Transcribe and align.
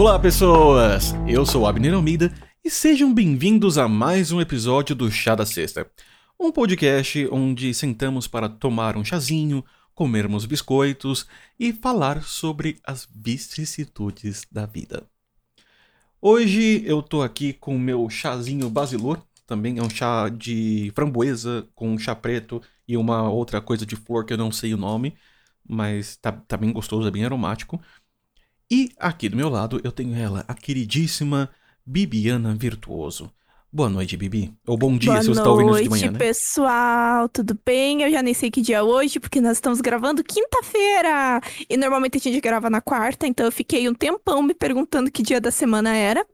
Olá, 0.00 0.18
pessoas! 0.18 1.12
Eu 1.28 1.44
sou 1.44 1.66
Abner 1.66 1.92
Almeida 1.92 2.32
e 2.64 2.70
sejam 2.70 3.12
bem-vindos 3.12 3.76
a 3.76 3.86
mais 3.86 4.32
um 4.32 4.40
episódio 4.40 4.96
do 4.96 5.10
Chá 5.10 5.34
da 5.34 5.44
Sexta. 5.44 5.86
Um 6.40 6.50
podcast 6.50 7.28
onde 7.30 7.74
sentamos 7.74 8.26
para 8.26 8.48
tomar 8.48 8.96
um 8.96 9.04
chazinho, 9.04 9.62
comermos 9.94 10.46
biscoitos 10.46 11.26
e 11.58 11.70
falar 11.70 12.22
sobre 12.22 12.80
as 12.82 13.06
vicissitudes 13.14 14.46
da 14.50 14.64
vida. 14.64 15.06
Hoje 16.18 16.82
eu 16.86 17.02
tô 17.02 17.20
aqui 17.20 17.52
com 17.52 17.76
o 17.76 17.78
meu 17.78 18.08
chazinho 18.08 18.70
basilor, 18.70 19.22
também 19.46 19.76
é 19.76 19.82
um 19.82 19.90
chá 19.90 20.30
de 20.30 20.90
framboesa 20.94 21.68
com 21.74 21.98
chá 21.98 22.16
preto 22.16 22.62
e 22.88 22.96
uma 22.96 23.28
outra 23.28 23.60
coisa 23.60 23.84
de 23.84 23.96
flor 23.96 24.24
que 24.24 24.32
eu 24.32 24.38
não 24.38 24.50
sei 24.50 24.72
o 24.72 24.78
nome, 24.78 25.14
mas 25.68 26.16
tá, 26.16 26.32
tá 26.32 26.56
bem 26.56 26.72
gostoso, 26.72 27.06
é 27.06 27.10
bem 27.10 27.26
aromático. 27.26 27.78
E 28.70 28.90
aqui 28.98 29.28
do 29.28 29.36
meu 29.36 29.48
lado 29.48 29.80
eu 29.82 29.90
tenho 29.90 30.14
ela, 30.14 30.44
a 30.46 30.54
queridíssima 30.54 31.50
Bibiana 31.84 32.54
Virtuoso. 32.54 33.32
Boa 33.72 33.88
noite, 33.88 34.16
Bibi. 34.16 34.54
Ou 34.64 34.76
bom 34.76 34.96
dia, 34.96 35.10
Boa 35.10 35.22
se 35.22 35.28
você 35.28 35.40
está 35.40 35.50
ouvindo 35.50 35.72
isso 35.74 35.82
de 35.82 35.88
manhã, 35.88 36.10
né? 36.12 36.18
pessoal. 36.18 37.28
Tudo 37.28 37.58
bem? 37.64 38.02
Eu 38.02 38.10
já 38.12 38.22
nem 38.22 38.32
sei 38.32 38.48
que 38.48 38.60
dia 38.60 38.78
é 38.78 38.82
hoje, 38.82 39.18
porque 39.18 39.40
nós 39.40 39.56
estamos 39.56 39.80
gravando 39.80 40.22
quinta-feira. 40.22 41.40
E 41.68 41.76
normalmente 41.76 42.16
a 42.18 42.20
gente 42.20 42.40
grava 42.40 42.70
na 42.70 42.80
quarta, 42.80 43.26
então 43.26 43.44
eu 43.44 43.52
fiquei 43.52 43.88
um 43.88 43.94
tempão 43.94 44.40
me 44.40 44.54
perguntando 44.54 45.10
que 45.10 45.22
dia 45.22 45.40
da 45.40 45.50
semana 45.50 45.96
era. 45.96 46.24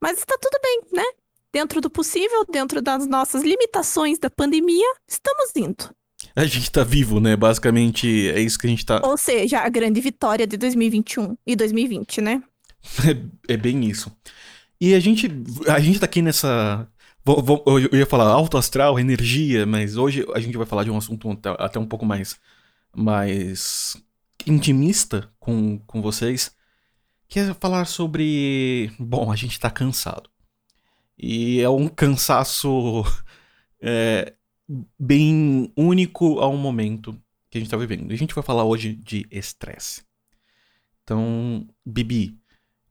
Mas 0.00 0.18
está 0.18 0.36
tudo 0.40 0.58
bem, 0.62 0.82
né? 0.92 1.04
Dentro 1.52 1.82
do 1.82 1.90
possível, 1.90 2.46
dentro 2.50 2.80
das 2.80 3.06
nossas 3.06 3.42
limitações 3.42 4.18
da 4.18 4.30
pandemia, 4.30 4.94
estamos 5.06 5.50
indo. 5.54 5.94
A 6.36 6.44
gente 6.44 6.70
tá 6.70 6.84
vivo, 6.84 7.20
né? 7.20 7.36
Basicamente 7.36 8.28
é 8.28 8.40
isso 8.40 8.58
que 8.58 8.66
a 8.66 8.70
gente 8.70 8.84
tá. 8.86 9.00
Ou 9.04 9.16
seja, 9.16 9.60
a 9.60 9.68
grande 9.68 10.00
vitória 10.00 10.46
de 10.46 10.56
2021 10.56 11.36
e 11.46 11.56
2020, 11.56 12.20
né? 12.20 12.42
É, 13.48 13.54
é 13.54 13.56
bem 13.56 13.84
isso. 13.84 14.10
E 14.80 14.94
a 14.94 15.00
gente, 15.00 15.28
a 15.66 15.80
gente 15.80 15.98
tá 15.98 16.06
aqui 16.06 16.22
nessa. 16.22 16.88
Eu 17.66 17.98
ia 17.98 18.06
falar 18.06 18.26
alto 18.28 18.56
astral, 18.56 18.98
energia, 18.98 19.66
mas 19.66 19.96
hoje 19.96 20.24
a 20.32 20.40
gente 20.40 20.56
vai 20.56 20.64
falar 20.64 20.84
de 20.84 20.90
um 20.90 20.96
assunto 20.96 21.28
até- 21.30 21.56
até 21.58 21.78
um 21.78 21.86
pouco 21.86 22.06
mais. 22.06 22.36
mais. 22.96 23.96
intimista 24.46 25.28
com, 25.38 25.78
com 25.80 26.00
vocês. 26.00 26.52
Que 27.28 27.40
é 27.40 27.54
falar 27.54 27.84
sobre. 27.84 28.90
Bom, 28.98 29.30
a 29.30 29.36
gente 29.36 29.58
tá 29.60 29.68
cansado. 29.70 30.30
E 31.18 31.60
é 31.60 31.68
um 31.68 31.88
cansaço. 31.88 33.04
é, 33.82 34.32
bem 34.98 35.72
único 35.76 36.40
ao 36.40 36.56
momento 36.56 37.20
que 37.50 37.58
a 37.58 37.60
gente 37.60 37.70
tá 37.70 37.76
vivendo. 37.76 38.10
E 38.10 38.14
a 38.14 38.18
gente 38.18 38.34
vai 38.34 38.44
falar 38.44 38.64
hoje 38.64 38.94
de 38.94 39.26
estresse. 39.30 40.02
Então, 41.02 41.66
Bibi, 41.84 42.38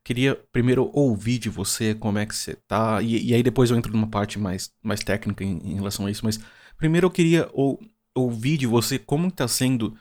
queria 0.04 0.36
primeiro 0.52 0.90
ouvir 0.94 1.38
de 1.40 1.50
você 1.50 1.94
como 1.96 2.18
é 2.20 2.26
que 2.26 2.36
você 2.36 2.56
tá, 2.68 3.02
e, 3.02 3.30
e 3.30 3.34
aí 3.34 3.44
depois 3.44 3.70
eu 3.70 3.78
entro 3.78 3.92
numa 3.92 4.08
parte 4.10 4.40
mais, 4.40 4.74
mais 4.82 5.02
técnica 5.04 5.44
em, 5.44 5.60
em 5.60 5.76
relação 5.76 6.06
a 6.06 6.12
isso, 6.12 6.26
mas 6.26 6.40
primeiro 6.78 7.08
eu 7.08 7.12
queria 7.12 7.50
ou- 7.54 7.80
ouvir 8.16 8.58
de 8.58 8.66
você 8.68 8.98
como 9.00 9.28
está 9.28 9.48
sendo 9.48 9.98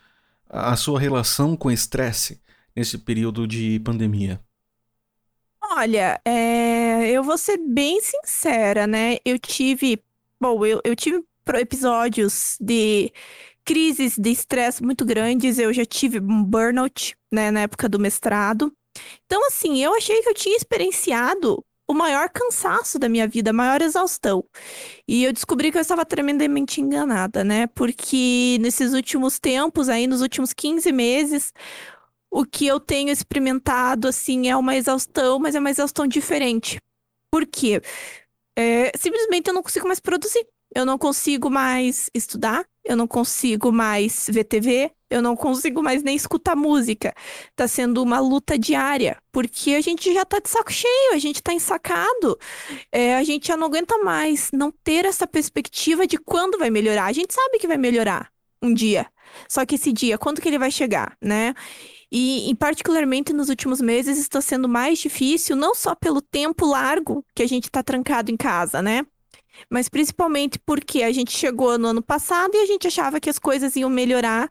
a 0.49 0.73
a 0.73 0.77
sua 0.77 1.01
relação 1.01 1.57
com 1.57 1.71
estresse 1.71 2.41
nesse 2.75 2.99
período 2.99 3.47
de 3.49 3.81
pandemia. 3.81 4.41
Olha, 5.63 6.21
é, 6.25 7.11
eu 7.11 7.23
vou 7.23 7.37
ser 7.37 7.59
bem 7.59 8.01
sincera, 8.01 8.87
né? 8.87 9.17
Eu 9.25 9.39
tive, 9.39 10.03
bom, 10.41 10.65
eu, 10.65 10.81
eu 10.85 10.95
tive 10.97 11.23
episódios 11.55 12.57
de 12.61 13.13
crises 13.65 14.17
de 14.19 14.31
estresse 14.31 14.83
muito 14.83 15.05
grandes. 15.05 15.59
Eu 15.59 15.73
já 15.73 15.85
tive 15.85 16.21
um 16.21 16.45
burnout, 16.45 17.17
né, 17.33 17.51
na 17.51 17.61
época 17.61 17.89
do 17.89 17.99
mestrado. 17.99 18.73
Então, 19.27 19.47
assim, 19.47 19.83
eu 19.83 19.95
achei 19.95 20.23
que 20.23 20.29
eu 20.29 20.35
tinha 20.35 20.57
experienciado 20.57 21.65
o 21.89 21.95
maior 21.95 22.29
cansaço 22.29 22.99
da 22.99 23.09
minha 23.09 23.29
vida, 23.29 23.51
a 23.51 23.53
maior 23.53 23.81
exaustão. 23.81 24.45
E 25.07 25.25
eu 25.25 25.33
descobri 25.33 25.71
que 25.71 25.79
eu 25.79 25.83
estava 25.83 26.05
tremendamente 26.05 26.81
enganada, 26.81 27.45
né? 27.45 27.67
Porque 27.69 28.59
nesses 28.61 28.93
últimos 28.93 29.39
tempos, 29.39 29.89
aí 29.89 30.07
nos 30.07 30.21
últimos 30.21 30.53
15 30.53 30.91
meses, 30.93 31.53
o 32.31 32.45
que 32.45 32.67
eu 32.67 32.81
tenho 32.81 33.11
experimentado, 33.11 34.09
assim, 34.09 34.49
é 34.49 34.57
uma 34.57 34.77
exaustão, 34.77 35.39
mas 35.39 35.55
é 35.55 35.61
uma 35.61 35.71
exaustão 35.71 36.07
diferente. 36.07 36.81
Por 37.31 37.47
quê? 37.47 37.81
É, 38.59 38.91
simplesmente 38.97 39.49
eu 39.49 39.55
não 39.55 39.63
consigo 39.63 39.87
mais 39.87 40.01
produzir. 40.01 40.47
Eu 40.75 40.85
não 40.85 40.99
consigo 40.99 41.49
mais 41.51 42.11
estudar, 42.15 42.67
eu 42.85 42.97
não 42.97 43.07
consigo 43.07 43.73
mais 43.73 44.27
ver 44.29 44.45
TV, 44.45 44.91
eu 45.09 45.23
não 45.23 45.37
consigo 45.37 45.83
mais 45.83 46.03
nem 46.03 46.17
escutar 46.17 46.57
música. 46.57 47.15
Tá 47.55 47.67
sendo 47.67 48.03
uma 48.03 48.21
luta 48.21 48.59
diária, 48.59 49.17
porque 49.33 49.75
a 49.75 49.81
gente 49.81 50.13
já 50.13 50.25
tá 50.25 50.39
de 50.39 50.49
saco 50.49 50.73
cheio, 50.73 51.15
a 51.15 51.19
gente 51.19 51.43
tá 51.43 51.53
ensacado. 51.53 52.39
É, 52.93 53.17
a 53.17 53.25
gente 53.25 53.49
já 53.49 53.57
não 53.57 53.67
aguenta 53.67 53.99
mais 53.99 54.51
não 54.53 54.71
ter 54.71 55.05
essa 55.05 55.27
perspectiva 55.27 56.07
de 56.07 56.19
quando 56.19 56.59
vai 56.59 56.71
melhorar. 56.71 57.07
A 57.07 57.13
gente 57.13 57.33
sabe 57.33 57.59
que 57.59 57.69
vai 57.69 57.77
melhorar 57.77 58.31
um 58.63 58.73
dia. 58.75 59.07
Só 59.49 59.65
que 59.65 59.75
esse 59.77 59.93
dia, 59.93 60.19
quando 60.19 60.41
que 60.41 60.49
ele 60.49 60.59
vai 60.59 60.71
chegar, 60.71 61.17
né? 61.21 61.55
E, 62.11 62.51
e 62.51 62.55
particularmente 62.55 63.33
nos 63.33 63.49
últimos 63.49 63.81
meses 63.81 64.19
está 64.19 64.41
sendo 64.41 64.69
mais 64.69 64.99
difícil, 64.99 65.57
não 65.57 65.75
só 65.75 65.95
pelo 65.95 66.23
tempo 66.23 66.65
largo 66.67 67.25
que 67.35 67.43
a 67.43 67.49
gente 67.49 67.65
está 67.65 67.83
trancado 67.83 68.31
em 68.31 68.37
casa, 68.37 68.81
né? 68.81 69.05
Mas 69.71 69.89
principalmente 69.89 70.59
porque 70.59 71.03
a 71.03 71.13
gente 71.13 71.33
chegou 71.33 71.79
no 71.79 71.89
ano 71.89 72.03
passado 72.03 72.55
e 72.55 72.59
a 72.59 72.67
gente 72.67 72.87
achava 72.87 73.21
que 73.21 73.31
as 73.31 73.39
coisas 73.39 73.75
iam 73.77 73.91
melhorar 73.91 74.51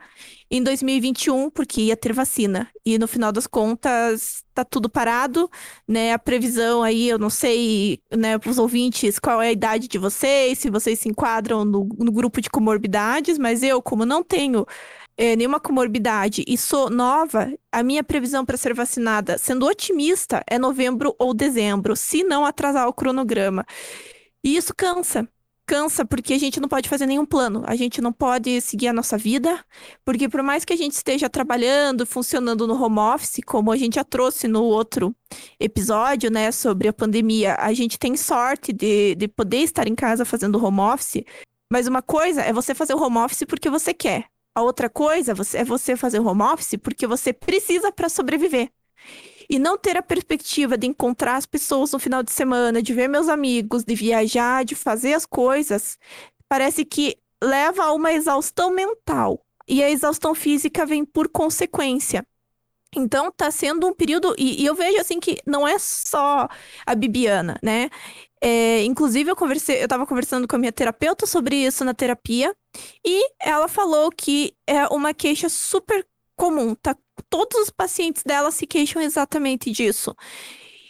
em 0.50 0.62
2021, 0.62 1.50
porque 1.50 1.82
ia 1.82 1.98
ter 1.98 2.14
vacina. 2.14 2.70
E 2.86 2.98
no 2.98 3.08
final 3.08 3.32
das 3.32 3.48
contas, 3.48 4.44
tá 4.54 4.64
tudo 4.64 4.90
parado, 4.90 5.50
né? 5.88 6.14
A 6.14 6.20
previsão 6.20 6.84
aí, 6.84 7.10
eu 7.10 7.18
não 7.18 7.30
sei, 7.30 8.00
né, 8.16 8.38
para 8.38 8.50
os 8.52 8.58
ouvintes, 8.58 9.20
qual 9.20 9.42
é 9.42 9.48
a 9.48 9.52
idade 9.52 9.88
de 9.88 9.98
vocês, 9.98 10.60
se 10.60 10.70
vocês 10.70 11.00
se 11.00 11.10
enquadram 11.10 11.66
no, 11.66 11.88
no 11.98 12.12
grupo 12.12 12.40
de 12.42 12.50
comorbidades, 12.50 13.38
mas 13.38 13.64
eu, 13.64 13.82
como 13.82 14.06
não 14.06 14.24
tenho 14.24 14.66
eh, 15.18 15.36
nenhuma 15.36 15.60
comorbidade 15.60 16.44
e 16.48 16.58
sou 16.58 16.90
nova, 16.90 17.52
a 17.72 17.82
minha 17.84 18.04
previsão 18.04 18.46
para 18.46 18.58
ser 18.58 18.74
vacinada, 18.74 19.38
sendo 19.38 19.66
otimista, 19.66 20.44
é 20.50 20.60
novembro 20.60 21.16
ou 21.18 21.34
dezembro, 21.34 21.96
se 21.96 22.24
não 22.24 22.46
atrasar 22.46 22.88
o 22.88 22.94
cronograma. 22.94 23.66
E 24.45 24.56
isso 24.56 24.75
cansa. 24.75 25.28
Cansa 25.66 26.06
porque 26.06 26.35
a 26.35 26.38
gente 26.38 26.59
não 26.59 26.69
pode 26.69 26.88
fazer 26.88 27.07
nenhum 27.07 27.25
plano, 27.25 27.63
a 27.66 27.75
gente 27.75 28.00
não 28.00 28.13
pode 28.13 28.61
seguir 28.61 28.88
a 28.89 28.94
nossa 28.94 29.17
vida, 29.17 29.66
porque 30.06 30.29
por 30.29 30.44
mais 30.44 30.63
que 30.63 30.72
a 30.72 30.75
gente 30.75 30.91
esteja 30.91 31.28
trabalhando, 31.28 32.06
funcionando 32.06 32.67
no 32.67 32.79
home 32.79 33.00
office, 33.00 33.39
como 33.44 33.72
a 33.72 33.75
gente 33.75 33.95
já 33.95 34.03
trouxe 34.03 34.47
no 34.47 34.63
outro 34.63 35.16
episódio, 35.59 36.29
né, 36.29 36.51
sobre 36.51 36.88
a 36.88 36.94
pandemia, 36.94 37.56
a 37.56 37.73
gente 37.73 37.97
tem 37.97 38.16
sorte 38.16 38.72
de, 38.72 39.16
de 39.16 39.28
poder 39.28 39.61
estar 39.63 39.88
em 39.88 39.95
casa 39.95 40.23
fazendo 40.23 40.63
home 40.63 40.81
office, 40.81 41.23
mas 41.72 41.88
uma 41.88 42.03
coisa 42.03 42.44
é 42.44 42.53
você 42.53 42.75
fazer 42.75 42.94
o 42.94 43.01
home 43.01 43.17
office 43.17 43.45
porque 43.47 43.67
você 43.67 43.95
quer. 43.95 44.25
A 44.53 44.62
outra 44.62 44.88
coisa 44.88 45.33
é 45.56 45.63
você 45.63 45.97
fazer 45.97 46.19
o 46.19 46.27
home 46.27 46.44
office 46.44 46.75
porque 46.79 47.07
você 47.07 47.33
precisa 47.33 47.91
para 47.91 48.07
sobreviver. 48.07 48.69
E 49.50 49.59
não 49.59 49.78
ter 49.78 49.97
a 49.97 50.01
perspectiva 50.01 50.78
de 50.78 50.88
encontrar 50.88 51.35
as 51.35 51.45
pessoas 51.45 51.91
no 51.91 52.00
final 52.00 52.23
de 52.23 52.31
semana, 52.31 52.81
de 52.81 52.94
ver 52.94 53.07
meus 53.07 53.29
amigos, 53.29 53.83
de 53.83 53.95
viajar, 53.95 54.66
de 54.66 54.75
fazer 54.75 55.13
as 55.13 55.25
coisas, 55.25 55.97
parece 56.50 56.85
que 56.85 57.17
leva 57.44 57.83
a 57.83 57.94
uma 57.94 58.13
exaustão 58.13 58.72
mental. 58.72 59.41
E 59.67 59.83
a 59.83 59.89
exaustão 59.89 60.35
física 60.35 60.85
vem 60.85 61.03
por 61.03 61.28
consequência. 61.28 62.25
Então, 62.95 63.31
tá 63.31 63.51
sendo 63.51 63.88
um 63.88 63.94
período. 63.94 64.33
E, 64.38 64.61
e 64.61 64.66
eu 64.66 64.73
vejo 64.73 65.00
assim 65.00 65.19
que 65.19 65.39
não 65.45 65.67
é 65.67 65.77
só 65.77 66.47
a 66.85 66.95
Bibiana, 66.95 67.59
né? 67.62 67.89
É, 68.41 68.83
inclusive, 68.83 69.29
eu 69.29 69.35
conversei, 69.35 69.83
eu 69.83 69.88
tava 69.88 70.06
conversando 70.06 70.47
com 70.47 70.56
a 70.56 70.59
minha 70.59 70.72
terapeuta 70.72 71.25
sobre 71.25 71.56
isso 71.56 71.83
na 71.83 71.94
terapia, 71.94 72.56
e 73.03 73.31
ela 73.39 73.68
falou 73.68 74.12
que 74.12 74.53
é 74.68 74.86
uma 74.88 75.13
queixa 75.13 75.50
super 75.50 76.06
comum, 76.36 76.75
tá? 76.75 76.95
Todos 77.29 77.59
os 77.62 77.69
pacientes 77.69 78.23
dela 78.23 78.51
se 78.51 78.65
queixam 78.67 79.01
exatamente 79.01 79.71
disso. 79.71 80.15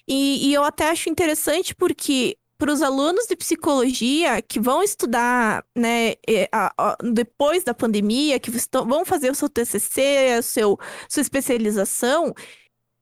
E, 0.07 0.49
e 0.49 0.53
eu 0.53 0.63
até 0.63 0.89
acho 0.89 1.09
interessante 1.09 1.73
porque 1.75 2.37
para 2.57 2.71
os 2.71 2.81
alunos 2.81 3.25
de 3.27 3.35
psicologia 3.35 4.41
que 4.41 4.59
vão 4.59 4.81
estudar, 4.81 5.65
né, 5.75 6.13
é, 6.27 6.47
a- 6.51 6.73
a- 6.77 6.97
depois 7.03 7.63
da 7.63 7.73
pandemia, 7.73 8.39
que 8.39 8.49
vão 8.87 9.03
fazer 9.03 9.29
o 9.31 9.35
seu 9.35 9.49
TCC, 9.49 10.37
o 10.39 10.43
seu, 10.43 10.79
sua 11.09 11.21
especialização, 11.21 12.33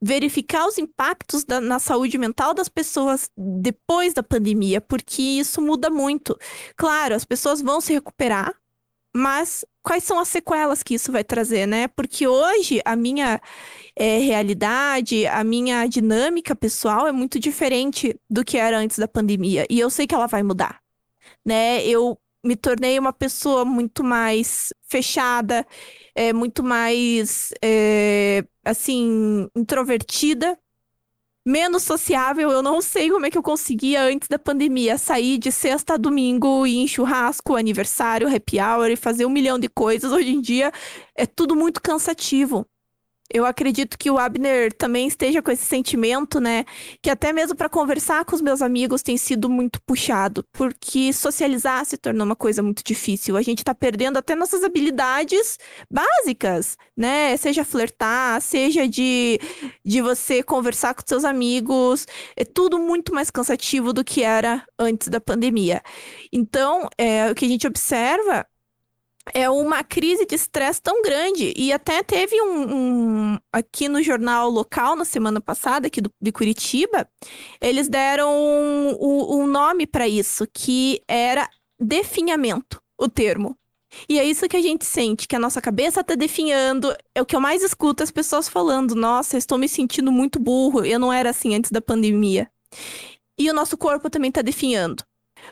verificar 0.02 0.66
os 0.66 0.76
impactos 0.76 1.44
da- 1.44 1.60
na 1.60 1.78
saúde 1.78 2.18
mental 2.18 2.52
das 2.52 2.68
pessoas 2.68 3.30
depois 3.36 4.12
da 4.12 4.22
pandemia, 4.22 4.80
porque 4.80 5.22
isso 5.22 5.62
muda 5.62 5.88
muito. 5.88 6.36
Claro, 6.76 7.14
as 7.14 7.24
pessoas 7.24 7.62
vão 7.62 7.80
se 7.80 7.92
recuperar, 7.92 8.54
mas 9.16 9.64
quais 9.82 10.04
são 10.04 10.18
as 10.18 10.28
sequelas 10.28 10.82
que 10.82 10.94
isso 10.94 11.12
vai 11.12 11.22
trazer, 11.24 11.66
né? 11.66 11.88
Porque 11.88 12.26
hoje 12.26 12.80
a 12.84 12.96
minha 12.96 13.40
eh, 13.96 14.18
realidade, 14.18 15.26
a 15.26 15.44
minha 15.44 15.86
dinâmica 15.86 16.54
pessoal 16.56 17.06
é 17.06 17.12
muito 17.12 17.38
diferente 17.38 18.18
do 18.28 18.44
que 18.44 18.56
era 18.58 18.78
antes 18.78 18.98
da 18.98 19.08
pandemia. 19.08 19.66
E 19.70 19.78
eu 19.80 19.90
sei 19.90 20.06
que 20.06 20.14
ela 20.14 20.26
vai 20.26 20.42
mudar, 20.42 20.80
né? 21.44 21.84
Eu 21.86 22.18
me 22.44 22.56
tornei 22.56 22.98
uma 22.98 23.12
pessoa 23.12 23.64
muito 23.64 24.04
mais 24.04 24.72
fechada, 24.88 25.66
é, 26.14 26.32
muito 26.32 26.62
mais, 26.62 27.52
é, 27.62 28.44
assim, 28.64 29.48
introvertida. 29.56 30.58
Menos 31.44 31.82
sociável. 31.82 32.50
Eu 32.50 32.62
não 32.62 32.80
sei 32.80 33.10
como 33.10 33.26
é 33.26 33.30
que 33.30 33.38
eu 33.38 33.42
conseguia 33.42 34.02
antes 34.02 34.28
da 34.28 34.38
pandemia 34.38 34.96
sair 34.98 35.38
de 35.38 35.52
sexta 35.52 35.94
a 35.94 35.96
domingo 35.96 36.66
e 36.66 36.78
em 36.78 36.88
churrasco, 36.88 37.56
aniversário, 37.56 38.34
happy 38.34 38.60
hour 38.60 38.90
e 38.90 38.96
fazer 38.96 39.26
um 39.26 39.30
milhão 39.30 39.58
de 39.58 39.68
coisas. 39.68 40.12
Hoje 40.12 40.30
em 40.30 40.40
dia 40.40 40.72
é 41.16 41.26
tudo 41.26 41.54
muito 41.54 41.80
cansativo. 41.82 42.66
Eu 43.34 43.44
acredito 43.44 43.98
que 43.98 44.08
o 44.12 44.16
Abner 44.16 44.72
também 44.72 45.08
esteja 45.08 45.42
com 45.42 45.50
esse 45.50 45.64
sentimento, 45.64 46.38
né? 46.38 46.64
Que 47.02 47.10
até 47.10 47.32
mesmo 47.32 47.56
para 47.56 47.68
conversar 47.68 48.24
com 48.24 48.36
os 48.36 48.40
meus 48.40 48.62
amigos 48.62 49.02
tem 49.02 49.16
sido 49.16 49.50
muito 49.50 49.82
puxado, 49.82 50.44
porque 50.52 51.12
socializar 51.12 51.84
se 51.84 51.96
tornou 51.96 52.24
uma 52.24 52.36
coisa 52.36 52.62
muito 52.62 52.84
difícil. 52.84 53.36
A 53.36 53.42
gente 53.42 53.64
tá 53.64 53.74
perdendo 53.74 54.18
até 54.18 54.36
nossas 54.36 54.62
habilidades 54.62 55.58
básicas, 55.90 56.76
né? 56.96 57.36
Seja 57.36 57.64
flertar, 57.64 58.40
seja 58.40 58.86
de, 58.86 59.40
de 59.84 60.00
você 60.00 60.40
conversar 60.40 60.94
com 60.94 61.02
seus 61.04 61.24
amigos. 61.24 62.06
É 62.36 62.44
tudo 62.44 62.78
muito 62.78 63.12
mais 63.12 63.32
cansativo 63.32 63.92
do 63.92 64.04
que 64.04 64.22
era 64.22 64.64
antes 64.78 65.08
da 65.08 65.20
pandemia. 65.20 65.82
Então, 66.32 66.88
é, 66.96 67.32
o 67.32 67.34
que 67.34 67.46
a 67.46 67.48
gente 67.48 67.66
observa 67.66 68.46
é 69.32 69.48
uma 69.48 69.82
crise 69.82 70.26
de 70.26 70.34
estresse 70.34 70.82
tão 70.82 71.02
grande. 71.02 71.54
E 71.56 71.72
até 71.72 72.02
teve 72.02 72.40
um, 72.42 72.74
um, 72.74 73.38
aqui 73.52 73.88
no 73.88 74.02
jornal 74.02 74.50
local 74.50 74.96
na 74.96 75.04
semana 75.04 75.40
passada, 75.40 75.86
aqui 75.86 76.00
do, 76.00 76.10
de 76.20 76.32
Curitiba, 76.32 77.08
eles 77.60 77.88
deram 77.88 78.30
um, 78.30 79.40
um 79.40 79.46
nome 79.46 79.86
para 79.86 80.06
isso, 80.06 80.46
que 80.52 81.00
era 81.08 81.48
definhamento, 81.80 82.80
o 82.98 83.08
termo. 83.08 83.56
E 84.08 84.18
é 84.18 84.24
isso 84.24 84.48
que 84.48 84.56
a 84.56 84.62
gente 84.62 84.84
sente, 84.84 85.28
que 85.28 85.36
a 85.36 85.38
nossa 85.38 85.60
cabeça 85.60 86.02
tá 86.02 86.16
definhando. 86.16 86.94
É 87.14 87.22
o 87.22 87.26
que 87.26 87.36
eu 87.36 87.40
mais 87.40 87.62
escuto 87.62 88.02
as 88.02 88.10
pessoas 88.10 88.48
falando: 88.48 88.94
nossa, 88.94 89.38
estou 89.38 89.56
me 89.56 89.68
sentindo 89.68 90.10
muito 90.10 90.40
burro, 90.40 90.84
eu 90.84 90.98
não 90.98 91.12
era 91.12 91.30
assim 91.30 91.54
antes 91.54 91.70
da 91.70 91.80
pandemia. 91.80 92.50
E 93.38 93.48
o 93.50 93.54
nosso 93.54 93.76
corpo 93.76 94.10
também 94.10 94.32
tá 94.32 94.42
definhando. 94.42 95.04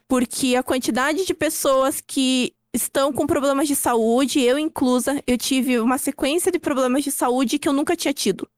Porque 0.09 0.57
a 0.57 0.63
quantidade 0.63 1.25
de 1.25 1.35
pessoas 1.35 2.01
que 2.01 2.55
estão 2.75 3.13
com 3.13 3.27
problemas 3.27 3.69
de 3.69 3.77
saúde, 3.77 4.41
eu 4.41 4.59
inclusa, 4.59 5.23
eu 5.27 5.37
tive 5.37 5.79
uma 5.79 5.99
sequência 5.99 6.51
de 6.51 6.59
problemas 6.59 7.05
de 7.05 7.13
saúde 7.13 7.59
que 7.59 7.69
eu 7.69 7.73
nunca 7.73 7.95
tinha 7.95 8.15
tido. 8.15 8.49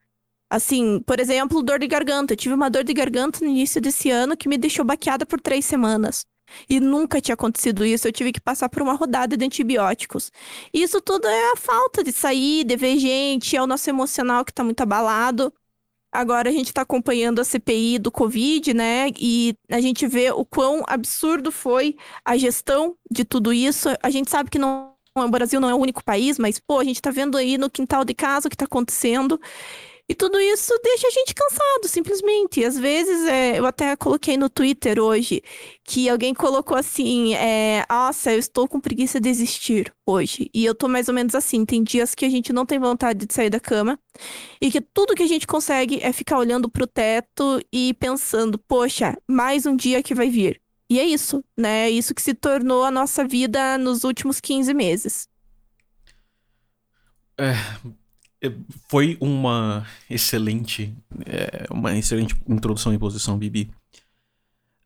Assim, 0.49 1.01
por 1.01 1.19
exemplo, 1.19 1.63
dor 1.63 1.81
de 1.81 1.87
garganta. 1.89 2.33
Eu 2.33 2.37
tive 2.37 2.55
uma 2.55 2.71
dor 2.71 2.85
de 2.85 2.95
garganta 2.95 3.41
no 3.45 3.51
início 3.51 3.81
desse 3.81 4.11
ano 4.11 4.37
que 4.37 4.49
me 4.49 4.57
deixou 4.57 4.85
baqueada 4.85 5.27
por 5.27 5.41
três 5.41 5.65
semanas. 5.65 6.25
E 6.69 6.79
nunca 6.79 7.21
tinha 7.21 7.35
acontecido 7.35 7.85
isso. 7.85 8.07
Eu 8.07 8.13
tive 8.13 8.31
que 8.31 8.41
passar 8.41 8.69
por 8.69 8.83
uma 8.83 8.93
rodada 8.93 9.37
de 9.37 9.45
antibióticos. 9.45 10.31
Isso 10.73 11.01
tudo 11.01 11.27
é 11.27 11.53
a 11.53 11.57
falta 11.57 12.05
de 12.05 12.13
sair, 12.13 12.65
de 12.65 12.77
ver 12.77 12.99
gente, 12.99 13.57
é 13.57 13.63
o 13.63 13.67
nosso 13.67 13.91
emocional 13.91 14.45
que 14.45 14.53
tá 14.53 14.63
muito 14.63 14.81
abalado. 14.81 15.53
Agora 16.15 16.49
a 16.49 16.53
gente 16.53 16.69
está 16.69 16.83
acompanhando 16.83 17.41
a 17.41 17.45
CPI 17.45 17.99
do 17.99 18.09
Covid, 18.13 18.73
né? 18.73 19.11
E 19.19 19.57
a 19.69 19.81
gente 19.81 20.07
vê 20.07 20.31
o 20.31 20.45
quão 20.45 20.85
absurdo 20.87 21.51
foi 21.51 21.97
a 22.25 22.37
gestão 22.37 22.97
de 23.11 23.25
tudo 23.25 23.53
isso. 23.53 23.89
A 24.01 24.11
gente 24.11 24.31
sabe 24.31 24.49
que 24.49 24.57
não, 24.57 24.93
o 25.17 25.29
Brasil 25.29 25.61
não 25.61 25.69
é 25.69 25.75
o 25.75 25.79
único 25.79 26.05
país, 26.05 26.39
mas, 26.39 26.61
pô, 26.61 26.79
a 26.79 26.85
gente 26.85 26.97
está 26.97 27.11
vendo 27.11 27.37
aí 27.37 27.59
no 27.59 27.69
quintal 27.69 28.05
de 28.05 28.15
casa 28.15 28.47
o 28.47 28.49
que 28.49 28.55
está 28.55 28.65
acontecendo. 28.65 29.41
E 30.07 30.15
tudo 30.15 30.39
isso 30.39 30.71
deixa 30.83 31.09
a 31.09 31.11
gente 31.11 31.35
cansado, 31.35 31.89
simplesmente. 31.89 32.63
Às 32.63 32.79
vezes, 32.79 33.27
é, 33.27 33.59
eu 33.59 33.65
até 33.65 33.97
coloquei 33.97 34.37
no 34.37 34.51
Twitter 34.51 35.01
hoje 35.01 35.43
que 35.83 36.11
alguém 36.11 36.35
colocou 36.35 36.77
assim: 36.77 37.35
é, 37.35 37.87
Nossa, 37.89 38.31
eu 38.33 38.39
estou 38.39 38.69
com 38.69 38.79
preguiça 38.79 39.19
de 39.19 39.31
existir 39.31 39.91
hoje. 40.05 40.51
E 40.53 40.63
eu 40.63 40.75
tô 40.75 40.89
mais 40.89 41.09
ou 41.09 41.15
menos 41.15 41.35
assim. 41.35 41.65
Tem 41.65 41.83
dias 41.83 42.15
que 42.15 42.27
a 42.27 42.29
gente 42.29 42.53
não 42.53 42.67
tem 42.67 42.79
vontade 42.79 43.25
de 43.25 43.33
sair 43.33 43.49
da 43.49 43.59
cama 43.59 43.99
e 44.61 44.71
que 44.71 44.81
tudo 44.83 45.15
que 45.15 45.23
a 45.23 45.27
gente 45.27 45.47
consegue 45.47 45.99
é 46.03 46.13
ficar 46.13 46.39
olhando 46.39 46.69
pro 46.69 46.87
teto 46.87 47.59
e 47.73 47.95
pensando: 47.95 48.59
Poxa, 48.59 49.17
mais 49.27 49.65
um 49.65 49.75
dia 49.75 50.03
que 50.03 50.15
vai 50.15 50.29
vir. 50.29 50.61
E 50.91 51.01
é 51.01 51.05
isso, 51.05 51.43
né? 51.57 51.87
É 51.87 51.91
isso 51.91 52.15
que 52.15 52.21
se 52.21 52.35
tornou 52.35 52.85
a 52.85 52.91
nossa 52.91 53.27
vida 53.27 53.79
nos 53.79 54.05
últimos 54.05 54.39
15 54.39 54.75
meses. 54.75 55.29
É, 57.41 57.55
foi 58.89 59.17
uma 59.21 59.87
excelente, 60.09 60.95
é, 61.27 61.67
uma 61.71 61.97
excelente 61.97 62.35
introdução 62.49 62.93
e 62.93 62.99
posição, 62.99 63.39
Bibi. 63.39 63.71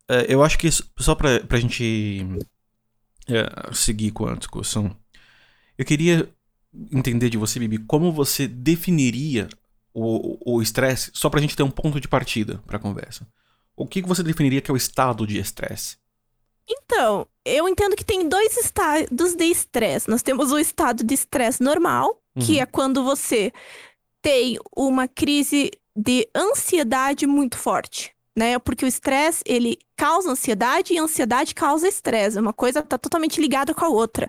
É, 0.09 0.33
eu 0.33 0.43
acho 0.43 0.59
que 0.59 0.69
só 0.71 1.15
pra, 1.15 1.41
pra 1.41 1.61
gente 1.61 2.25
é, 3.29 3.75
seguir 3.75 4.11
com 4.11 4.27
a 4.27 4.35
discussão, 4.35 4.95
eu 5.77 5.85
queria 5.85 6.29
entender 6.93 7.31
de 7.31 7.39
você, 7.39 7.59
Bibi, 7.59 7.79
como 7.79 8.13
você 8.13 8.47
definiria 8.47 9.49
o 10.01 10.63
estresse, 10.63 11.11
só 11.13 11.29
pra 11.29 11.41
gente 11.41 11.57
ter 11.57 11.65
um 11.65 11.71
ponto 11.71 12.01
de 12.01 12.07
partida 12.07 12.63
pra 12.67 12.79
conversa. 12.79 13.27
O 13.77 13.87
que 13.87 14.01
você 14.03 14.23
definiria 14.23 14.61
que 14.61 14.71
é 14.71 14.75
o 14.75 14.77
estado 14.77 15.27
de 15.27 15.39
estresse? 15.39 15.97
Então, 16.69 17.27
eu 17.45 17.69
entendo 17.69 17.97
que 17.97 18.05
tem 18.05 18.29
dois 18.29 18.57
estados 18.57 19.35
de 19.35 19.45
estresse. 19.45 20.09
Nós 20.09 20.23
temos 20.23 20.53
o 20.53 20.59
estado 20.59 21.03
de 21.03 21.15
estresse 21.15 21.63
normal, 21.63 22.23
que 22.39 22.57
uhum. 22.57 22.63
é 22.63 22.67
quando 22.67 23.05
você 23.05 23.53
tem 24.23 24.59
uma 24.77 25.07
crise 25.07 25.71
de 25.97 26.29
ansiedade 26.35 27.27
muito 27.27 27.57
forte, 27.57 28.15
né? 28.37 28.59
Porque 28.59 28.85
o 28.85 28.89
estresse, 28.89 29.43
ele 29.45 29.79
causa 29.97 30.31
ansiedade 30.31 30.95
e 30.95 30.99
a 30.99 31.03
ansiedade 31.03 31.55
causa 31.55 31.89
estresse. 31.89 32.39
Uma 32.39 32.53
coisa 32.53 32.81
está 32.81 32.97
totalmente 32.97 33.41
ligada 33.41 33.75
com 33.75 33.85
a 33.85 33.89
outra, 33.89 34.29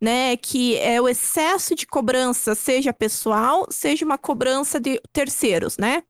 né? 0.00 0.36
Que 0.36 0.76
é 0.78 1.00
o 1.00 1.08
excesso 1.08 1.74
de 1.74 1.86
cobrança, 1.86 2.54
seja 2.54 2.92
pessoal, 2.92 3.66
seja 3.70 4.04
uma 4.04 4.16
cobrança 4.16 4.80
de 4.80 5.00
terceiros, 5.12 5.76
né? 5.76 6.02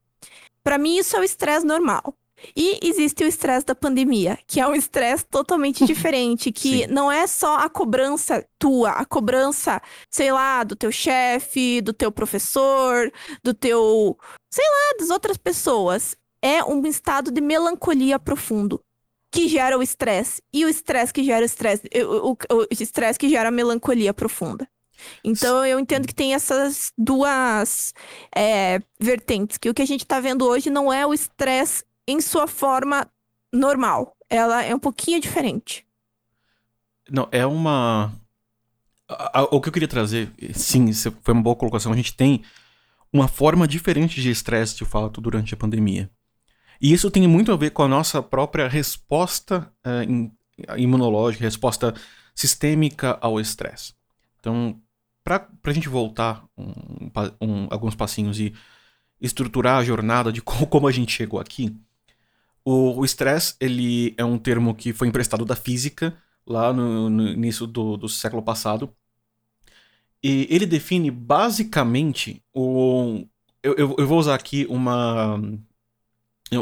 Para 0.62 0.78
mim, 0.78 0.98
isso 0.98 1.16
é 1.16 1.20
o 1.20 1.24
estresse 1.24 1.66
normal. 1.66 2.14
E 2.56 2.78
existe 2.82 3.24
o 3.24 3.26
estresse 3.26 3.66
da 3.66 3.74
pandemia, 3.74 4.38
que 4.46 4.60
é 4.60 4.66
um 4.66 4.74
estresse 4.74 5.24
totalmente 5.26 5.84
diferente, 5.86 6.50
que 6.52 6.86
não 6.86 7.10
é 7.10 7.26
só 7.26 7.56
a 7.56 7.68
cobrança 7.68 8.46
tua, 8.58 8.90
a 8.90 9.04
cobrança, 9.04 9.80
sei 10.10 10.32
lá, 10.32 10.64
do 10.64 10.76
teu 10.76 10.90
chefe, 10.90 11.80
do 11.80 11.92
teu 11.92 12.10
professor, 12.10 13.12
do 13.42 13.54
teu, 13.54 14.18
sei 14.50 14.64
lá, 14.64 14.98
das 14.98 15.10
outras 15.10 15.36
pessoas. 15.36 16.16
É 16.42 16.64
um 16.64 16.86
estado 16.86 17.30
de 17.30 17.40
melancolia 17.40 18.18
profundo 18.18 18.82
que 19.30 19.46
gera 19.46 19.78
o 19.78 19.82
estresse. 19.82 20.42
E 20.52 20.64
o 20.64 20.68
estresse 20.68 21.12
que 21.12 21.22
gera 21.22 21.42
o 21.42 21.46
estresse, 21.46 21.82
o 22.04 22.66
estresse 22.70 23.18
que 23.18 23.28
gera 23.28 23.48
a 23.48 23.52
melancolia 23.52 24.12
profunda. 24.12 24.66
Então 25.24 25.64
eu 25.64 25.78
entendo 25.78 26.06
que 26.06 26.14
tem 26.14 26.34
essas 26.34 26.92
duas 26.96 27.94
é, 28.34 28.80
vertentes, 29.00 29.56
que 29.56 29.70
o 29.70 29.74
que 29.74 29.82
a 29.82 29.86
gente 29.86 30.02
está 30.02 30.20
vendo 30.20 30.46
hoje 30.46 30.68
não 30.68 30.92
é 30.92 31.06
o 31.06 31.14
estresse 31.14 31.84
em 32.06 32.20
sua 32.20 32.46
forma 32.46 33.08
normal. 33.52 34.16
Ela 34.28 34.62
é 34.62 34.74
um 34.74 34.78
pouquinho 34.78 35.20
diferente. 35.20 35.86
Não, 37.10 37.28
é 37.32 37.44
uma. 37.44 38.12
O 39.50 39.60
que 39.60 39.68
eu 39.68 39.72
queria 39.72 39.88
trazer, 39.88 40.32
sim, 40.54 40.92
foi 40.92 41.34
uma 41.34 41.42
boa 41.42 41.56
colocação. 41.56 41.92
A 41.92 41.96
gente 41.96 42.14
tem 42.14 42.42
uma 43.12 43.26
forma 43.26 43.66
diferente 43.66 44.20
de 44.20 44.30
estresse, 44.30 44.76
de 44.76 44.84
fato, 44.84 45.20
durante 45.20 45.52
a 45.52 45.56
pandemia. 45.56 46.08
E 46.80 46.92
isso 46.92 47.10
tem 47.10 47.26
muito 47.26 47.52
a 47.52 47.56
ver 47.56 47.70
com 47.70 47.82
a 47.82 47.88
nossa 47.88 48.22
própria 48.22 48.68
resposta 48.68 49.70
uh, 49.84 50.76
imunológica, 50.78 51.44
resposta 51.44 51.92
sistêmica 52.34 53.18
ao 53.20 53.40
estresse. 53.40 53.94
Então, 54.38 54.80
para 55.22 55.46
a 55.64 55.72
gente 55.72 55.88
voltar 55.88 56.44
um, 56.56 56.72
um, 57.40 57.68
alguns 57.70 57.94
passinhos 57.94 58.38
e 58.38 58.54
estruturar 59.20 59.78
a 59.78 59.84
jornada 59.84 60.32
de 60.32 60.40
como 60.42 60.88
a 60.88 60.92
gente 60.92 61.12
chegou 61.12 61.38
aqui, 61.38 61.76
o 62.64 63.04
estresse, 63.04 63.54
ele 63.60 64.14
é 64.16 64.24
um 64.24 64.38
termo 64.38 64.74
que 64.74 64.92
foi 64.92 65.08
emprestado 65.08 65.44
da 65.44 65.56
física, 65.56 66.16
lá 66.46 66.72
no, 66.72 67.08
no 67.08 67.28
início 67.28 67.66
do, 67.66 67.96
do 67.96 68.08
século 68.08 68.42
passado. 68.42 68.94
E 70.22 70.46
ele 70.50 70.66
define 70.66 71.10
basicamente 71.10 72.42
o. 72.52 73.24
Eu, 73.62 73.74
eu, 73.74 73.96
eu, 73.98 74.06
vou 74.06 74.18
usar 74.18 74.34
aqui 74.34 74.66
uma, 74.68 75.40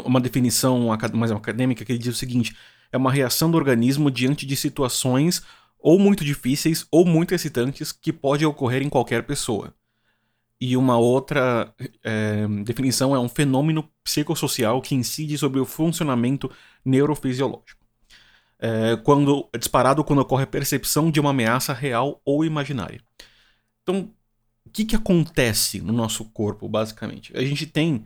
uma 0.05 0.21
definição 0.21 0.87
mais 1.13 1.31
acadêmica 1.31 1.83
que 1.83 1.91
ele 1.91 1.99
diz 1.99 2.15
o 2.15 2.17
seguinte: 2.17 2.55
é 2.91 2.97
uma 2.97 3.11
reação 3.11 3.51
do 3.51 3.57
organismo 3.57 4.09
diante 4.09 4.45
de 4.45 4.55
situações 4.55 5.43
ou 5.77 5.99
muito 5.99 6.23
difíceis 6.23 6.85
ou 6.91 7.05
muito 7.05 7.33
excitantes 7.33 7.91
que 7.91 8.13
pode 8.13 8.45
ocorrer 8.45 8.81
em 8.81 8.89
qualquer 8.89 9.23
pessoa. 9.25 9.73
E 10.61 10.75
uma 10.75 10.97
outra 10.97 11.73
é, 12.03 12.45
definição 12.65 13.15
é 13.15 13.19
um 13.19 13.29
fenômeno 13.29 13.89
psicossocial 14.03 14.81
que 14.81 14.93
incide 14.93 15.37
sobre 15.37 15.59
o 15.59 15.65
funcionamento 15.65 16.51
neurofisiológico. 16.83 17.79
É, 18.59 18.97
quando 18.97 19.47
é 19.53 19.57
disparado 19.57 20.03
quando 20.03 20.19
ocorre 20.19 20.43
a 20.43 20.47
percepção 20.47 21.09
de 21.09 21.19
uma 21.19 21.29
ameaça 21.29 21.71
real 21.71 22.21
ou 22.25 22.43
imaginária. 22.43 23.01
Então, 23.83 24.11
o 24.65 24.69
que, 24.69 24.83
que 24.83 24.95
acontece 24.95 25.79
no 25.79 25.93
nosso 25.93 26.25
corpo, 26.25 26.67
basicamente? 26.67 27.35
A 27.35 27.41
gente 27.41 27.65
tem 27.65 28.03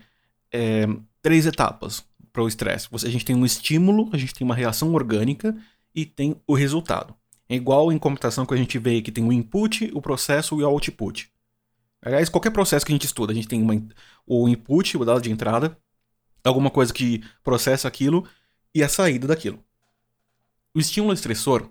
é, 0.52 0.88
três 1.24 1.48
etapas 1.48 2.06
para 2.32 2.44
o 2.44 2.48
estresse. 2.48 2.88
A 2.94 3.10
gente 3.10 3.26
tem 3.26 3.36
um 3.36 3.46
estímulo, 3.46 4.10
a 4.14 4.18
gente 4.18 4.34
tem 4.34 4.46
uma 4.46 4.56
reação 4.56 4.94
orgânica 4.94 5.56
e 5.94 6.06
tem 6.06 6.36
o 6.48 6.54
resultado. 6.54 7.16
É 7.50 7.56
igual 7.56 7.92
em 7.92 7.98
computação 7.98 8.46
que 8.46 8.54
a 8.54 8.58
gente 8.58 8.78
vê 8.80 9.02
que 9.02 9.12
tem 9.12 9.24
o 9.24 9.34
input, 9.34 9.92
o 9.94 10.02
processo 10.02 10.60
e 10.60 10.64
o 10.64 10.68
output. 10.68 11.33
Aliás, 12.06 12.30
qualquer 12.30 12.52
processo 12.52 12.86
que 12.86 12.92
a 12.92 12.96
gente 12.96 13.06
estuda, 13.06 13.32
a 13.32 13.36
gente 13.36 13.48
tem 13.48 13.62
uma, 13.62 13.74
o 14.28 14.48
input, 14.50 14.98
o 14.98 15.06
dado 15.06 15.22
de 15.22 15.32
entrada, 15.32 15.78
alguma 16.44 16.70
coisa 16.70 16.94
que 16.94 17.24
processa 17.44 17.88
aquilo 17.88 18.28
e 18.76 18.84
a 18.84 18.90
saída 18.90 19.28
daquilo. 19.28 19.64
O 20.76 20.80
estímulo 20.80 21.14
estressor, 21.14 21.70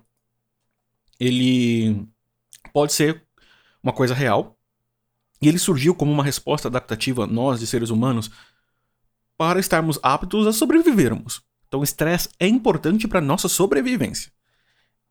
ele 1.19 2.07
pode 2.73 2.93
ser 2.93 3.23
uma 3.81 3.93
coisa 3.93 4.13
real, 4.13 4.57
e 5.41 5.47
ele 5.47 5.59
surgiu 5.59 5.93
como 5.93 6.11
uma 6.11 6.23
resposta 6.23 6.69
adaptativa, 6.69 7.27
nós, 7.27 7.59
de 7.59 7.67
seres 7.67 7.89
humanos, 7.89 8.31
para 9.37 9.59
estarmos 9.59 9.99
aptos 10.01 10.47
a 10.47 10.53
sobrevivermos. 10.53 11.41
Então, 11.67 11.81
o 11.81 11.83
estresse 11.83 12.29
é 12.39 12.47
importante 12.47 13.07
para 13.07 13.19
nossa 13.19 13.49
sobrevivência. 13.49 14.31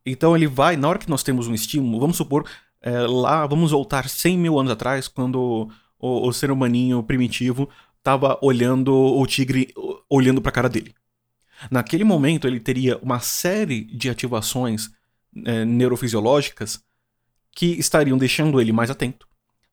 Então, 0.07 0.35
ele 0.35 0.47
vai, 0.47 0.77
na 0.77 0.89
hora 0.89 0.99
que 0.99 1.11
nós 1.11 1.23
temos 1.23 1.49
um 1.49 1.55
estímulo, 1.55 2.01
vamos 2.01 2.17
supor, 2.17 2.49
é, 2.83 3.01
lá, 3.07 3.47
vamos 3.47 3.71
voltar 3.71 4.09
100 4.09 4.39
mil 4.39 4.59
anos 4.59 4.73
atrás, 4.73 5.07
quando 5.09 5.71
o, 5.99 6.29
o 6.29 6.33
ser 6.33 6.51
humaninho 6.51 7.03
primitivo 7.03 7.69
estava 7.99 8.37
olhando 8.43 8.93
o 8.93 9.25
tigre, 9.27 9.73
olhando 10.11 10.43
para 10.43 10.51
a 10.51 10.53
cara 10.53 10.69
dele. 10.69 10.93
Naquele 11.71 12.03
momento, 12.03 12.49
ele 12.49 12.59
teria 12.59 12.99
uma 12.99 13.21
série 13.21 13.85
de 13.85 14.11
ativações 14.11 14.91
é, 15.47 15.65
neurofisiológicas 15.65 16.83
que 17.55 17.67
estariam 17.79 18.19
deixando 18.19 18.61
ele 18.61 18.73
mais 18.73 18.91
atento, 18.91 19.29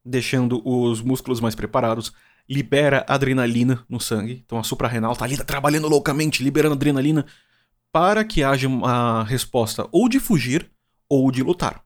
deixando 0.05 0.61
os 0.63 1.01
músculos 1.01 1.39
mais 1.39 1.55
preparados, 1.55 2.13
libera 2.47 3.05
adrenalina 3.07 3.83
no 3.89 3.99
sangue. 3.99 4.43
Então 4.45 4.59
a 4.59 4.63
suprarrenal 4.63 5.13
está 5.13 5.25
ali 5.25 5.37
tá 5.37 5.43
trabalhando 5.43 5.87
loucamente, 5.87 6.43
liberando 6.43 6.75
adrenalina 6.75 7.25
para 7.91 8.23
que 8.23 8.43
haja 8.43 8.67
uma 8.67 9.23
resposta 9.23 9.87
ou 9.91 10.07
de 10.07 10.19
fugir 10.19 10.69
ou 11.07 11.31
de 11.31 11.41
lutar. 11.41 11.83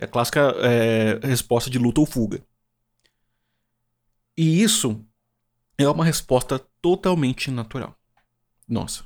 É 0.00 0.04
a 0.04 0.08
clássica 0.08 0.54
é, 0.62 1.18
resposta 1.26 1.68
de 1.68 1.78
luta 1.78 2.00
ou 2.00 2.06
fuga. 2.06 2.42
E 4.36 4.62
isso 4.62 5.04
é 5.76 5.88
uma 5.88 6.04
resposta 6.04 6.58
totalmente 6.80 7.50
natural. 7.50 7.96
Nossa. 8.68 9.04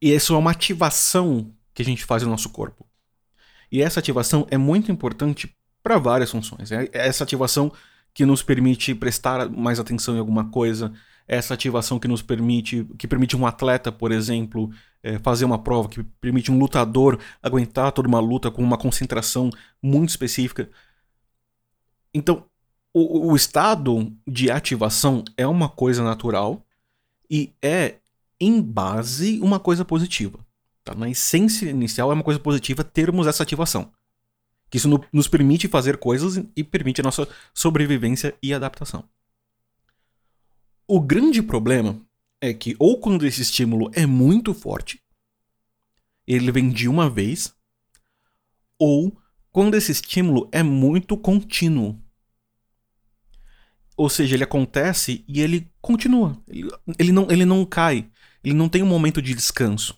E 0.00 0.12
isso 0.12 0.34
é 0.34 0.38
uma 0.38 0.50
ativação 0.50 1.54
que 1.74 1.82
a 1.82 1.84
gente 1.84 2.04
faz 2.04 2.22
no 2.22 2.30
nosso 2.30 2.50
corpo. 2.50 2.86
E 3.70 3.80
essa 3.82 4.00
ativação 4.00 4.46
é 4.50 4.58
muito 4.58 4.90
importante 4.92 5.56
para 5.82 5.98
várias 5.98 6.30
funções. 6.30 6.70
É 6.70 6.88
essa 6.92 7.24
ativação 7.24 7.72
que 8.14 8.26
nos 8.26 8.42
permite 8.42 8.94
prestar 8.94 9.48
mais 9.48 9.80
atenção 9.80 10.14
em 10.14 10.18
alguma 10.18 10.50
coisa, 10.50 10.92
essa 11.26 11.54
ativação 11.54 11.98
que 11.98 12.08
nos 12.08 12.22
permite, 12.22 12.86
que 12.98 13.08
permite 13.08 13.36
um 13.36 13.46
atleta, 13.46 13.90
por 13.90 14.12
exemplo, 14.12 14.70
é, 15.02 15.18
fazer 15.18 15.44
uma 15.44 15.58
prova, 15.58 15.88
que 15.88 16.02
permite 16.02 16.50
um 16.50 16.58
lutador 16.58 17.18
aguentar 17.42 17.92
toda 17.92 18.08
uma 18.08 18.20
luta 18.20 18.50
com 18.50 18.62
uma 18.62 18.78
concentração 18.78 19.50
muito 19.82 20.10
específica. 20.10 20.70
Então, 22.14 22.44
o, 22.92 23.30
o 23.30 23.36
estado 23.36 24.12
de 24.26 24.50
ativação 24.50 25.24
é 25.36 25.46
uma 25.46 25.68
coisa 25.68 26.02
natural 26.02 26.64
e 27.30 27.52
é, 27.62 27.96
em 28.38 28.60
base, 28.60 29.40
uma 29.40 29.58
coisa 29.58 29.84
positiva. 29.84 30.38
Tá? 30.84 30.94
Na 30.94 31.08
essência 31.08 31.70
inicial 31.70 32.10
é 32.10 32.14
uma 32.14 32.24
coisa 32.24 32.40
positiva 32.40 32.84
termos 32.84 33.26
essa 33.26 33.42
ativação. 33.42 33.90
Que 34.68 34.78
isso 34.78 34.88
no, 34.88 35.02
nos 35.12 35.28
permite 35.28 35.68
fazer 35.68 35.96
coisas 35.96 36.42
e 36.56 36.64
permite 36.64 37.00
a 37.00 37.04
nossa 37.04 37.28
sobrevivência 37.54 38.34
e 38.42 38.52
adaptação. 38.52 39.04
O 40.86 41.00
grande 41.00 41.42
problema 41.42 42.00
é 42.40 42.52
que, 42.52 42.74
ou 42.78 42.98
quando 42.98 43.24
esse 43.24 43.42
estímulo 43.42 43.90
é 43.94 44.04
muito 44.04 44.52
forte, 44.52 45.00
ele 46.26 46.50
vem 46.50 46.70
de 46.70 46.88
uma 46.88 47.08
vez, 47.08 47.54
ou 48.78 49.16
quando 49.50 49.76
esse 49.76 49.92
estímulo 49.92 50.48
é 50.50 50.62
muito 50.62 51.16
contínuo. 51.16 52.00
Ou 53.96 54.08
seja, 54.08 54.34
ele 54.34 54.44
acontece 54.44 55.24
e 55.28 55.40
ele 55.40 55.70
continua. 55.80 56.42
Ele, 56.48 56.70
ele, 56.98 57.12
não, 57.12 57.30
ele 57.30 57.44
não 57.44 57.64
cai. 57.64 58.10
Ele 58.42 58.54
não 58.54 58.68
tem 58.68 58.82
um 58.82 58.86
momento 58.86 59.22
de 59.22 59.34
descanso. 59.34 59.96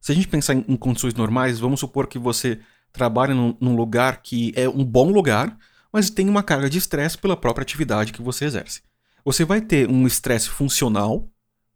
Se 0.00 0.10
a 0.10 0.14
gente 0.14 0.26
pensar 0.26 0.54
em, 0.54 0.64
em 0.66 0.76
condições 0.76 1.14
normais, 1.14 1.60
vamos 1.60 1.78
supor 1.78 2.06
que 2.06 2.18
você 2.18 2.58
trabalha 2.92 3.34
num, 3.34 3.56
num 3.60 3.76
lugar 3.76 4.22
que 4.22 4.52
é 4.56 4.68
um 4.68 4.84
bom 4.84 5.12
lugar, 5.12 5.56
mas 5.92 6.10
tem 6.10 6.28
uma 6.28 6.42
carga 6.42 6.68
de 6.68 6.78
estresse 6.78 7.18
pela 7.18 7.36
própria 7.36 7.62
atividade 7.62 8.12
que 8.12 8.22
você 8.22 8.46
exerce. 8.46 8.82
Você 9.24 9.44
vai 9.44 9.60
ter 9.60 9.88
um 9.88 10.06
estresse 10.06 10.48
funcional 10.48 11.28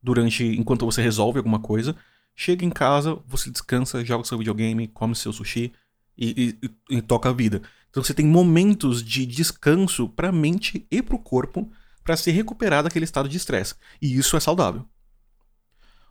durante 0.02 0.44
enquanto 0.44 0.84
você 0.84 1.02
resolve 1.02 1.38
alguma 1.38 1.60
coisa. 1.60 1.96
Chega 2.34 2.64
em 2.64 2.70
casa, 2.70 3.18
você 3.26 3.50
descansa, 3.50 4.04
joga 4.04 4.24
seu 4.24 4.38
videogame, 4.38 4.88
come 4.88 5.14
seu 5.14 5.32
sushi 5.32 5.72
e, 6.16 6.58
e, 6.90 6.96
e 6.96 7.02
toca 7.02 7.28
a 7.28 7.32
vida. 7.32 7.62
Então 7.90 8.02
você 8.02 8.12
tem 8.12 8.26
momentos 8.26 9.02
de 9.02 9.24
descanso 9.24 10.08
para 10.08 10.28
a 10.28 10.32
mente 10.32 10.86
e 10.90 11.00
para 11.00 11.14
o 11.14 11.18
corpo 11.18 11.70
para 12.02 12.16
se 12.16 12.30
recuperar 12.30 12.82
daquele 12.82 13.04
estado 13.04 13.28
de 13.28 13.36
estresse. 13.36 13.74
E 14.00 14.16
isso 14.16 14.36
é 14.36 14.40
saudável. 14.40 14.84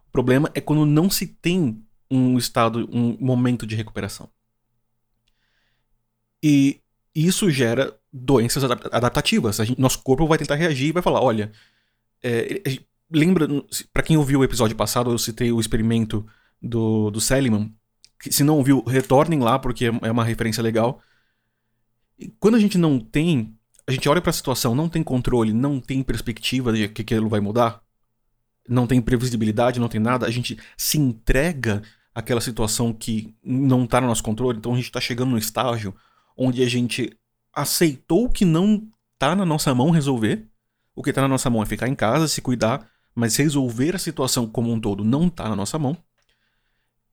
O 0.07 0.11
problema 0.11 0.49
é 0.53 0.61
quando 0.61 0.85
não 0.85 1.09
se 1.09 1.27
tem 1.27 1.83
um 2.09 2.37
estado, 2.37 2.89
um 2.91 3.17
momento 3.19 3.65
de 3.65 3.75
recuperação. 3.75 4.29
E 6.41 6.81
isso 7.15 7.49
gera 7.49 7.97
doenças 8.13 8.63
adaptativas. 8.63 9.57
Gente, 9.57 9.81
nosso 9.81 9.99
corpo 10.03 10.27
vai 10.27 10.37
tentar 10.37 10.55
reagir 10.55 10.89
e 10.89 10.91
vai 10.91 11.01
falar: 11.01 11.21
olha, 11.21 11.51
é, 12.21 12.61
lembra, 13.11 13.47
para 13.91 14.03
quem 14.03 14.15
ouviu 14.15 14.41
o 14.41 14.43
episódio 14.43 14.75
passado, 14.75 15.11
eu 15.11 15.17
citei 15.17 15.51
o 15.51 15.59
experimento 15.59 16.25
do, 16.61 17.09
do 17.09 17.19
Seliman. 17.19 17.73
Se 18.29 18.43
não 18.43 18.57
ouviu, 18.57 18.83
retornem 18.83 19.39
lá, 19.39 19.57
porque 19.57 19.85
é 19.85 20.11
uma 20.11 20.23
referência 20.23 20.61
legal. 20.61 21.01
E 22.17 22.29
quando 22.39 22.55
a 22.55 22.59
gente 22.59 22.77
não 22.77 22.99
tem, 22.99 23.57
a 23.87 23.91
gente 23.91 24.07
olha 24.07 24.21
para 24.21 24.29
a 24.29 24.33
situação, 24.33 24.75
não 24.75 24.87
tem 24.87 25.03
controle, 25.03 25.51
não 25.51 25.79
tem 25.79 26.03
perspectiva 26.03 26.71
de 26.71 26.87
que 26.87 27.01
aquilo 27.01 27.27
vai 27.27 27.41
mudar, 27.41 27.81
não 28.69 28.87
tem 28.87 29.01
previsibilidade, 29.01 29.79
não 29.79 29.89
tem 29.89 29.99
nada, 29.99 30.25
a 30.25 30.31
gente 30.31 30.57
se 30.77 30.97
entrega 30.97 31.81
àquela 32.15 32.39
situação 32.39 32.93
que 32.93 33.35
não 33.43 33.83
está 33.83 33.99
no 33.99 34.07
nosso 34.07 34.23
controle, 34.23 34.57
então 34.57 34.71
a 34.71 34.75
gente 34.75 34.85
está 34.85 35.01
chegando 35.01 35.31
no 35.31 35.37
estágio 35.37 35.93
onde 36.37 36.63
a 36.63 36.69
gente 36.69 37.11
aceitou 37.53 38.29
que 38.29 38.43
não 38.45 38.87
tá 39.17 39.35
na 39.35 39.45
nossa 39.45 39.73
mão 39.73 39.91
resolver. 39.91 40.45
O 40.95 41.03
que 41.03 41.13
tá 41.13 41.21
na 41.21 41.27
nossa 41.27 41.49
mão 41.49 41.63
é 41.63 41.65
ficar 41.65 41.87
em 41.87 41.95
casa, 41.95 42.27
se 42.27 42.41
cuidar, 42.41 42.87
mas 43.15 43.35
resolver 43.35 43.95
a 43.95 43.99
situação 43.99 44.47
como 44.47 44.71
um 44.71 44.79
todo 44.79 45.03
não 45.03 45.29
tá 45.29 45.47
na 45.49 45.55
nossa 45.55 45.77
mão. 45.77 45.97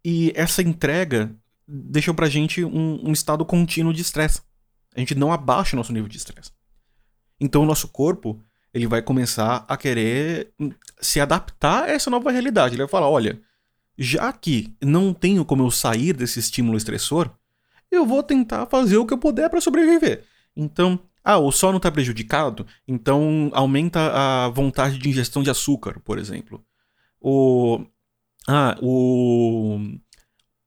E 0.04 0.32
essa 0.34 0.62
entrega 0.62 1.34
deixou 1.66 2.14
pra 2.14 2.28
gente 2.28 2.64
um, 2.64 3.08
um 3.08 3.12
estado 3.12 3.44
contínuo 3.44 3.92
de 3.92 4.02
estresse. 4.02 4.42
A 4.94 5.00
gente 5.00 5.14
não 5.14 5.32
abaixa 5.32 5.76
o 5.76 5.78
nosso 5.78 5.92
nível 5.92 6.08
de 6.08 6.16
estresse. 6.16 6.50
Então 7.38 7.62
o 7.62 7.66
nosso 7.66 7.88
corpo, 7.88 8.42
ele 8.72 8.86
vai 8.86 9.02
começar 9.02 9.64
a 9.68 9.76
querer 9.76 10.52
se 11.00 11.20
adaptar 11.20 11.84
a 11.84 11.90
essa 11.90 12.10
nova 12.10 12.30
realidade. 12.30 12.74
Ele 12.74 12.82
vai 12.82 12.90
falar, 12.90 13.08
olha, 13.08 13.40
já 13.96 14.32
que 14.32 14.74
não 14.80 15.14
tenho 15.14 15.44
como 15.44 15.62
eu 15.62 15.70
sair 15.70 16.12
desse 16.12 16.38
estímulo 16.40 16.76
estressor, 16.76 17.30
eu 17.90 18.06
vou 18.06 18.22
tentar 18.22 18.66
fazer 18.66 18.96
o 18.96 19.06
que 19.06 19.12
eu 19.12 19.18
puder 19.18 19.48
para 19.48 19.60
sobreviver. 19.60 20.24
Então, 20.56 20.98
ah, 21.22 21.38
o 21.38 21.52
sono 21.52 21.76
está 21.76 21.90
prejudicado, 21.90 22.66
então 22.88 23.50
aumenta 23.52 24.12
a 24.12 24.48
vontade 24.48 24.98
de 24.98 25.08
ingestão 25.08 25.42
de 25.42 25.50
açúcar, 25.50 26.00
por 26.00 26.18
exemplo. 26.18 26.64
O 27.20 27.84
ah, 28.48 28.76
o 28.80 29.78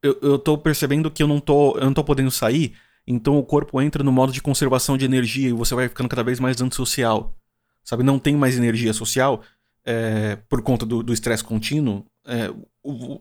eu, 0.02 0.38
tô 0.38 0.58
percebendo 0.58 1.10
que 1.10 1.24
eu 1.24 1.28
não 1.28 1.40
tô, 1.40 1.78
eu 1.78 1.86
não 1.86 1.94
tô 1.94 2.04
podendo 2.04 2.30
sair, 2.30 2.76
então 3.08 3.38
o 3.38 3.44
corpo 3.44 3.82
entra 3.82 4.04
no 4.04 4.12
modo 4.12 4.34
de 4.34 4.42
conservação 4.42 4.98
de 4.98 5.06
energia 5.06 5.50
e 5.50 5.54
você 5.54 5.74
vai 5.74 5.88
ficando 5.88 6.10
cada 6.10 6.24
vez 6.24 6.40
mais 6.40 6.62
antissocial. 6.62 7.36
Sabe, 7.84 8.04
não 8.04 8.20
tem 8.20 8.36
mais 8.36 8.58
energia 8.58 8.94
social 8.94 9.42
é, 9.86 10.38
por 10.48 10.62
conta 10.62 10.86
do 10.86 11.14
estresse 11.14 11.44
contínuo. 11.44 12.06
É, 12.26 12.50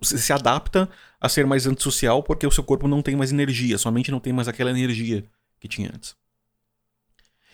você 0.00 0.18
se 0.18 0.32
adapta 0.32 0.88
a 1.20 1.28
ser 1.28 1.46
mais 1.46 1.66
antissocial 1.66 2.22
porque 2.22 2.46
o 2.46 2.50
seu 2.50 2.64
corpo 2.64 2.86
não 2.86 3.02
tem 3.02 3.16
mais 3.16 3.32
energia, 3.32 3.78
sua 3.78 3.92
mente 3.92 4.10
não 4.10 4.20
tem 4.20 4.32
mais 4.32 4.48
aquela 4.48 4.70
energia 4.70 5.24
que 5.60 5.68
tinha 5.68 5.90
antes. 5.92 6.16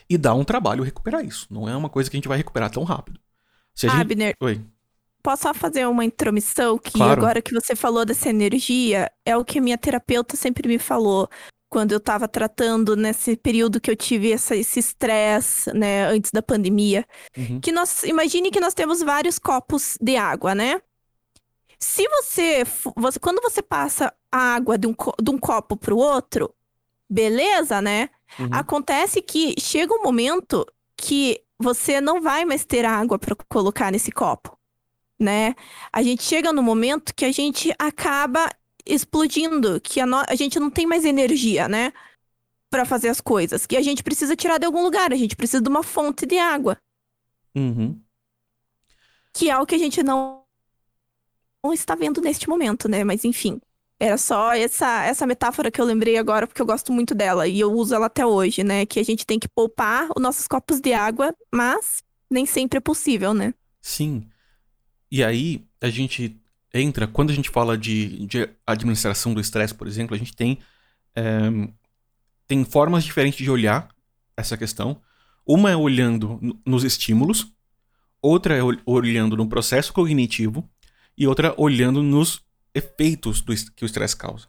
E 0.08 0.16
dá 0.16 0.34
um 0.34 0.44
trabalho 0.44 0.82
recuperar 0.82 1.24
isso. 1.24 1.46
Não 1.50 1.68
é 1.68 1.76
uma 1.76 1.88
coisa 1.88 2.10
que 2.10 2.16
a 2.16 2.18
gente 2.18 2.28
vai 2.28 2.38
recuperar 2.38 2.70
tão 2.70 2.82
rápido. 2.82 3.20
Se 3.74 3.86
a 3.86 4.00
Abner, 4.00 4.28
gente... 4.28 4.36
Oi. 4.40 4.60
posso 5.22 5.42
só 5.42 5.54
fazer 5.54 5.86
uma 5.86 6.04
intromissão? 6.04 6.78
Que 6.78 6.92
claro. 6.92 7.20
agora 7.20 7.42
que 7.42 7.52
você 7.52 7.76
falou 7.76 8.04
dessa 8.04 8.28
energia, 8.28 9.10
é 9.24 9.36
o 9.36 9.44
que 9.44 9.58
a 9.58 9.62
minha 9.62 9.78
terapeuta 9.78 10.36
sempre 10.36 10.66
me 10.66 10.78
falou 10.78 11.28
quando 11.68 11.92
eu 11.92 12.00
tava 12.00 12.26
tratando 12.26 12.96
nesse 12.96 13.36
período 13.36 13.80
que 13.80 13.90
eu 13.90 13.96
tive 13.96 14.32
essa, 14.32 14.56
esse 14.56 14.80
estresse, 14.80 15.70
né, 15.74 16.06
antes 16.06 16.30
da 16.30 16.42
pandemia. 16.42 17.04
Uhum. 17.36 17.60
Que 17.60 17.70
nós, 17.70 18.02
imagine 18.04 18.50
que 18.50 18.60
nós 18.60 18.74
temos 18.74 19.02
vários 19.02 19.38
copos 19.38 19.98
de 20.00 20.16
água, 20.16 20.54
né? 20.54 20.80
Se 21.78 22.08
você, 22.08 22.64
você 22.96 23.20
quando 23.20 23.40
você 23.40 23.62
passa 23.62 24.12
a 24.32 24.54
água 24.54 24.76
de 24.76 24.86
um, 24.86 24.94
de 25.22 25.30
um 25.30 25.38
copo 25.38 25.76
para 25.76 25.94
o 25.94 25.98
outro, 25.98 26.52
beleza, 27.08 27.80
né? 27.80 28.10
Uhum. 28.38 28.48
Acontece 28.50 29.22
que 29.22 29.54
chega 29.60 29.94
um 29.94 30.02
momento 30.02 30.66
que 30.96 31.42
você 31.58 32.00
não 32.00 32.20
vai 32.20 32.44
mais 32.44 32.64
ter 32.64 32.84
água 32.84 33.18
para 33.18 33.34
colocar 33.48 33.90
nesse 33.92 34.12
copo, 34.12 34.56
né? 35.18 35.54
A 35.92 36.02
gente 36.02 36.22
chega 36.22 36.52
no 36.52 36.62
momento 36.62 37.14
que 37.14 37.24
a 37.24 37.32
gente 37.32 37.72
acaba 37.78 38.48
explodindo, 38.86 39.80
que 39.80 40.00
a, 40.00 40.06
no... 40.06 40.22
a 40.28 40.34
gente 40.34 40.58
não 40.60 40.70
tem 40.70 40.86
mais 40.86 41.04
energia, 41.04 41.68
né? 41.68 41.92
Para 42.70 42.84
fazer 42.84 43.08
as 43.08 43.20
coisas, 43.20 43.66
que 43.66 43.76
a 43.76 43.82
gente 43.82 44.02
precisa 44.02 44.36
tirar 44.36 44.58
de 44.58 44.66
algum 44.66 44.82
lugar, 44.82 45.12
a 45.12 45.16
gente 45.16 45.36
precisa 45.36 45.62
de 45.62 45.68
uma 45.68 45.82
fonte 45.82 46.26
de 46.26 46.38
água. 46.38 46.78
Uhum. 47.54 48.00
que 49.32 49.50
é 49.50 49.58
o 49.58 49.66
que 49.66 49.74
a 49.74 49.78
gente 49.78 50.02
não, 50.02 50.44
não 51.64 51.72
está 51.72 51.94
vendo 51.94 52.20
neste 52.20 52.48
momento, 52.48 52.88
né? 52.88 53.04
Mas 53.04 53.24
enfim, 53.24 53.60
era 54.00 54.16
só 54.16 54.52
essa, 54.52 55.04
essa 55.04 55.26
metáfora 55.26 55.70
que 55.70 55.80
eu 55.80 55.84
lembrei 55.84 56.16
agora, 56.18 56.46
porque 56.46 56.62
eu 56.62 56.66
gosto 56.66 56.92
muito 56.92 57.14
dela 57.14 57.48
e 57.48 57.58
eu 57.58 57.72
uso 57.72 57.94
ela 57.94 58.06
até 58.06 58.24
hoje, 58.24 58.62
né? 58.62 58.86
Que 58.86 59.00
a 59.00 59.04
gente 59.04 59.26
tem 59.26 59.38
que 59.38 59.48
poupar 59.48 60.08
os 60.16 60.22
nossos 60.22 60.46
copos 60.46 60.80
de 60.80 60.92
água, 60.92 61.34
mas 61.52 62.02
nem 62.30 62.46
sempre 62.46 62.78
é 62.78 62.80
possível, 62.80 63.34
né? 63.34 63.52
Sim. 63.80 64.28
E 65.10 65.24
aí, 65.24 65.66
a 65.80 65.88
gente 65.90 66.40
entra, 66.72 67.08
quando 67.08 67.30
a 67.30 67.34
gente 67.34 67.50
fala 67.50 67.76
de, 67.76 68.26
de 68.26 68.48
administração 68.66 69.34
do 69.34 69.40
estresse, 69.40 69.74
por 69.74 69.86
exemplo, 69.88 70.14
a 70.14 70.18
gente 70.18 70.34
tem, 70.34 70.58
é, 71.16 71.50
tem 72.46 72.64
formas 72.64 73.02
diferentes 73.02 73.38
de 73.38 73.50
olhar 73.50 73.88
essa 74.36 74.56
questão. 74.56 75.00
Uma 75.44 75.70
é 75.70 75.76
olhando 75.76 76.38
nos 76.64 76.84
estímulos, 76.84 77.52
outra 78.22 78.56
é 78.56 78.60
olhando 78.86 79.36
no 79.36 79.48
processo 79.48 79.92
cognitivo 79.92 80.68
e 81.16 81.26
outra 81.26 81.54
olhando 81.56 82.02
nos 82.02 82.46
efeitos 82.74 83.40
do, 83.40 83.54
que 83.74 83.84
o 83.84 83.86
estresse 83.86 84.16
causa. 84.16 84.46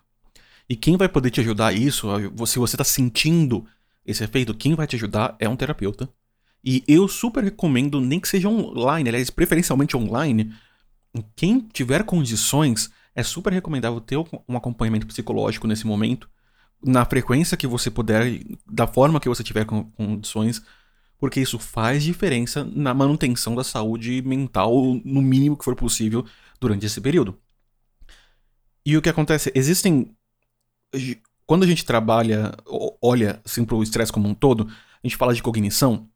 E 0.70 0.76
quem 0.76 0.98
vai 0.98 1.10
poder 1.10 1.32
te 1.32 1.42
ajudar 1.42 1.74
isso, 1.74 2.08
se 2.46 2.60
você 2.60 2.76
está 2.76 2.84
sentindo 2.84 3.66
esse 4.06 4.24
efeito, 4.24 4.54
quem 4.54 4.76
vai 4.76 4.86
te 4.86 4.96
ajudar 4.96 5.36
é 5.40 5.50
um 5.50 5.56
terapeuta. 5.56 6.10
E 6.64 6.84
eu 6.88 7.08
super 7.08 7.44
recomendo, 7.44 8.02
nem 8.02 8.20
que 8.20 8.28
seja 8.28 8.50
online, 8.50 9.10
aliás, 9.10 9.30
preferencialmente 9.30 9.96
online, 9.96 10.54
quem 11.36 11.60
tiver 11.60 12.04
condições, 12.04 12.92
é 13.16 13.24
super 13.24 13.52
recomendável 13.52 14.00
ter 14.00 14.18
um 14.18 14.56
acompanhamento 14.56 15.08
psicológico 15.08 15.68
nesse 15.68 15.88
momento, 15.88 16.30
na 16.84 17.04
frequência 17.06 17.58
que 17.58 17.68
você 17.68 17.90
puder, 17.90 18.42
da 18.66 18.88
forma 18.88 19.20
que 19.20 19.28
você 19.28 19.44
tiver 19.44 19.66
condições, 19.66 20.62
porque 21.18 21.42
isso 21.42 21.60
faz 21.60 22.04
diferença 22.04 22.64
na 22.64 22.94
manutenção 22.94 23.56
da 23.56 23.64
saúde 23.64 24.22
mental, 24.22 24.74
no 25.04 25.22
mínimo 25.22 25.58
que 25.58 25.66
for 25.66 25.76
possível, 25.76 26.26
durante 26.60 26.86
esse 26.86 27.02
período. 27.02 27.38
E 28.90 28.98
o 28.98 29.04
que 29.04 29.10
acontece? 29.10 29.52
Existem. 29.54 30.18
Quando 31.46 31.64
a 31.64 31.68
gente 31.68 31.86
trabalha, 31.86 32.58
olha 33.00 33.40
assim, 33.46 33.64
para 33.64 33.76
o 33.76 33.84
estresse 33.84 34.12
como 34.12 34.28
um 34.28 34.34
todo, 34.34 34.68
a 34.68 35.08
gente 35.08 35.16
fala 35.16 35.32
de 35.32 35.44
cognição. 35.44 36.10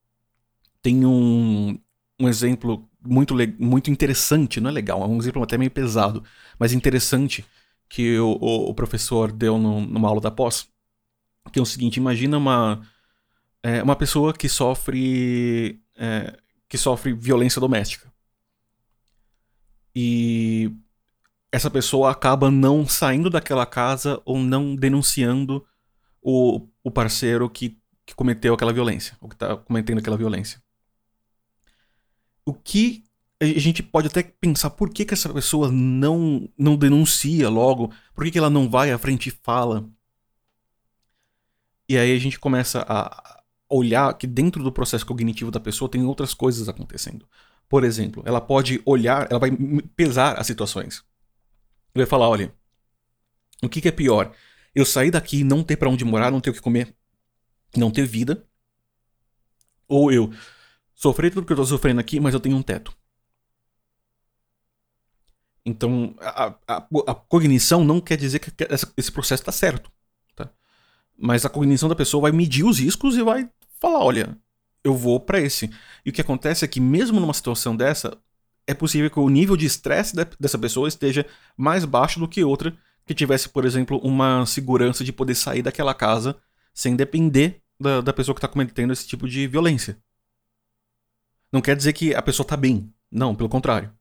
Tem 0.82 1.06
um, 1.06 1.78
um 2.20 2.28
exemplo 2.28 2.90
muito, 3.00 3.36
muito 3.60 3.92
interessante, 3.92 4.60
não 4.60 4.72
é 4.72 4.74
legal, 4.74 5.04
é 5.04 5.06
um 5.06 5.20
exemplo 5.20 5.44
até 5.44 5.56
meio 5.56 5.70
pesado, 5.70 6.24
mas 6.58 6.74
interessante 6.74 7.46
que 7.88 8.18
o, 8.18 8.32
o, 8.32 8.74
professor 8.74 9.32
deu 9.32 9.60
no, 9.60 9.82
numa 9.82 10.08
aula 10.08 10.20
da 10.20 10.32
pós, 10.32 10.68
que 11.52 11.60
é 11.60 11.62
o 11.62 11.66
seguinte, 11.66 11.98
imagina 11.98 12.40
uma, 12.40 12.82
é, 13.62 13.84
uma 13.84 13.96
pessoa 13.96 14.34
que 14.34 14.50
sofre, 14.50 15.80
é, 15.96 16.36
que 16.68 16.78
sofre 16.78 17.14
violência 17.14 17.62
doméstica. 17.62 18.12
E 19.96 20.72
essa 21.54 21.70
pessoa 21.70 22.12
acaba 22.12 22.52
não 22.52 22.86
saindo 22.86 23.30
daquela 23.30 23.66
casa 23.66 24.22
ou 24.26 24.40
não 24.40 24.76
denunciando 24.76 25.66
o, 26.22 26.68
o 26.84 26.92
parceiro 26.92 27.50
que, 27.50 27.78
que 28.06 28.14
cometeu 28.14 28.54
aquela 28.54 28.74
violência, 28.74 29.16
ou 29.22 29.30
que 29.30 29.36
está 29.36 29.56
cometendo 29.56 30.00
aquela 30.00 30.18
violência 30.18 30.62
o 32.46 32.54
que 32.54 33.04
a 33.40 33.46
gente 33.46 33.84
pode 33.84 34.08
até 34.08 34.24
pensar 34.24 34.70
por 34.70 34.90
que, 34.90 35.04
que 35.04 35.14
essa 35.14 35.32
pessoa 35.34 35.70
não, 35.70 36.48
não 36.58 36.78
denuncia 36.78 37.50
logo, 37.50 37.92
por 38.16 38.24
que, 38.24 38.32
que 38.32 38.38
ela 38.38 38.50
não 38.50 38.70
vai 38.70 38.92
à 38.92 38.98
frente 38.98 39.28
e 39.28 39.32
fala. 39.32 39.90
E 41.90 41.98
aí 41.98 42.16
a 42.16 42.20
gente 42.20 42.40
começa 42.40 42.86
a 42.88 43.44
olhar 43.70 44.14
que 44.14 44.26
dentro 44.26 44.64
do 44.64 44.72
processo 44.72 45.06
cognitivo 45.06 45.52
da 45.52 45.60
pessoa 45.60 45.90
tem 45.90 46.04
outras 46.06 46.34
coisas 46.34 46.70
acontecendo. 46.70 47.28
Por 47.68 47.84
exemplo, 47.84 48.24
ela 48.26 48.40
pode 48.40 48.82
olhar, 48.86 49.28
ela 49.30 49.40
vai 49.40 49.52
pesar 49.96 50.40
as 50.40 50.48
situações. 50.48 51.04
Vai 51.96 52.06
falar, 52.06 52.28
olha, 52.28 52.54
o 53.62 53.70
que, 53.70 53.82
que 53.82 53.88
é 53.88 53.92
pior? 53.92 54.36
Eu 54.74 54.86
sair 54.86 55.12
daqui 55.12 55.40
e 55.40 55.44
não 55.44 55.64
ter 55.64 55.78
para 55.78 55.90
onde 55.90 56.04
morar, 56.04 56.32
não 56.32 56.42
ter 56.42 56.50
o 56.50 56.54
que 56.54 56.62
comer, 56.62 56.96
não 57.76 57.92
ter 57.92 58.06
vida, 58.06 58.46
ou 59.88 60.12
eu 60.12 60.32
sofrer 60.96 61.32
tudo 61.32 61.46
que 61.46 61.54
eu 61.54 61.58
tô 61.58 61.66
sofrendo 61.66 62.02
aqui, 62.02 62.20
mas 62.20 62.34
eu 62.34 62.40
tenho 62.40 62.56
um 62.56 62.64
teto. 62.64 62.96
Então, 65.66 66.14
a, 66.20 66.56
a, 66.68 66.88
a 67.08 67.16
cognição 67.16 67.86
não 67.86 68.02
quer 68.02 68.18
dizer 68.18 68.40
que 68.40 68.52
esse 68.98 69.12
processo 69.12 69.42
está 69.42 69.52
certo. 69.52 69.92
Tá? 70.36 70.50
Mas 71.18 71.46
a 71.46 71.50
cognição 71.50 71.88
da 71.88 71.96
pessoa 71.96 72.24
vai 72.24 72.32
medir 72.32 72.66
os 72.66 72.80
riscos 72.80 73.16
e 73.16 73.24
vai 73.24 73.50
falar: 73.80 74.04
olha, 74.04 74.38
eu 74.84 74.94
vou 74.96 75.20
para 75.20 75.40
esse. 75.40 75.70
E 76.06 76.10
o 76.10 76.14
que 76.14 76.22
acontece 76.22 76.66
é 76.66 76.68
que, 76.68 76.82
mesmo 76.82 77.20
numa 77.20 77.34
situação 77.34 77.76
dessa, 77.76 78.18
é 78.66 78.74
possível 78.74 79.10
que 79.10 79.20
o 79.20 79.30
nível 79.30 79.58
de 79.58 79.66
estresse 79.66 80.16
dessa 80.40 80.58
pessoa 80.58 80.88
esteja 80.88 81.26
mais 81.58 81.86
baixo 81.86 82.20
do 82.20 82.28
que 82.28 82.44
outra 82.44 82.76
que 83.06 83.14
tivesse, 83.14 83.50
por 83.50 83.66
exemplo, 83.66 83.98
uma 83.98 84.46
segurança 84.46 85.04
de 85.04 85.12
poder 85.12 85.36
sair 85.36 85.62
daquela 85.62 85.94
casa 85.94 86.38
sem 86.74 86.96
depender 86.96 87.62
da, 87.80 88.02
da 88.02 88.14
pessoa 88.14 88.34
que 88.34 88.40
está 88.40 88.48
cometendo 88.48 88.94
esse 88.94 89.06
tipo 89.06 89.28
de 89.28 89.46
violência. 89.48 89.98
Não 91.52 91.62
quer 91.62 91.76
dizer 91.76 91.94
que 91.94 92.16
a 92.16 92.22
pessoa 92.22 92.48
tá 92.48 92.58
bem. 92.58 92.92
Não, 93.12 93.36
pelo 93.36 93.50
contrário. 93.50 93.92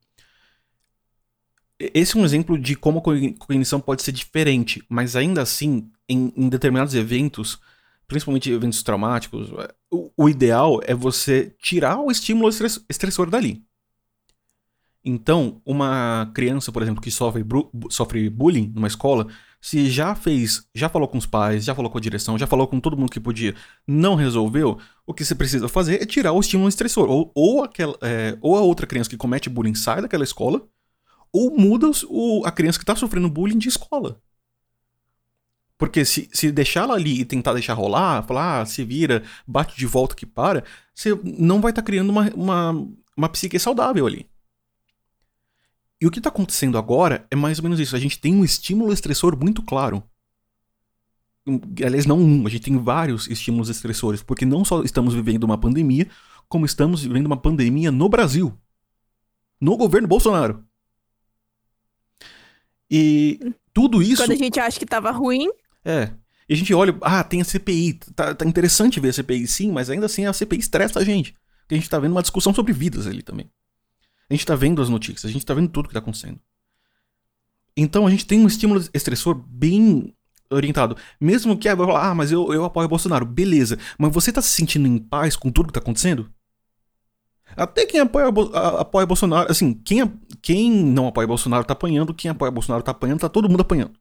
Esse 1.78 2.16
é 2.16 2.20
um 2.20 2.24
exemplo 2.24 2.58
de 2.58 2.76
como 2.76 3.00
a 3.00 3.02
cognição 3.38 3.80
pode 3.80 4.02
ser 4.02 4.12
diferente, 4.12 4.82
mas 4.88 5.16
ainda 5.16 5.42
assim, 5.42 5.90
em, 6.08 6.32
em 6.36 6.48
determinados 6.48 6.94
eventos, 6.94 7.58
principalmente 8.06 8.50
eventos 8.50 8.82
traumáticos, 8.84 9.50
o, 9.90 10.12
o, 10.16 10.28
ideal 10.28 10.80
é 10.84 10.94
você 10.94 11.54
tirar 11.60 11.98
o 11.98 12.10
estímulo 12.10 12.48
estressor 12.88 13.28
dali. 13.28 13.64
Então, 15.04 15.60
uma 15.64 16.30
criança, 16.32 16.70
por 16.70 16.82
exemplo, 16.82 17.02
que 17.02 17.10
sofre, 17.10 17.44
sofre 17.90 18.30
bullying 18.30 18.72
numa 18.74 18.86
escola, 18.86 19.26
se 19.60 19.90
já 19.90 20.14
fez, 20.14 20.66
já 20.74 20.88
falou 20.88 21.08
com 21.08 21.18
os 21.18 21.26
pais, 21.26 21.64
já 21.64 21.74
falou 21.74 21.90
com 21.90 21.98
a 21.98 22.00
direção, 22.00 22.38
já 22.38 22.46
falou 22.46 22.66
com 22.66 22.80
todo 22.80 22.96
mundo 22.96 23.10
que 23.10 23.20
podia, 23.20 23.54
não 23.86 24.14
resolveu, 24.14 24.78
o 25.06 25.14
que 25.14 25.24
você 25.24 25.34
precisa 25.34 25.68
fazer 25.68 26.02
é 26.02 26.06
tirar 26.06 26.32
o 26.32 26.40
estímulo 26.40 26.68
estressor. 26.68 27.08
Ou, 27.08 27.32
ou, 27.34 27.64
aquela, 27.64 27.96
é, 28.00 28.36
ou 28.40 28.56
a 28.56 28.60
outra 28.60 28.86
criança 28.86 29.10
que 29.10 29.16
comete 29.16 29.48
bullying 29.48 29.74
sai 29.74 30.02
daquela 30.02 30.24
escola, 30.24 30.66
ou 31.32 31.56
muda 31.56 31.90
o, 32.08 32.42
a 32.44 32.52
criança 32.52 32.78
que 32.78 32.82
está 32.82 32.94
sofrendo 32.94 33.28
bullying 33.28 33.58
de 33.58 33.68
escola. 33.68 34.20
Porque 35.78 36.04
se, 36.04 36.28
se 36.32 36.52
deixar 36.52 36.82
ela 36.82 36.94
ali 36.94 37.20
e 37.20 37.24
tentar 37.24 37.54
deixar 37.54 37.74
rolar, 37.74 38.22
falar, 38.24 38.60
ah, 38.60 38.66
se 38.66 38.84
vira, 38.84 39.24
bate 39.46 39.76
de 39.76 39.86
volta 39.86 40.14
que 40.14 40.26
para, 40.26 40.62
você 40.94 41.18
não 41.24 41.60
vai 41.60 41.72
estar 41.72 41.82
tá 41.82 41.86
criando 41.86 42.10
uma, 42.10 42.30
uma, 42.34 42.88
uma 43.16 43.28
psique 43.28 43.58
saudável 43.58 44.06
ali. 44.06 44.31
E 46.02 46.06
o 46.06 46.10
que 46.10 46.18
está 46.18 46.30
acontecendo 46.30 46.76
agora 46.76 47.24
é 47.30 47.36
mais 47.36 47.60
ou 47.60 47.62
menos 47.62 47.78
isso. 47.78 47.94
A 47.94 47.98
gente 48.00 48.18
tem 48.18 48.34
um 48.34 48.44
estímulo 48.44 48.92
estressor 48.92 49.38
muito 49.38 49.62
claro. 49.62 50.02
Aliás, 51.80 52.06
não 52.06 52.18
um, 52.18 52.44
a 52.44 52.50
gente 52.50 52.64
tem 52.64 52.76
vários 52.76 53.28
estímulos 53.28 53.68
estressores, 53.68 54.20
porque 54.20 54.44
não 54.44 54.64
só 54.64 54.82
estamos 54.82 55.14
vivendo 55.14 55.44
uma 55.44 55.56
pandemia, 55.56 56.08
como 56.48 56.66
estamos 56.66 57.04
vivendo 57.04 57.26
uma 57.26 57.36
pandemia 57.36 57.92
no 57.92 58.08
Brasil. 58.08 58.52
No 59.60 59.76
governo 59.76 60.08
Bolsonaro. 60.08 60.64
E 62.90 63.54
tudo 63.72 64.02
isso. 64.02 64.24
Quando 64.24 64.32
a 64.32 64.34
gente 64.34 64.58
acha 64.58 64.80
que 64.80 64.84
estava 64.84 65.12
ruim. 65.12 65.48
É. 65.84 66.10
E 66.48 66.54
a 66.54 66.56
gente 66.56 66.74
olha, 66.74 66.98
ah, 67.02 67.22
tem 67.22 67.40
a 67.40 67.44
CPI. 67.44 68.00
Tá, 68.12 68.34
tá 68.34 68.44
interessante 68.44 68.98
ver 68.98 69.10
a 69.10 69.12
CPI, 69.12 69.46
sim, 69.46 69.70
mas 69.70 69.88
ainda 69.88 70.06
assim 70.06 70.26
a 70.26 70.32
CPI 70.32 70.58
estressa 70.58 70.98
a 70.98 71.04
gente. 71.04 71.32
Porque 71.60 71.76
a 71.76 71.78
gente 71.78 71.88
tá 71.88 72.00
vendo 72.00 72.10
uma 72.10 72.22
discussão 72.22 72.52
sobre 72.52 72.72
vidas 72.72 73.06
ali 73.06 73.22
também. 73.22 73.48
A 74.28 74.34
gente 74.34 74.46
tá 74.46 74.54
vendo 74.54 74.80
as 74.80 74.88
notícias, 74.88 75.24
a 75.24 75.32
gente 75.32 75.44
tá 75.44 75.54
vendo 75.54 75.68
tudo 75.68 75.88
que 75.88 75.94
tá 75.94 76.00
acontecendo. 76.00 76.40
Então 77.76 78.06
a 78.06 78.10
gente 78.10 78.26
tem 78.26 78.40
um 78.40 78.46
estímulo 78.46 78.82
estressor 78.92 79.34
bem 79.34 80.14
orientado. 80.50 80.96
Mesmo 81.20 81.56
que 81.56 81.68
ah, 81.68 81.76
ah, 81.96 82.14
mas 82.14 82.30
eu, 82.30 82.52
eu 82.52 82.64
apoio 82.64 82.88
Bolsonaro. 82.88 83.24
Beleza. 83.24 83.78
Mas 83.98 84.12
você 84.12 84.32
tá 84.32 84.42
se 84.42 84.50
sentindo 84.50 84.86
em 84.86 84.98
paz 84.98 85.36
com 85.36 85.50
tudo 85.50 85.68
que 85.68 85.72
tá 85.72 85.80
acontecendo? 85.80 86.30
Até 87.56 87.84
quem 87.84 88.00
apoia, 88.00 88.28
apoia 88.78 89.06
Bolsonaro, 89.06 89.50
assim, 89.50 89.74
quem, 89.74 90.10
quem 90.40 90.70
não 90.70 91.08
apoia 91.08 91.26
Bolsonaro 91.26 91.64
tá 91.64 91.74
apanhando, 91.74 92.14
quem 92.14 92.30
apoia 92.30 92.50
Bolsonaro 92.50 92.82
tá 92.82 92.92
apanhando, 92.92 93.20
tá 93.20 93.28
todo 93.28 93.48
mundo 93.48 93.60
apanhando. 93.60 93.92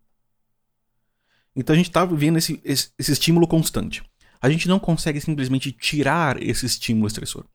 Então 1.54 1.74
a 1.74 1.78
gente 1.78 1.92
tá 1.92 2.06
vivendo 2.06 2.38
esse, 2.38 2.62
esse, 2.64 2.92
esse 2.98 3.12
estímulo 3.12 3.46
constante. 3.46 4.04
A 4.42 4.50
gente 4.50 4.70
não 4.70 4.80
consegue 4.80 5.20
simplesmente 5.20 5.72
tirar 5.72 6.42
esse 6.42 6.66
estímulo 6.66 7.08
estressor 7.08 7.46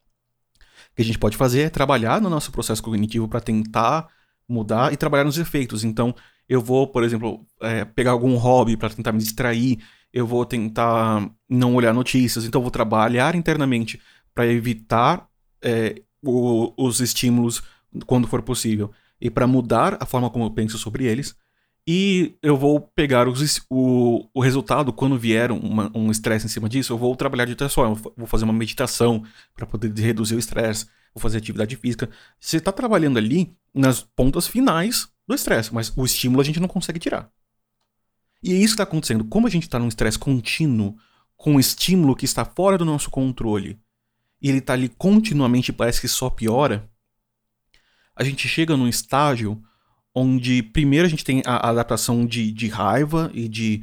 que 0.97 1.03
a 1.03 1.05
gente 1.05 1.19
pode 1.19 1.37
fazer 1.37 1.61
é 1.61 1.71
trabalhar 1.71 2.21
no 2.21 2.31
nosso 2.31 2.51
processo 2.51 2.83
cognitivo 2.83 3.29
para 3.29 3.41
tentar 3.41 4.09
mudar 4.49 4.93
e 4.93 4.97
trabalhar 4.97 5.25
nos 5.25 5.37
efeitos. 5.37 5.85
Então, 5.85 6.15
eu 6.49 6.61
vou, 6.61 6.87
por 6.87 7.05
exemplo, 7.05 7.45
é, 7.61 7.85
pegar 7.85 8.13
algum 8.13 8.35
hobby 8.37 8.77
para 8.77 8.89
tentar 8.89 9.13
me 9.13 9.19
distrair, 9.19 9.79
eu 10.13 10.27
vou 10.27 10.47
tentar 10.47 11.29
não 11.49 11.75
olhar 11.75 11.93
notícias, 11.93 12.45
então 12.45 12.61
eu 12.61 12.63
vou 12.63 12.71
trabalhar 12.71 13.35
internamente 13.35 14.01
para 14.35 14.47
evitar 14.47 15.29
é, 15.63 16.03
o, 16.23 16.73
os 16.77 17.01
estímulos 17.01 17.63
quando 18.07 18.27
for 18.27 18.43
possível 18.43 18.91
e 19.21 19.31
para 19.31 19.47
mudar 19.47 19.97
a 20.01 20.07
forma 20.07 20.31
como 20.31 20.45
eu 20.45 20.51
penso 20.51 20.79
sobre 20.79 21.05
eles. 21.05 21.37
E 21.87 22.35
eu 22.43 22.57
vou 22.57 22.81
pegar 22.81 23.29
os, 23.29 23.65
o, 23.71 24.29
o 24.35 24.41
resultado, 24.41 24.93
quando 24.93 25.17
vier 25.17 25.53
uma, 25.53 25.91
um 25.95 26.11
estresse 26.11 26.45
em 26.45 26.49
cima 26.49 26.69
disso, 26.69 26.93
eu 26.93 26.99
vou 26.99 27.15
trabalhar 27.15 27.45
de 27.45 27.53
outra 27.53 27.69
forma. 27.69 27.95
Vou 28.17 28.27
fazer 28.27 28.45
uma 28.45 28.53
meditação 28.53 29.23
para 29.55 29.67
poder 29.67 29.93
reduzir 30.03 30.35
o 30.35 30.39
estresse, 30.39 30.87
vou 31.15 31.23
fazer 31.23 31.39
atividade 31.39 31.77
física. 31.77 32.11
Você 32.41 32.57
está 32.57 32.73
trabalhando 32.73 33.19
ali 33.19 33.57
nas 33.73 34.03
pontas 34.03 34.49
finais 34.49 35.09
do 35.29 35.35
estresse, 35.35 35.73
mas 35.73 35.93
o 35.97 36.05
estímulo 36.05 36.41
a 36.41 36.45
gente 36.45 36.59
não 36.59 36.67
consegue 36.67 36.99
tirar. 36.99 37.31
E 38.43 38.53
é 38.53 38.57
isso 38.57 38.75
que 38.75 38.75
está 38.75 38.83
acontecendo. 38.83 39.25
Como 39.25 39.47
a 39.47 39.51
gente 39.51 39.65
está 39.65 39.79
num 39.79 39.89
estresse 39.89 40.19
contínuo, 40.19 40.97
com 41.37 41.53
um 41.55 41.61
estímulo 41.61 42.17
que 42.17 42.25
está 42.25 42.45
fora 42.45 42.77
do 42.77 42.85
nosso 42.85 43.11
controle, 43.11 43.79
e 44.43 44.49
ele 44.49 44.59
está 44.59 44.73
ali 44.73 44.89
continuamente 44.89 45.73
parece 45.73 46.01
que 46.01 46.09
só 46.09 46.29
piora, 46.31 46.91
a 48.15 48.25
gente 48.25 48.49
chega 48.49 48.77
num 48.77 48.89
estágio 48.89 49.63
onde 50.19 50.63
primeiro 50.63 51.05
a 51.05 51.11
gente 51.11 51.23
tem 51.23 51.43
a, 51.45 51.69
adaptação 51.69 52.25
de, 52.25 52.51
de 52.51 52.69
raiva 52.69 53.31
e 53.35 53.47
de 53.47 53.83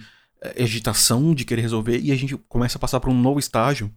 agitação 0.59 1.33
de 1.35 1.45
querer 1.45 1.61
resolver, 1.61 1.99
e 1.99 2.11
a 2.11 2.15
gente 2.15 2.35
começa 2.35 2.77
a 2.77 2.81
passar 2.81 2.99
por 2.99 3.11
um 3.11 3.21
novo 3.21 3.39
estágio 3.39 3.93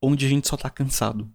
onde 0.00 0.24
a 0.24 0.28
gente 0.28 0.46
só 0.46 0.56
tá 0.56 0.70
cansado. 0.70 1.28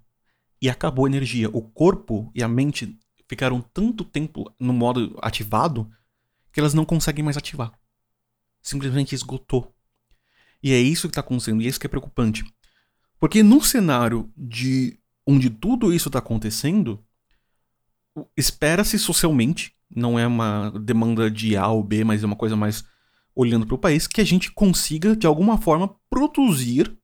E 0.61 0.69
acabou 0.69 1.05
a 1.05 1.09
energia. 1.09 1.49
O 1.49 1.61
corpo 1.61 2.31
e 2.33 2.41
a 2.41 2.47
mente 2.47 2.97
ficaram 3.27 3.59
tanto 3.61 4.05
tempo 4.05 4.49
no 4.57 4.71
modo 4.71 5.19
ativado 5.21 5.91
que 6.53 6.59
elas 6.61 6.73
não 6.73 6.85
conseguem 6.85 7.23
mais 7.23 7.35
ativar. 7.35 7.77
Simplesmente 8.61 9.13
esgotou. 9.13 9.75
E 10.63 10.71
é 10.71 10.79
isso 10.79 11.09
que 11.09 11.11
está 11.11 11.19
acontecendo, 11.19 11.61
e 11.61 11.65
é 11.65 11.67
isso 11.67 11.79
que 11.79 11.85
é 11.85 11.89
preocupante. 11.89 12.45
Porque 13.19 13.43
num 13.43 13.61
cenário 13.61 14.31
de 14.37 14.97
onde 15.27 15.49
tudo 15.49 15.93
isso 15.93 16.07
está 16.07 16.19
acontecendo, 16.19 17.03
espera-se 18.37 18.97
socialmente 18.97 19.72
não 19.95 20.17
é 20.17 20.25
uma 20.25 20.71
demanda 20.71 21.29
de 21.29 21.55
A 21.55 21.67
ou 21.67 21.83
B, 21.83 22.03
mas 22.03 22.23
é 22.23 22.25
uma 22.25 22.35
coisa 22.35 22.55
mais 22.55 22.83
olhando 23.35 23.65
para 23.65 23.75
o 23.75 23.79
país, 23.79 24.07
que 24.07 24.21
a 24.21 24.23
gente 24.23 24.51
consiga, 24.51 25.15
de 25.15 25.25
alguma 25.25 25.57
forma, 25.57 25.95
produzir 26.09 26.95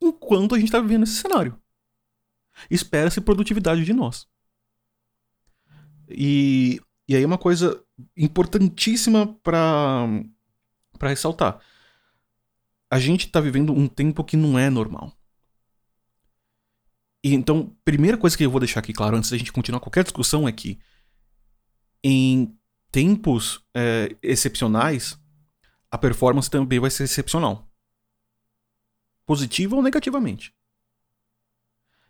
enquanto 0.00 0.54
a 0.54 0.58
gente 0.58 0.68
está 0.68 0.80
vivendo 0.80 1.04
esse 1.04 1.14
cenário. 1.14 1.58
Espera-se 2.70 3.20
produtividade 3.20 3.84
de 3.84 3.92
nós. 3.92 4.26
E, 6.08 6.80
e 7.08 7.14
aí 7.14 7.24
uma 7.24 7.38
coisa 7.38 7.82
importantíssima 8.16 9.26
para 9.42 10.08
ressaltar. 11.02 11.60
A 12.90 12.98
gente 12.98 13.26
está 13.26 13.40
vivendo 13.40 13.72
um 13.72 13.88
tempo 13.88 14.24
que 14.24 14.36
não 14.36 14.58
é 14.58 14.70
normal. 14.70 15.12
E 17.22 17.34
então, 17.34 17.76
primeira 17.84 18.16
coisa 18.16 18.36
que 18.36 18.44
eu 18.44 18.50
vou 18.50 18.60
deixar 18.60 18.80
aqui 18.80 18.92
claro 18.92 19.16
antes 19.16 19.30
da 19.30 19.36
gente 19.36 19.52
continuar 19.52 19.80
qualquer 19.80 20.04
discussão 20.04 20.46
é 20.46 20.52
que 20.52 20.78
em 22.08 22.56
tempos 22.92 23.60
é, 23.74 24.14
excepcionais, 24.22 25.18
a 25.90 25.98
performance 25.98 26.48
também 26.48 26.78
vai 26.78 26.88
ser 26.88 27.02
excepcional. 27.02 27.68
Positiva 29.26 29.74
ou 29.74 29.82
negativamente. 29.82 30.54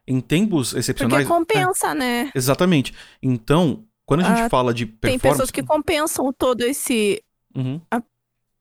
Em 0.07 0.21
tempos 0.21 0.75
excepcionais. 0.75 1.27
Porque 1.27 1.39
compensa, 1.39 1.93
é, 1.93 1.95
né? 1.95 2.33
Exatamente. 2.35 2.95
Então, 3.23 3.87
quando 4.05 4.21
a 4.21 4.25
gente 4.25 4.43
ah, 4.43 4.51
fala 4.51 4.75
de 4.75 4.85
performance. 4.85 5.23
Tem 5.23 5.31
pessoas 5.31 5.51
que 5.51 5.63
compensam 5.63 6.31
todo 6.31 6.61
esse. 6.61 7.25
Uhum. 7.55 7.81
A 7.91 8.03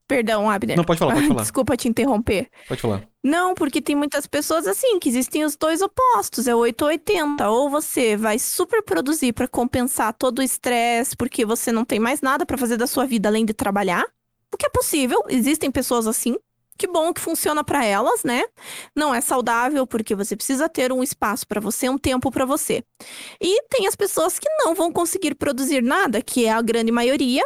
Perdão, 0.07 0.49
Abner. 0.49 0.77
Não, 0.77 0.83
pode 0.83 0.99
falar, 0.99 1.15
pode 1.15 1.27
falar. 1.27 1.41
Desculpa 1.41 1.75
te 1.75 1.87
interromper. 1.87 2.49
Pode 2.67 2.81
falar. 2.81 3.03
Não, 3.23 3.55
porque 3.55 3.81
tem 3.81 3.95
muitas 3.95 4.27
pessoas 4.27 4.67
assim, 4.67 4.99
que 4.99 5.09
existem 5.09 5.43
os 5.43 5.55
dois 5.55 5.81
opostos, 5.81 6.47
é 6.47 6.55
8 6.55 6.81
ou 6.83 6.87
80. 6.89 7.49
Ou 7.49 7.69
você 7.69 8.15
vai 8.15 8.37
super 8.37 8.83
produzir 8.83 9.33
para 9.33 9.47
compensar 9.47 10.13
todo 10.13 10.39
o 10.39 10.43
estresse, 10.43 11.15
porque 11.17 11.43
você 11.45 11.71
não 11.71 11.83
tem 11.83 11.99
mais 11.99 12.21
nada 12.21 12.45
para 12.45 12.57
fazer 12.57 12.77
da 12.77 12.85
sua 12.85 13.05
vida 13.05 13.29
além 13.29 13.45
de 13.45 13.53
trabalhar. 13.53 14.05
O 14.53 14.57
que 14.57 14.65
é 14.65 14.69
possível, 14.69 15.21
existem 15.27 15.71
pessoas 15.71 16.07
assim. 16.07 16.37
Que 16.77 16.87
bom 16.87 17.13
que 17.13 17.21
funciona 17.21 17.63
para 17.63 17.85
elas, 17.85 18.23
né? 18.23 18.43
Não 18.93 19.15
é 19.15 19.21
saudável 19.21 19.87
porque 19.87 20.13
você 20.13 20.35
precisa 20.35 20.67
ter 20.67 20.91
um 20.91 21.01
espaço 21.01 21.47
para 21.47 21.61
você, 21.61 21.87
um 21.87 21.97
tempo 21.97 22.29
para 22.29 22.45
você. 22.45 22.83
E 23.41 23.63
tem 23.69 23.87
as 23.87 23.95
pessoas 23.95 24.37
que 24.37 24.47
não 24.59 24.75
vão 24.75 24.91
conseguir 24.91 25.35
produzir 25.35 25.81
nada, 25.81 26.21
que 26.21 26.45
é 26.45 26.51
a 26.51 26.61
grande 26.61 26.91
maioria, 26.91 27.43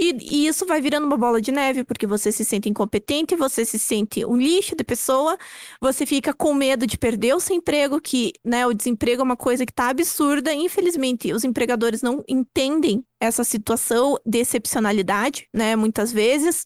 e, 0.00 0.44
e, 0.44 0.46
isso 0.46 0.64
vai 0.64 0.80
virando 0.80 1.06
uma 1.06 1.16
bola 1.16 1.40
de 1.40 1.52
neve, 1.52 1.84
porque 1.84 2.06
você 2.06 2.32
se 2.32 2.44
sente 2.44 2.68
incompetente, 2.68 3.36
você 3.36 3.64
se 3.64 3.78
sente 3.78 4.24
um 4.24 4.36
lixo 4.36 4.74
de 4.74 4.82
pessoa, 4.82 5.36
você 5.80 6.06
fica 6.06 6.32
com 6.32 6.54
medo 6.54 6.86
de 6.86 6.96
perder 6.96 7.34
o 7.34 7.40
seu 7.40 7.54
emprego, 7.54 8.00
que 8.00 8.32
né, 8.42 8.66
o 8.66 8.72
desemprego 8.72 9.20
é 9.20 9.24
uma 9.24 9.36
coisa 9.36 9.66
que 9.66 9.72
está 9.72 9.90
absurda. 9.90 10.54
Infelizmente, 10.54 11.32
os 11.32 11.44
empregadores 11.44 12.00
não 12.00 12.24
entendem 12.26 13.04
essa 13.20 13.44
situação 13.44 14.18
de 14.24 14.38
excepcionalidade, 14.38 15.46
né, 15.52 15.76
muitas 15.76 16.10
vezes. 16.10 16.64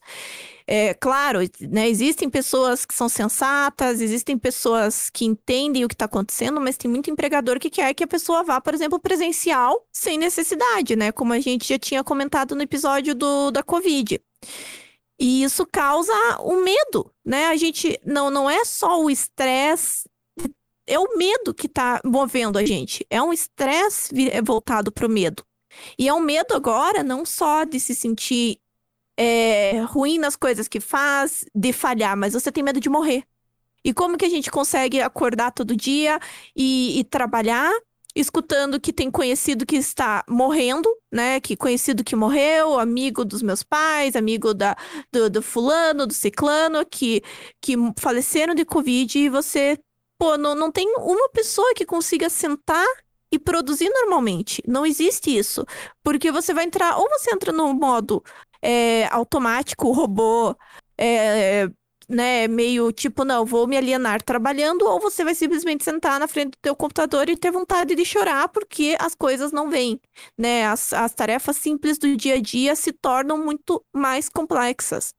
É, 0.65 0.95
claro, 0.95 1.39
né, 1.59 1.87
existem 1.87 2.27
pessoas 2.27 2.85
que 2.85 2.93
são 2.93 3.07
sensatas, 3.07 4.01
existem 4.01 4.35
pessoas 4.37 5.09
que 5.11 5.25
entendem 5.25 5.85
o 5.85 5.87
que 5.87 5.93
está 5.93 6.05
acontecendo, 6.05 6.59
mas 6.59 6.77
tem 6.77 6.89
muito 6.89 7.11
empregador 7.11 7.59
que 7.59 7.69
quer 7.69 7.93
que 7.93 8.03
a 8.03 8.07
pessoa 8.07 8.43
vá, 8.43 8.59
por 8.59 8.73
exemplo, 8.73 8.99
presencial 8.99 9.85
sem 9.91 10.17
necessidade, 10.17 10.95
né? 10.95 11.11
Como 11.11 11.33
a 11.33 11.39
gente 11.39 11.67
já 11.67 11.77
tinha 11.77 12.03
comentado 12.03 12.55
no 12.55 12.63
episódio 12.63 13.13
do, 13.13 13.51
da 13.51 13.61
Covid. 13.61 14.19
E 15.19 15.43
isso 15.43 15.65
causa 15.65 16.13
o 16.39 16.63
medo, 16.63 17.11
né? 17.23 17.47
A 17.47 17.55
gente 17.55 17.99
não, 18.05 18.31
não 18.31 18.49
é 18.49 18.65
só 18.65 19.01
o 19.01 19.09
estresse, 19.09 20.09
é 20.87 20.99
o 20.99 21.17
medo 21.17 21.53
que 21.53 21.67
está 21.67 22.01
movendo 22.03 22.57
a 22.57 22.65
gente. 22.65 23.05
É 23.09 23.21
um 23.21 23.31
estresse 23.31 24.09
voltado 24.43 24.91
para 24.91 25.05
o 25.05 25.09
medo. 25.09 25.43
E 25.97 26.07
é 26.07 26.13
um 26.13 26.19
medo 26.19 26.53
agora 26.53 27.03
não 27.03 27.25
só 27.25 27.63
de 27.63 27.79
se 27.79 27.95
sentir 27.95 28.59
é, 29.17 29.81
ruim 29.81 30.17
nas 30.17 30.35
coisas 30.35 30.67
que 30.67 30.79
faz, 30.79 31.45
de 31.53 31.71
falhar, 31.71 32.17
mas 32.17 32.33
você 32.33 32.51
tem 32.51 32.63
medo 32.63 32.79
de 32.79 32.89
morrer. 32.89 33.23
E 33.83 33.93
como 33.93 34.17
que 34.17 34.25
a 34.25 34.29
gente 34.29 34.49
consegue 34.49 34.99
acordar 35.01 35.51
todo 35.51 35.75
dia 35.75 36.19
e, 36.55 36.99
e 36.99 37.03
trabalhar 37.03 37.71
escutando 38.15 38.79
que 38.79 38.93
tem 38.93 39.11
conhecido 39.11 39.65
que 39.65 39.75
está 39.75 40.23
morrendo, 40.29 40.89
né? 41.11 41.39
Que 41.41 41.55
conhecido 41.57 42.03
que 42.03 42.15
morreu, 42.15 42.79
amigo 42.79 43.25
dos 43.25 43.43
meus 43.43 43.61
pais, 43.61 44.15
amigo 44.15 44.53
da, 44.53 44.75
do, 45.11 45.29
do 45.29 45.41
fulano, 45.41 46.07
do 46.07 46.13
ciclano, 46.13 46.85
que, 46.85 47.21
que 47.59 47.75
faleceram 47.99 48.55
de 48.55 48.63
Covid 48.63 49.19
e 49.19 49.29
você, 49.29 49.77
pô, 50.17 50.37
não, 50.37 50.55
não 50.55 50.71
tem 50.71 50.87
uma 50.97 51.29
pessoa 51.29 51.73
que 51.75 51.85
consiga 51.85 52.29
sentar 52.29 52.87
e 53.31 53.39
produzir 53.39 53.89
normalmente. 53.89 54.61
Não 54.67 54.85
existe 54.85 55.35
isso. 55.35 55.65
Porque 56.03 56.31
você 56.31 56.53
vai 56.53 56.65
entrar, 56.65 56.97
ou 56.97 57.09
você 57.09 57.33
entra 57.33 57.51
no 57.51 57.73
modo 57.73 58.23
é, 58.61 59.05
automático, 59.07 59.91
robô, 59.91 60.55
é, 60.97 61.67
né, 62.07 62.47
meio 62.47 62.91
tipo, 62.91 63.23
não, 63.25 63.45
vou 63.45 63.67
me 63.67 63.77
alienar 63.77 64.21
trabalhando, 64.21 64.83
ou 64.83 64.99
você 64.99 65.23
vai 65.23 65.33
simplesmente 65.35 65.83
sentar 65.83 66.19
na 66.19 66.27
frente 66.27 66.51
do 66.51 66.57
teu 66.61 66.75
computador 66.75 67.29
e 67.29 67.37
ter 67.37 67.51
vontade 67.51 67.95
de 67.95 68.05
chorar 68.05 68.47
porque 68.49 68.95
as 68.99 69.15
coisas 69.15 69.51
não 69.51 69.69
vêm, 69.69 69.99
né? 70.37 70.65
As, 70.67 70.93
as 70.93 71.13
tarefas 71.13 71.57
simples 71.57 71.97
do 71.97 72.15
dia 72.15 72.35
a 72.35 72.41
dia 72.41 72.75
se 72.75 72.91
tornam 72.93 73.37
muito 73.37 73.83
mais 73.93 74.29
complexas. 74.29 75.13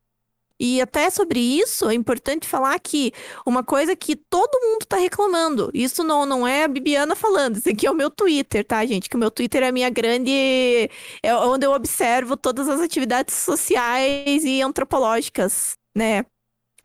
E 0.59 0.81
até 0.81 1.11
sobre 1.11 1.39
isso, 1.39 1.89
é 1.89 1.95
importante 1.95 2.49
falar 2.49 2.79
que 2.81 3.13
uma 3.45 3.63
coisa 3.63 3.95
que 3.95 4.17
todo 4.17 4.61
mundo 4.63 4.83
está 4.83 4.97
reclamando, 4.97 5.71
isso 5.75 6.03
não, 6.03 6.25
não 6.25 6.47
é 6.47 6.65
a 6.65 6.69
Bibiana 6.69 7.15
falando, 7.15 7.57
isso 7.59 7.69
aqui 7.69 7.87
é 7.87 7.91
o 7.91 7.95
meu 7.95 8.11
Twitter, 8.11 8.65
tá, 8.65 8.85
gente? 8.87 9.09
Que 9.09 9.17
o 9.17 9.19
meu 9.19 9.31
Twitter 9.31 9.63
é 9.63 9.69
a 9.69 9.73
minha 9.73 9.91
grande. 9.91 10.91
É 11.23 11.35
onde 11.35 11.67
eu 11.67 11.73
observo 11.73 12.37
todas 12.37 12.69
as 12.69 12.81
atividades 12.81 13.35
sociais 13.35 14.45
e 14.45 14.63
antropológicas, 14.63 15.77
né? 15.95 16.25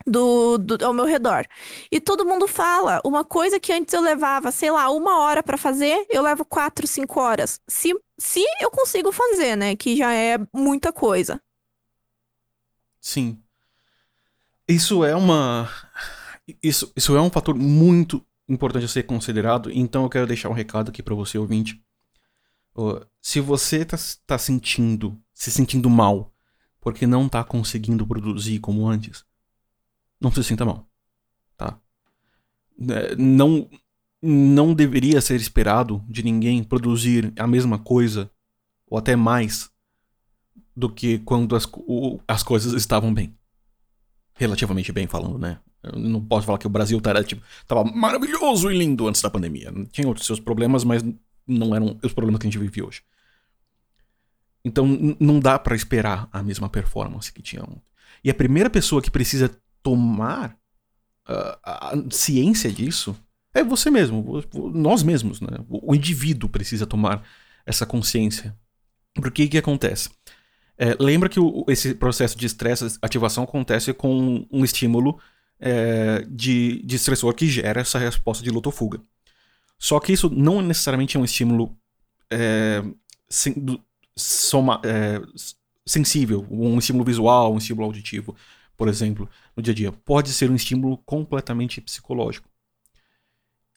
Do, 0.06 0.58
do, 0.58 0.84
ao 0.84 0.92
meu 0.92 1.04
redor. 1.04 1.46
E 1.90 2.00
todo 2.00 2.26
mundo 2.26 2.48
fala, 2.48 3.00
uma 3.04 3.24
coisa 3.24 3.60
que 3.60 3.72
antes 3.72 3.94
eu 3.94 4.00
levava, 4.00 4.50
sei 4.50 4.70
lá, 4.70 4.90
uma 4.90 5.20
hora 5.20 5.42
para 5.42 5.56
fazer, 5.56 6.06
eu 6.10 6.22
levo 6.22 6.44
quatro, 6.44 6.86
cinco 6.86 7.20
horas. 7.20 7.60
Se, 7.68 7.94
se 8.18 8.44
eu 8.60 8.70
consigo 8.70 9.12
fazer, 9.12 9.56
né? 9.56 9.76
Que 9.76 9.96
já 9.96 10.12
é 10.12 10.38
muita 10.52 10.92
coisa. 10.92 11.40
Sim. 13.00 13.41
Isso 14.72 15.04
é 15.04 15.14
uma. 15.14 15.68
Isso, 16.62 16.90
isso 16.96 17.14
é 17.14 17.20
um 17.20 17.28
fator 17.28 17.54
muito 17.54 18.24
importante 18.48 18.86
a 18.86 18.88
ser 18.88 19.02
considerado, 19.02 19.70
então 19.70 20.02
eu 20.02 20.08
quero 20.08 20.26
deixar 20.26 20.48
um 20.48 20.54
recado 20.54 20.88
aqui 20.88 21.02
para 21.02 21.14
você, 21.14 21.36
ouvinte. 21.36 21.82
Se 23.20 23.38
você 23.38 23.84
tá, 23.84 23.98
tá 24.26 24.38
sentindo, 24.38 25.20
se 25.34 25.50
sentindo 25.50 25.90
mal, 25.90 26.32
porque 26.80 27.06
não 27.06 27.28
tá 27.28 27.44
conseguindo 27.44 28.06
produzir 28.06 28.60
como 28.60 28.88
antes, 28.88 29.24
não 30.18 30.32
se 30.32 30.42
sinta 30.42 30.64
mal, 30.64 30.88
tá? 31.56 31.78
É, 32.88 33.14
não, 33.16 33.68
não 34.22 34.72
deveria 34.72 35.20
ser 35.20 35.36
esperado 35.36 36.02
de 36.08 36.22
ninguém 36.22 36.64
produzir 36.64 37.30
a 37.38 37.46
mesma 37.46 37.78
coisa, 37.78 38.30
ou 38.86 38.98
até 38.98 39.16
mais, 39.16 39.70
do 40.74 40.88
que 40.88 41.18
quando 41.18 41.54
as, 41.54 41.68
as 42.26 42.42
coisas 42.42 42.72
estavam 42.72 43.12
bem 43.12 43.36
relativamente 44.34 44.92
bem 44.92 45.06
falando, 45.06 45.38
né? 45.38 45.58
Eu 45.82 45.98
não 45.98 46.24
posso 46.24 46.46
falar 46.46 46.58
que 46.58 46.66
o 46.66 46.70
Brasil 46.70 47.00
tava, 47.00 47.24
tipo, 47.24 47.42
tava 47.66 47.84
maravilhoso 47.84 48.70
e 48.70 48.78
lindo 48.78 49.08
antes 49.08 49.20
da 49.20 49.30
pandemia. 49.30 49.72
Tinha 49.90 50.06
outros 50.06 50.26
seus 50.26 50.38
problemas, 50.38 50.84
mas 50.84 51.02
não 51.46 51.74
eram 51.74 51.98
os 52.02 52.12
problemas 52.12 52.40
que 52.40 52.46
a 52.46 52.50
gente 52.50 52.58
vive 52.58 52.82
hoje. 52.82 53.02
Então 54.64 54.86
não 55.18 55.40
dá 55.40 55.58
para 55.58 55.74
esperar 55.74 56.28
a 56.32 56.42
mesma 56.42 56.68
performance 56.68 57.32
que 57.32 57.42
tinha 57.42 57.62
ontem. 57.62 57.82
E 58.22 58.30
a 58.30 58.34
primeira 58.34 58.70
pessoa 58.70 59.02
que 59.02 59.10
precisa 59.10 59.50
tomar 59.82 60.56
uh, 61.28 61.58
a 61.64 61.92
ciência 62.10 62.70
disso 62.70 63.16
é 63.52 63.64
você 63.64 63.90
mesmo, 63.90 64.42
nós 64.72 65.02
mesmos, 65.02 65.40
né? 65.40 65.58
O 65.68 65.94
indivíduo 65.94 66.48
precisa 66.48 66.86
tomar 66.86 67.22
essa 67.66 67.84
consciência. 67.84 68.56
Porque 69.14 69.44
o 69.44 69.48
que 69.48 69.58
acontece? 69.58 70.08
É, 70.78 70.96
lembra 70.98 71.28
que 71.28 71.38
o, 71.38 71.64
esse 71.68 71.94
processo 71.94 72.36
de 72.36 72.46
estresse, 72.46 72.98
ativação, 73.00 73.44
acontece 73.44 73.92
com 73.92 74.46
um 74.50 74.64
estímulo 74.64 75.20
é, 75.60 76.24
de, 76.28 76.82
de 76.82 76.96
estressor 76.96 77.32
que 77.34 77.46
gera 77.46 77.80
essa 77.80 77.98
resposta 77.98 78.42
de 78.42 78.50
luta 78.50 78.68
ou 78.68 78.72
fuga. 78.72 79.00
Só 79.78 79.98
que 80.00 80.12
isso 80.12 80.30
não 80.30 80.62
necessariamente 80.62 81.16
é 81.16 81.20
um 81.20 81.24
estímulo 81.24 81.76
é, 82.30 82.82
sen, 83.28 83.52
do, 83.54 83.82
soma, 84.16 84.80
é, 84.84 85.20
sensível, 85.86 86.46
um 86.50 86.78
estímulo 86.78 87.04
visual, 87.04 87.52
um 87.52 87.58
estímulo 87.58 87.86
auditivo, 87.86 88.36
por 88.76 88.88
exemplo, 88.88 89.28
no 89.56 89.62
dia 89.62 89.72
a 89.72 89.74
dia. 89.74 89.92
Pode 89.92 90.30
ser 90.30 90.50
um 90.50 90.54
estímulo 90.54 90.98
completamente 90.98 91.80
psicológico. 91.80 92.48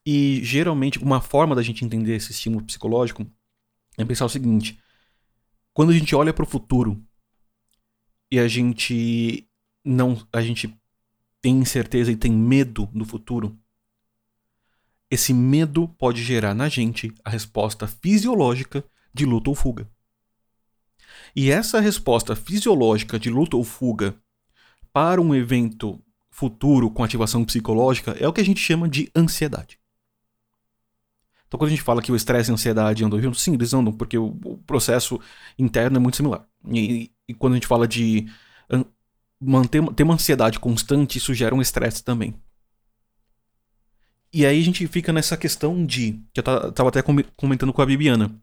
E 0.06 0.42
geralmente, 0.44 1.00
uma 1.00 1.20
forma 1.20 1.56
da 1.56 1.64
gente 1.64 1.84
entender 1.84 2.16
esse 2.16 2.32
estímulo 2.32 2.64
psicológico 2.64 3.26
é 3.98 4.06
pensar 4.06 4.26
o 4.26 4.30
seguinte: 4.30 4.80
quando 5.76 5.90
a 5.90 5.94
gente 5.94 6.16
olha 6.16 6.34
para 6.34 6.46
o 6.46 6.48
futuro 6.48 7.06
e 8.32 8.40
a 8.40 8.48
gente 8.48 9.46
não, 9.84 10.26
a 10.32 10.42
gente 10.42 10.74
tem 11.42 11.58
incerteza 11.58 12.10
e 12.10 12.16
tem 12.16 12.32
medo 12.32 12.90
do 12.94 13.04
futuro, 13.04 13.60
esse 15.12 15.34
medo 15.34 15.90
pode 15.90 16.24
gerar 16.24 16.54
na 16.54 16.70
gente 16.70 17.14
a 17.26 17.30
resposta 17.30 17.88
fisiológica 17.88 18.86
de 19.14 19.26
luta 19.26 19.50
ou 19.50 19.56
fuga. 19.56 19.92
E 21.36 21.52
essa 21.52 21.82
resposta 21.82 22.38
fisiológica 22.38 23.20
de 23.20 23.30
luta 23.30 23.58
ou 23.58 23.64
fuga 23.66 24.16
para 24.94 25.22
um 25.22 25.36
evento 25.36 26.02
futuro 26.32 26.90
com 26.90 27.04
ativação 27.04 27.44
psicológica 27.44 28.12
é 28.12 28.26
o 28.26 28.32
que 28.32 28.40
a 28.40 28.46
gente 28.46 28.62
chama 28.62 28.88
de 28.88 29.12
ansiedade. 29.14 29.78
Então, 31.48 31.58
quando 31.58 31.68
a 31.68 31.72
gente 31.72 31.82
fala 31.82 32.02
que 32.02 32.12
o 32.12 32.16
estresse 32.16 32.50
e 32.50 32.52
a 32.52 32.54
ansiedade 32.56 33.04
andam 33.04 33.22
juntos, 33.22 33.42
sim, 33.42 33.54
eles 33.54 33.74
andam, 33.74 33.94
porque 33.94 34.18
o, 34.18 34.38
o 34.44 34.58
processo 34.66 35.20
interno 35.58 35.98
é 35.98 36.00
muito 36.00 36.18
similar. 36.18 36.46
E, 36.72 37.12
e, 37.28 37.34
quando 37.34 37.54
a 37.54 37.56
gente 37.58 37.68
fala 37.68 37.88
de 37.88 38.28
manter 39.40 39.84
ter 39.94 40.04
uma 40.04 40.16
ansiedade 40.16 40.60
constante, 40.60 41.18
isso 41.18 41.34
gera 41.34 41.54
um 41.54 41.62
estresse 41.62 42.04
também. 42.04 42.34
E 44.34 44.46
aí 44.46 44.60
a 44.60 44.64
gente 44.64 44.86
fica 44.88 45.14
nessa 45.14 45.38
questão 45.38 45.86
de. 45.86 46.20
que 46.34 46.40
eu 46.40 46.44
tava 46.44 46.90
até 46.90 47.02
comentando 47.38 47.72
com 47.72 47.82
a 47.82 47.86
Bibiana. 47.86 48.36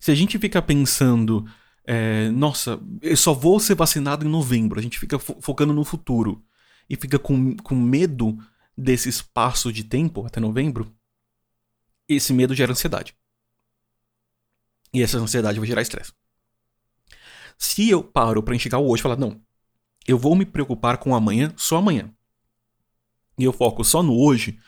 Se 0.00 0.10
a 0.10 0.14
gente 0.14 0.38
fica 0.38 0.62
pensando, 0.62 1.44
é, 1.84 2.30
nossa, 2.30 2.80
eu 3.02 3.16
só 3.16 3.34
vou 3.34 3.58
ser 3.58 3.74
vacinado 3.74 4.24
em 4.24 4.30
novembro, 4.30 4.78
a 4.78 4.82
gente 4.82 4.98
fica 4.98 5.18
fo 5.18 5.36
focando 5.40 5.74
no 5.74 5.84
futuro 5.84 6.42
e 6.88 6.96
fica 6.96 7.18
com, 7.18 7.56
com 7.56 7.74
medo 7.74 8.38
desse 8.76 9.08
espaço 9.08 9.72
de 9.72 9.82
tempo 9.84 10.24
até 10.24 10.38
novembro, 10.40 10.90
esse 12.08 12.32
medo 12.32 12.54
gera 12.54 12.72
ansiedade. 12.72 13.14
E 14.92 15.02
essa 15.02 15.18
ansiedade 15.18 15.58
vai 15.58 15.68
gerar 15.68 15.82
estresse. 15.82 16.12
Se 17.58 17.90
eu 17.90 18.02
paro 18.02 18.42
para 18.42 18.54
enxergar 18.54 18.78
o 18.78 18.88
hoje 18.88 19.00
e 19.00 19.02
falar, 19.02 19.16
não, 19.16 19.40
eu 20.06 20.16
vou 20.16 20.34
me 20.34 20.46
preocupar 20.46 20.96
com 20.98 21.14
amanhã, 21.14 21.52
só 21.56 21.76
amanhã. 21.76 22.10
E 23.36 23.44
eu 23.44 23.52
foco 23.52 23.84
só 23.84 24.02
no 24.02 24.18
hoje 24.18 24.58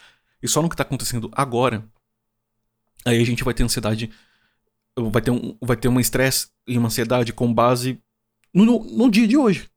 e 0.42 0.48
só 0.48 0.60
no 0.60 0.68
que 0.68 0.74
está 0.74 0.82
acontecendo 0.82 1.30
agora. 1.32 1.88
Aí 3.04 3.20
a 3.20 3.24
gente 3.24 3.42
vai 3.42 3.54
ter 3.54 3.62
ansiedade, 3.62 4.10
vai 4.96 5.22
ter 5.22 5.30
um, 5.30 5.56
vai 5.60 5.76
ter 5.76 5.88
uma 5.88 6.00
estresse 6.00 6.48
e 6.66 6.76
uma 6.76 6.88
ansiedade 6.88 7.32
com 7.32 7.52
base 7.52 7.98
no, 8.52 8.84
no 8.84 9.10
dia 9.10 9.26
de 9.26 9.36
hoje. 9.36 9.70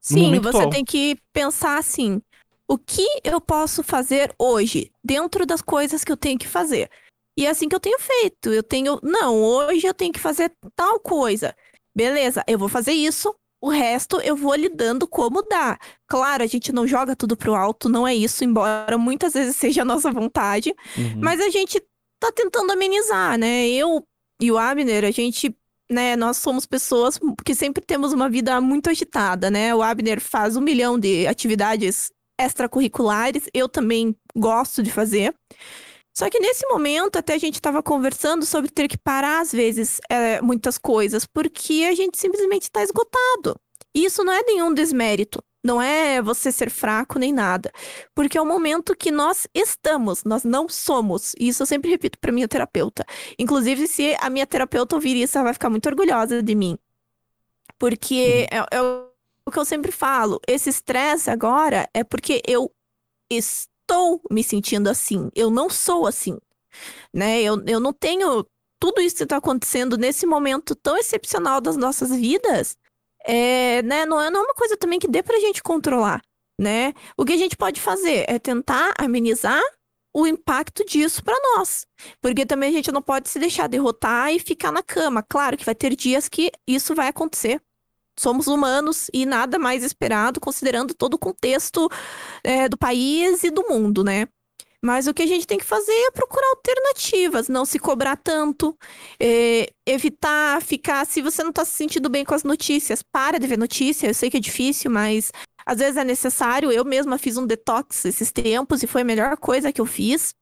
Sim, 0.00 0.38
você 0.40 0.48
atual. 0.48 0.70
tem 0.70 0.84
que 0.84 1.18
pensar 1.32 1.78
assim: 1.78 2.22
o 2.70 2.78
que 2.78 3.04
eu 3.24 3.40
posso 3.40 3.82
fazer 3.82 4.32
hoje, 4.38 4.92
dentro 5.02 5.44
das 5.44 5.60
coisas 5.60 6.04
que 6.04 6.12
eu 6.12 6.16
tenho 6.16 6.38
que 6.38 6.46
fazer. 6.46 6.88
E 7.36 7.44
é 7.44 7.50
assim 7.50 7.68
que 7.68 7.74
eu 7.74 7.80
tenho 7.80 7.98
feito. 7.98 8.52
Eu 8.52 8.62
tenho, 8.62 9.00
não, 9.02 9.42
hoje 9.42 9.88
eu 9.88 9.92
tenho 9.92 10.12
que 10.12 10.20
fazer 10.20 10.52
tal 10.76 11.00
coisa. 11.00 11.52
Beleza, 11.92 12.44
eu 12.46 12.56
vou 12.56 12.68
fazer 12.68 12.92
isso. 12.92 13.34
O 13.60 13.70
resto 13.70 14.20
eu 14.20 14.36
vou 14.36 14.54
lidando 14.54 15.08
como 15.08 15.42
dá. 15.42 15.76
Claro, 16.06 16.44
a 16.44 16.46
gente 16.46 16.70
não 16.70 16.86
joga 16.86 17.16
tudo 17.16 17.36
pro 17.36 17.56
alto, 17.56 17.88
não 17.88 18.06
é 18.06 18.14
isso, 18.14 18.44
embora 18.44 18.96
muitas 18.96 19.32
vezes 19.32 19.56
seja 19.56 19.82
a 19.82 19.84
nossa 19.84 20.12
vontade. 20.12 20.72
Uhum. 20.96 21.20
Mas 21.20 21.40
a 21.40 21.50
gente 21.50 21.82
tá 22.20 22.30
tentando 22.30 22.70
amenizar, 22.70 23.36
né? 23.36 23.68
Eu 23.68 24.06
e 24.40 24.52
o 24.52 24.56
Abner, 24.56 25.04
a 25.04 25.10
gente 25.10 25.56
né, 25.90 26.14
nós 26.14 26.36
somos 26.36 26.66
pessoas 26.66 27.18
que 27.44 27.52
sempre 27.52 27.84
temos 27.84 28.12
uma 28.12 28.30
vida 28.30 28.60
muito 28.60 28.88
agitada, 28.88 29.50
né? 29.50 29.74
O 29.74 29.82
Abner 29.82 30.20
faz 30.20 30.56
um 30.56 30.60
milhão 30.60 30.96
de 30.96 31.26
atividades 31.26 32.12
extracurriculares, 32.44 33.44
eu 33.54 33.68
também 33.68 34.16
gosto 34.36 34.82
de 34.82 34.90
fazer. 34.90 35.34
Só 36.12 36.28
que 36.28 36.40
nesse 36.40 36.66
momento, 36.68 37.16
até 37.16 37.34
a 37.34 37.38
gente 37.38 37.54
estava 37.54 37.82
conversando 37.82 38.44
sobre 38.44 38.70
ter 38.70 38.88
que 38.88 38.98
parar, 38.98 39.40
às 39.40 39.52
vezes, 39.52 40.00
é, 40.08 40.40
muitas 40.40 40.76
coisas, 40.76 41.24
porque 41.24 41.86
a 41.88 41.94
gente 41.94 42.18
simplesmente 42.18 42.62
está 42.62 42.82
esgotado. 42.82 43.56
E 43.94 44.04
isso 44.04 44.22
não 44.24 44.32
é 44.32 44.42
nenhum 44.42 44.72
desmérito. 44.72 45.42
Não 45.62 45.80
é 45.80 46.22
você 46.22 46.50
ser 46.50 46.70
fraco 46.70 47.18
nem 47.18 47.32
nada. 47.32 47.70
Porque 48.14 48.38
é 48.38 48.40
o 48.40 48.46
momento 48.46 48.96
que 48.96 49.10
nós 49.10 49.46
estamos, 49.54 50.24
nós 50.24 50.42
não 50.42 50.68
somos. 50.68 51.34
E 51.38 51.48
isso 51.48 51.62
eu 51.62 51.66
sempre 51.66 51.90
repito 51.90 52.18
para 52.18 52.32
minha 52.32 52.48
terapeuta. 52.48 53.04
Inclusive, 53.38 53.86
se 53.86 54.16
a 54.20 54.30
minha 54.30 54.46
terapeuta 54.46 54.96
ouvir 54.96 55.16
isso, 55.16 55.36
ela 55.36 55.44
vai 55.44 55.52
ficar 55.52 55.68
muito 55.68 55.86
orgulhosa 55.86 56.42
de 56.42 56.54
mim. 56.54 56.78
Porque 57.78 58.48
uhum. 58.52 58.58
é, 58.58 58.76
é 58.76 59.09
o 59.50 59.52
que 59.52 59.58
eu 59.58 59.64
sempre 59.64 59.90
falo, 59.90 60.40
esse 60.46 60.70
estresse 60.70 61.28
agora 61.28 61.88
é 61.92 62.04
porque 62.04 62.40
eu 62.46 62.72
estou 63.28 64.22
me 64.30 64.44
sentindo 64.44 64.88
assim, 64.88 65.28
eu 65.34 65.50
não 65.50 65.68
sou 65.68 66.06
assim, 66.06 66.38
né? 67.12 67.42
Eu, 67.42 67.60
eu 67.66 67.80
não 67.80 67.92
tenho 67.92 68.46
tudo 68.80 69.00
isso 69.00 69.16
que 69.16 69.24
está 69.24 69.38
acontecendo 69.38 69.98
nesse 69.98 70.24
momento 70.24 70.76
tão 70.76 70.96
excepcional 70.96 71.60
das 71.60 71.76
nossas 71.76 72.10
vidas, 72.10 72.76
é, 73.26 73.82
né? 73.82 74.06
Não 74.06 74.20
é, 74.20 74.30
não 74.30 74.40
é 74.40 74.44
uma 74.44 74.54
coisa 74.54 74.76
também 74.76 75.00
que 75.00 75.08
dê 75.08 75.20
pra 75.20 75.40
gente 75.40 75.62
controlar, 75.64 76.22
né? 76.58 76.94
O 77.16 77.24
que 77.24 77.32
a 77.32 77.36
gente 77.36 77.56
pode 77.56 77.80
fazer 77.80 78.24
é 78.28 78.38
tentar 78.38 78.94
amenizar 78.98 79.60
o 80.14 80.28
impacto 80.28 80.84
disso 80.84 81.24
para 81.24 81.36
nós. 81.56 81.86
Porque 82.20 82.46
também 82.46 82.70
a 82.70 82.72
gente 82.72 82.92
não 82.92 83.02
pode 83.02 83.28
se 83.28 83.38
deixar 83.40 83.68
derrotar 83.68 84.32
e 84.32 84.38
ficar 84.38 84.70
na 84.70 84.82
cama. 84.82 85.24
Claro 85.24 85.56
que 85.56 85.64
vai 85.64 85.74
ter 85.74 85.96
dias 85.96 86.28
que 86.28 86.52
isso 86.68 86.94
vai 86.94 87.08
acontecer 87.08 87.60
somos 88.20 88.46
humanos 88.46 89.08
e 89.14 89.24
nada 89.24 89.58
mais 89.58 89.82
esperado, 89.82 90.40
considerando 90.40 90.92
todo 90.92 91.14
o 91.14 91.18
contexto 91.18 91.88
é, 92.44 92.68
do 92.68 92.76
país 92.76 93.42
e 93.42 93.50
do 93.50 93.66
mundo, 93.68 94.04
né? 94.04 94.28
Mas 94.82 95.06
o 95.06 95.12
que 95.12 95.22
a 95.22 95.26
gente 95.26 95.46
tem 95.46 95.58
que 95.58 95.64
fazer 95.64 95.92
é 95.92 96.10
procurar 96.10 96.46
alternativas, 96.56 97.48
não 97.48 97.64
se 97.64 97.78
cobrar 97.78 98.16
tanto, 98.16 98.76
é, 99.18 99.70
evitar 99.86 100.62
ficar. 100.62 101.06
Se 101.06 101.20
você 101.20 101.42
não 101.42 101.50
está 101.50 101.64
se 101.64 101.72
sentindo 101.72 102.08
bem 102.08 102.24
com 102.24 102.34
as 102.34 102.44
notícias, 102.44 103.02
para 103.02 103.38
de 103.38 103.46
ver 103.46 103.58
notícia. 103.58 104.08
Eu 104.08 104.14
sei 104.14 104.30
que 104.30 104.38
é 104.38 104.40
difícil, 104.40 104.90
mas 104.90 105.32
às 105.66 105.78
vezes 105.78 105.96
é 105.98 106.04
necessário. 106.04 106.72
Eu 106.72 106.84
mesma 106.84 107.18
fiz 107.18 107.36
um 107.36 107.46
detox 107.46 108.04
esses 108.06 108.32
tempos 108.32 108.82
e 108.82 108.86
foi 108.86 109.02
a 109.02 109.04
melhor 109.04 109.36
coisa 109.36 109.72
que 109.72 109.80
eu 109.80 109.86
fiz 109.86 110.34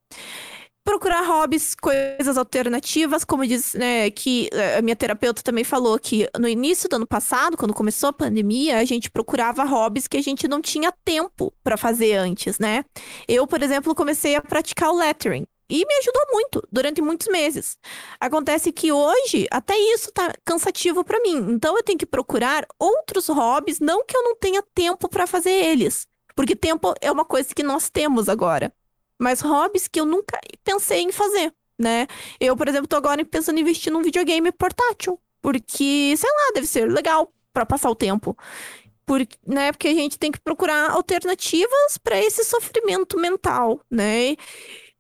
procurar 0.89 1.21
hobbies, 1.21 1.75
coisas 1.75 2.39
alternativas, 2.39 3.23
como 3.23 3.47
diz, 3.47 3.75
né, 3.75 4.11
que 4.11 4.49
eh, 4.51 4.79
a 4.79 4.81
minha 4.81 4.97
terapeuta 4.97 5.43
também 5.43 5.63
falou 5.63 5.99
que 5.99 6.27
no 6.41 6.49
início 6.49 6.89
do 6.89 6.97
ano 6.97 7.07
passado, 7.07 7.59
quando 7.59 7.75
começou 7.75 8.09
a 8.09 8.13
pandemia, 8.13 8.79
a 8.79 8.85
gente 8.87 9.11
procurava 9.11 9.65
hobbies 9.65 10.09
que 10.09 10.17
a 10.17 10.23
gente 10.23 10.49
não 10.49 10.63
tinha 10.63 10.91
tempo 11.05 11.53
para 11.63 11.77
fazer 11.77 12.15
antes, 12.15 12.59
né? 12.59 12.87
Eu, 13.29 13.47
por 13.47 13.63
exemplo, 13.63 13.95
comecei 13.95 14.35
a 14.35 14.41
praticar 14.41 14.89
o 14.89 14.97
lettering. 14.97 15.45
E 15.69 15.85
me 15.85 15.95
ajudou 15.97 16.23
muito 16.33 16.67
durante 16.73 17.03
muitos 17.03 17.29
meses. 17.29 17.77
Acontece 18.19 18.73
que 18.73 18.91
hoje 18.91 19.47
até 19.51 19.79
isso 19.79 20.11
tá 20.11 20.33
cansativo 20.43 21.05
para 21.05 21.21
mim. 21.21 21.37
Então 21.51 21.77
eu 21.77 21.83
tenho 21.83 21.99
que 21.99 22.07
procurar 22.07 22.67
outros 22.79 23.29
hobbies, 23.29 23.79
não 23.79 24.07
que 24.07 24.17
eu 24.17 24.23
não 24.23 24.35
tenha 24.35 24.63
tempo 24.75 25.07
para 25.07 25.27
fazer 25.27 25.51
eles, 25.51 26.07
porque 26.35 26.57
tempo 26.57 26.95
é 27.03 27.13
uma 27.13 27.27
coisa 27.27 27.55
que 27.55 27.63
nós 27.63 27.91
temos 27.91 28.27
agora 28.27 28.73
mas 29.19 29.41
hobbies 29.41 29.89
que 29.89 30.01
eu 30.01 30.07
nunca 30.07 30.39
pensei 30.65 31.03
em 31.03 31.13
fazer, 31.13 31.53
né? 31.79 32.07
Eu, 32.41 32.57
por 32.57 32.69
exemplo, 32.69 32.87
tô 32.87 32.97
agora 32.97 33.25
pensando 33.25 33.59
em 33.59 33.63
investir 33.63 33.93
num 33.93 34.03
videogame 34.03 34.53
portátil, 34.53 35.21
porque, 35.43 36.15
sei 36.17 36.31
lá, 36.31 36.53
deve 36.55 36.67
ser 36.67 36.91
legal 36.91 37.33
para 37.53 37.67
passar 37.67 37.91
o 37.91 37.95
tempo. 37.95 38.37
Por, 39.05 39.27
né, 39.47 39.73
porque 39.73 39.89
a 39.89 39.95
gente 39.95 40.19
tem 40.19 40.31
que 40.31 40.39
procurar 40.39 40.91
alternativas 40.91 41.97
para 42.03 42.19
esse 42.21 42.45
sofrimento 42.45 43.19
mental, 43.19 43.81
né? 43.91 44.37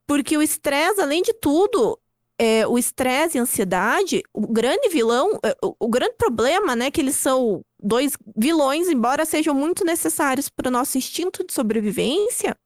Porque 0.06 0.36
o 0.36 0.42
estresse, 0.42 1.00
além 1.02 1.22
de 1.22 1.34
tudo, 1.34 1.98
é, 2.38 2.66
o 2.66 2.78
estresse 2.78 3.36
e 3.36 3.38
a 3.38 3.42
ansiedade, 3.42 4.22
o 4.32 4.46
grande 4.46 4.88
vilão, 4.88 5.38
é, 5.44 5.54
o, 5.62 5.74
o, 5.80 5.88
grande 5.88 6.14
problema, 6.16 6.74
né, 6.74 6.90
que 6.90 7.00
eles 7.00 7.16
são 7.16 7.62
dois 7.78 8.16
vilões, 8.36 8.88
embora 8.88 9.26
sejam 9.26 9.54
muito 9.54 9.84
necessários 9.84 10.48
para 10.48 10.68
o 10.68 10.72
nosso 10.72 10.96
instinto 10.96 11.44
de 11.44 11.52
sobrevivência, 11.52 12.56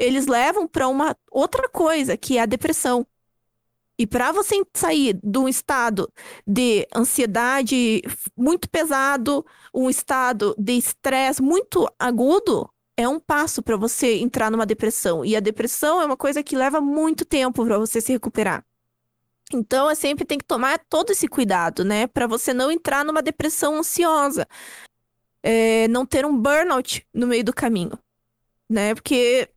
eles 0.00 0.26
levam 0.26 0.66
para 0.66 0.88
uma 0.88 1.14
outra 1.30 1.68
coisa, 1.68 2.16
que 2.16 2.38
é 2.38 2.40
a 2.40 2.46
depressão. 2.46 3.06
E 3.98 4.06
para 4.06 4.32
você 4.32 4.62
sair 4.74 5.20
de 5.22 5.38
um 5.38 5.46
estado 5.46 6.10
de 6.46 6.88
ansiedade 6.96 8.00
muito 8.34 8.68
pesado, 8.70 9.44
um 9.74 9.90
estado 9.90 10.54
de 10.58 10.72
estresse 10.72 11.42
muito 11.42 11.86
agudo, 11.98 12.68
é 12.96 13.06
um 13.06 13.20
passo 13.20 13.62
para 13.62 13.76
você 13.76 14.16
entrar 14.16 14.50
numa 14.50 14.64
depressão. 14.64 15.22
E 15.22 15.36
a 15.36 15.40
depressão 15.40 16.00
é 16.00 16.06
uma 16.06 16.16
coisa 16.16 16.42
que 16.42 16.56
leva 16.56 16.80
muito 16.80 17.26
tempo 17.26 17.62
para 17.62 17.78
você 17.78 18.00
se 18.00 18.10
recuperar. 18.10 18.64
Então, 19.52 19.90
é 19.90 19.94
sempre 19.94 20.24
tem 20.24 20.38
que 20.38 20.44
tomar 20.46 20.78
todo 20.88 21.10
esse 21.10 21.28
cuidado, 21.28 21.84
né? 21.84 22.06
Para 22.06 22.26
você 22.26 22.54
não 22.54 22.70
entrar 22.70 23.04
numa 23.04 23.20
depressão 23.20 23.76
ansiosa. 23.78 24.46
É, 25.42 25.88
não 25.88 26.06
ter 26.06 26.24
um 26.24 26.36
burnout 26.36 27.06
no 27.12 27.26
meio 27.26 27.44
do 27.44 27.52
caminho, 27.52 27.98
né? 28.68 28.94
Porque 28.94 29.48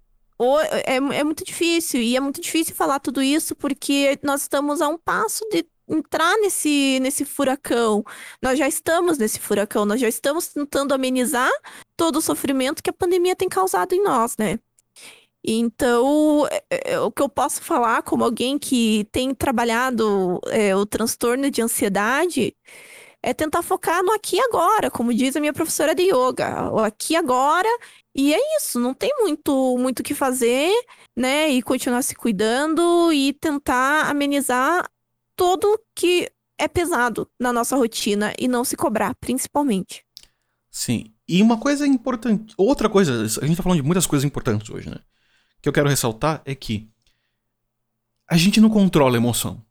é, 0.86 0.96
é 0.96 1.24
muito 1.24 1.44
difícil. 1.44 2.02
E 2.02 2.16
é 2.16 2.20
muito 2.20 2.42
difícil 2.42 2.76
falar 2.76 3.00
tudo 3.00 3.22
isso 3.22 3.56
porque 3.56 4.20
nós 4.24 4.42
estamos 4.44 4.82
a 4.82 4.88
um 4.88 4.98
passo 4.98 5.48
de 5.50 5.66
entrar 5.88 6.36
nesse, 6.38 7.00
nesse 7.02 7.26
furacão. 7.26 8.04
Nós 8.42 8.58
já 8.58 8.68
estamos 8.68 9.18
nesse 9.18 9.40
furacão, 9.40 9.86
nós 9.86 10.00
já 10.00 10.08
estamos 10.08 10.48
tentando 10.48 10.94
amenizar 10.94 11.52
todo 11.98 12.18
o 12.18 12.22
sofrimento 12.22 12.82
que 12.82 12.90
a 12.90 12.94
pandemia 12.94 13.36
tem 13.36 13.50
causado 13.50 13.94
em 13.94 14.04
nós, 14.04 14.38
né? 14.38 14.60
Então, 15.46 16.48
é, 16.70 16.94
é, 16.94 17.00
o 17.00 17.12
que 17.12 17.22
eu 17.22 17.28
posso 17.28 17.62
falar 17.62 18.02
como 18.04 18.24
alguém 18.24 18.58
que 18.58 19.06
tem 19.12 19.36
trabalhado 19.36 20.40
é, 20.48 20.74
o 20.76 20.86
transtorno 20.86 21.52
de 21.52 21.62
ansiedade 21.62 22.56
é 23.22 23.34
tentar 23.34 23.62
focar 23.62 24.04
no 24.04 24.14
aqui 24.14 24.38
e 24.38 24.42
agora, 24.42 24.90
como 24.92 25.14
diz 25.14 25.36
a 25.36 25.40
minha 25.40 25.54
professora 25.54 25.96
de 25.96 26.04
yoga, 26.04 26.72
o 26.72 26.80
aqui 26.80 27.14
e 27.14 27.16
agora, 27.18 27.70
e 28.16 28.34
é 28.34 28.58
isso, 28.58 28.80
não 28.80 28.94
tem 28.94 29.12
muito 29.20 29.78
muito 29.78 30.00
o 30.00 30.04
que 30.04 30.14
fazer, 30.14 30.72
né? 31.16 31.50
E 31.50 31.62
continuar 31.62 32.02
se 32.04 32.16
cuidando 32.16 33.12
e 33.12 33.34
tentar 33.34 34.10
amenizar 34.10 34.90
todo 35.36 35.80
que 35.96 36.32
é 36.58 36.68
pesado 36.68 37.30
na 37.40 37.52
nossa 37.52 37.76
rotina 37.76 38.34
e 38.38 38.48
não 38.48 38.64
se 38.64 38.76
cobrar, 38.76 39.16
principalmente. 39.16 40.06
Sim. 40.70 41.14
E 41.28 41.42
uma 41.42 41.58
coisa 41.58 41.88
importante, 41.88 42.54
outra 42.58 42.90
coisa, 42.90 43.24
a 43.42 43.46
gente 43.46 43.58
tá 43.58 43.64
falando 43.64 43.82
de 43.82 43.86
muitas 43.86 44.06
coisas 44.06 44.26
importantes 44.26 44.70
hoje, 44.70 44.90
né? 44.90 44.98
Que 45.62 45.70
eu 45.70 45.74
quero 45.74 45.90
ressaltar 45.90 46.42
é 46.46 46.54
que 46.54 46.90
a 48.30 48.38
gente 48.38 48.62
não 48.62 48.70
controla 48.70 49.16
a 49.16 49.18
emoção. 49.18 49.64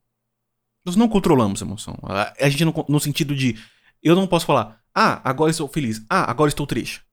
Nós 0.84 0.96
não 0.96 1.08
controlamos 1.08 1.62
a 1.62 1.64
emoção. 1.64 1.96
A 2.40 2.48
gente 2.48 2.64
não, 2.64 2.74
no 2.88 2.98
sentido 2.98 3.36
de 3.36 3.56
eu 4.02 4.16
não 4.16 4.26
posso 4.26 4.46
falar, 4.46 4.80
ah, 4.94 5.20
agora 5.28 5.50
estou 5.50 5.68
feliz, 5.68 6.04
ah, 6.08 6.28
agora 6.30 6.48
estou 6.48 6.66
triste. 6.66 7.04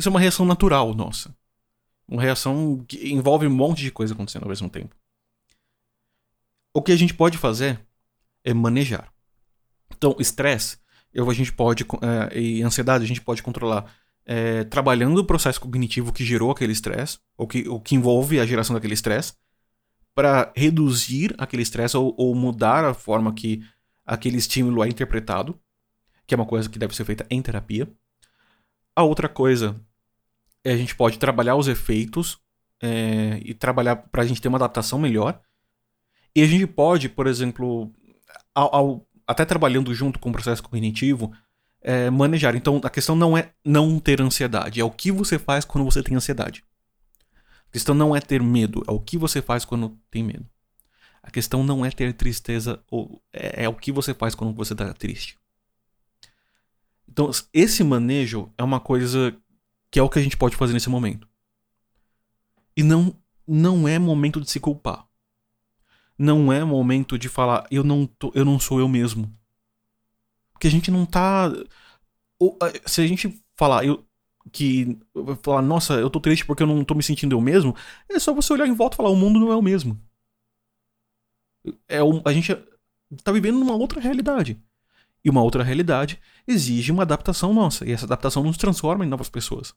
Isso 0.00 0.08
é 0.08 0.10
uma 0.10 0.18
reação 0.18 0.46
natural 0.46 0.94
nossa. 0.94 1.36
Uma 2.08 2.22
reação 2.22 2.82
que 2.88 3.12
envolve 3.12 3.46
um 3.46 3.54
monte 3.54 3.82
de 3.82 3.90
coisa 3.90 4.14
acontecendo 4.14 4.44
ao 4.44 4.48
mesmo 4.48 4.70
tempo. 4.70 4.96
O 6.72 6.80
que 6.80 6.90
a 6.90 6.96
gente 6.96 7.12
pode 7.12 7.36
fazer 7.36 7.78
é 8.42 8.54
manejar. 8.54 9.12
Então, 9.94 10.16
estresse, 10.18 10.78
a 11.14 11.32
gente 11.34 11.52
pode, 11.52 11.84
é, 12.00 12.40
e 12.40 12.62
ansiedade, 12.62 13.04
a 13.04 13.06
gente 13.06 13.20
pode 13.20 13.42
controlar 13.42 13.94
é, 14.24 14.64
trabalhando 14.64 15.18
o 15.18 15.26
processo 15.26 15.60
cognitivo 15.60 16.14
que 16.14 16.24
gerou 16.24 16.50
aquele 16.50 16.72
estresse, 16.72 17.18
ou 17.36 17.46
que, 17.46 17.68
ou 17.68 17.78
que 17.78 17.94
envolve 17.94 18.40
a 18.40 18.46
geração 18.46 18.72
daquele 18.72 18.94
estresse, 18.94 19.34
para 20.14 20.50
reduzir 20.56 21.34
aquele 21.36 21.62
estresse 21.62 21.94
ou, 21.94 22.14
ou 22.16 22.34
mudar 22.34 22.86
a 22.86 22.94
forma 22.94 23.34
que 23.34 23.62
aquele 24.06 24.38
estímulo 24.38 24.82
é 24.82 24.88
interpretado, 24.88 25.60
que 26.26 26.32
é 26.32 26.38
uma 26.38 26.46
coisa 26.46 26.70
que 26.70 26.78
deve 26.78 26.96
ser 26.96 27.04
feita 27.04 27.26
em 27.28 27.42
terapia. 27.42 27.86
A 28.96 29.02
outra 29.02 29.28
coisa 29.28 29.78
a 30.64 30.76
gente 30.76 30.94
pode 30.94 31.18
trabalhar 31.18 31.56
os 31.56 31.68
efeitos 31.68 32.38
é, 32.82 33.40
e 33.44 33.54
trabalhar 33.54 33.96
para 33.96 34.22
a 34.22 34.26
gente 34.26 34.40
ter 34.40 34.48
uma 34.48 34.58
adaptação 34.58 34.98
melhor. 34.98 35.40
E 36.34 36.42
a 36.42 36.46
gente 36.46 36.66
pode, 36.66 37.08
por 37.08 37.26
exemplo, 37.26 37.92
ao, 38.54 38.74
ao, 38.74 39.06
até 39.26 39.44
trabalhando 39.44 39.92
junto 39.94 40.18
com 40.18 40.30
o 40.30 40.32
processo 40.32 40.62
cognitivo, 40.62 41.32
é, 41.80 42.10
manejar. 42.10 42.54
Então 42.54 42.80
a 42.84 42.90
questão 42.90 43.16
não 43.16 43.36
é 43.36 43.52
não 43.64 43.98
ter 43.98 44.20
ansiedade, 44.20 44.80
é 44.80 44.84
o 44.84 44.90
que 44.90 45.10
você 45.10 45.38
faz 45.38 45.64
quando 45.64 45.84
você 45.84 46.02
tem 46.02 46.16
ansiedade. 46.16 46.62
A 47.68 47.72
questão 47.72 47.94
não 47.94 48.14
é 48.14 48.20
ter 48.20 48.42
medo, 48.42 48.82
é 48.86 48.90
o 48.90 49.00
que 49.00 49.16
você 49.16 49.40
faz 49.40 49.64
quando 49.64 49.96
tem 50.10 50.24
medo. 50.24 50.46
A 51.22 51.30
questão 51.30 51.62
não 51.62 51.84
é 51.84 51.90
ter 51.90 52.12
tristeza, 52.14 52.82
ou 52.90 53.22
é, 53.32 53.64
é 53.64 53.68
o 53.68 53.74
que 53.74 53.92
você 53.92 54.12
faz 54.14 54.34
quando 54.34 54.54
você 54.54 54.72
está 54.72 54.92
triste. 54.92 55.38
Então, 57.08 57.30
esse 57.52 57.84
manejo 57.84 58.50
é 58.56 58.62
uma 58.62 58.80
coisa 58.80 59.36
que 59.90 59.98
é 59.98 60.02
o 60.02 60.08
que 60.08 60.18
a 60.18 60.22
gente 60.22 60.36
pode 60.36 60.56
fazer 60.56 60.72
nesse 60.72 60.88
momento. 60.88 61.28
E 62.76 62.82
não, 62.82 63.14
não 63.46 63.88
é 63.88 63.98
momento 63.98 64.40
de 64.40 64.50
se 64.50 64.60
culpar 64.60 65.10
não 66.20 66.52
é 66.52 66.62
momento 66.62 67.18
de 67.18 67.30
falar 67.30 67.66
eu 67.70 67.82
não, 67.82 68.06
tô, 68.06 68.30
eu 68.34 68.44
não 68.44 68.60
sou 68.60 68.78
eu 68.78 68.86
mesmo. 68.86 69.34
Porque 70.52 70.66
a 70.66 70.70
gente 70.70 70.90
não 70.90 71.06
tá. 71.06 71.50
Se 72.84 73.00
a 73.00 73.06
gente 73.06 73.42
falar 73.56 73.86
eu, 73.86 74.04
que. 74.52 74.98
Falar, 75.42 75.62
nossa, 75.62 75.94
eu 75.94 76.10
tô 76.10 76.20
triste 76.20 76.44
porque 76.44 76.62
eu 76.62 76.66
não 76.66 76.84
tô 76.84 76.94
me 76.94 77.02
sentindo 77.02 77.34
eu 77.34 77.40
mesmo, 77.40 77.74
é 78.06 78.18
só 78.18 78.34
você 78.34 78.52
olhar 78.52 78.66
em 78.66 78.74
volta 78.74 78.96
e 78.96 78.98
falar, 78.98 79.08
o 79.08 79.16
mundo 79.16 79.40
não 79.40 79.50
é 79.50 79.56
o 79.56 79.62
mesmo. 79.62 79.98
É 81.88 81.98
a 82.24 82.32
gente 82.34 82.54
tá 83.24 83.32
vivendo 83.32 83.58
numa 83.58 83.74
outra 83.74 83.98
realidade. 83.98 84.62
E 85.24 85.30
uma 85.30 85.42
outra 85.42 85.62
realidade 85.62 86.18
exige 86.46 86.90
uma 86.90 87.02
adaptação 87.02 87.52
nossa. 87.52 87.86
E 87.86 87.92
essa 87.92 88.06
adaptação 88.06 88.42
nos 88.42 88.56
transforma 88.56 89.04
em 89.04 89.08
novas 89.08 89.28
pessoas. 89.28 89.74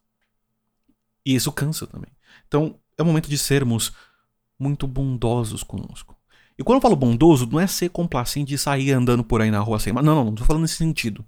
E 1.24 1.34
isso 1.34 1.52
cansa 1.52 1.86
também. 1.86 2.10
Então, 2.46 2.78
é 2.96 3.02
o 3.02 3.06
momento 3.06 3.28
de 3.28 3.38
sermos 3.38 3.92
muito 4.58 4.86
bondosos 4.86 5.62
conosco. 5.62 6.16
E 6.58 6.62
quando 6.62 6.76
eu 6.76 6.82
falo 6.82 6.96
bondoso, 6.96 7.46
não 7.46 7.58
é 7.58 7.66
ser 7.66 7.88
complacente 7.88 8.54
e 8.54 8.58
sair 8.58 8.92
andando 8.92 9.24
por 9.24 9.42
aí 9.42 9.50
na 9.50 9.60
rua 9.60 9.78
sem. 9.78 9.92
Mas 9.92 10.04
não, 10.04 10.14
não, 10.14 10.24
não 10.26 10.34
tô 10.34 10.44
falando 10.44 10.62
nesse 10.62 10.76
sentido. 10.76 11.24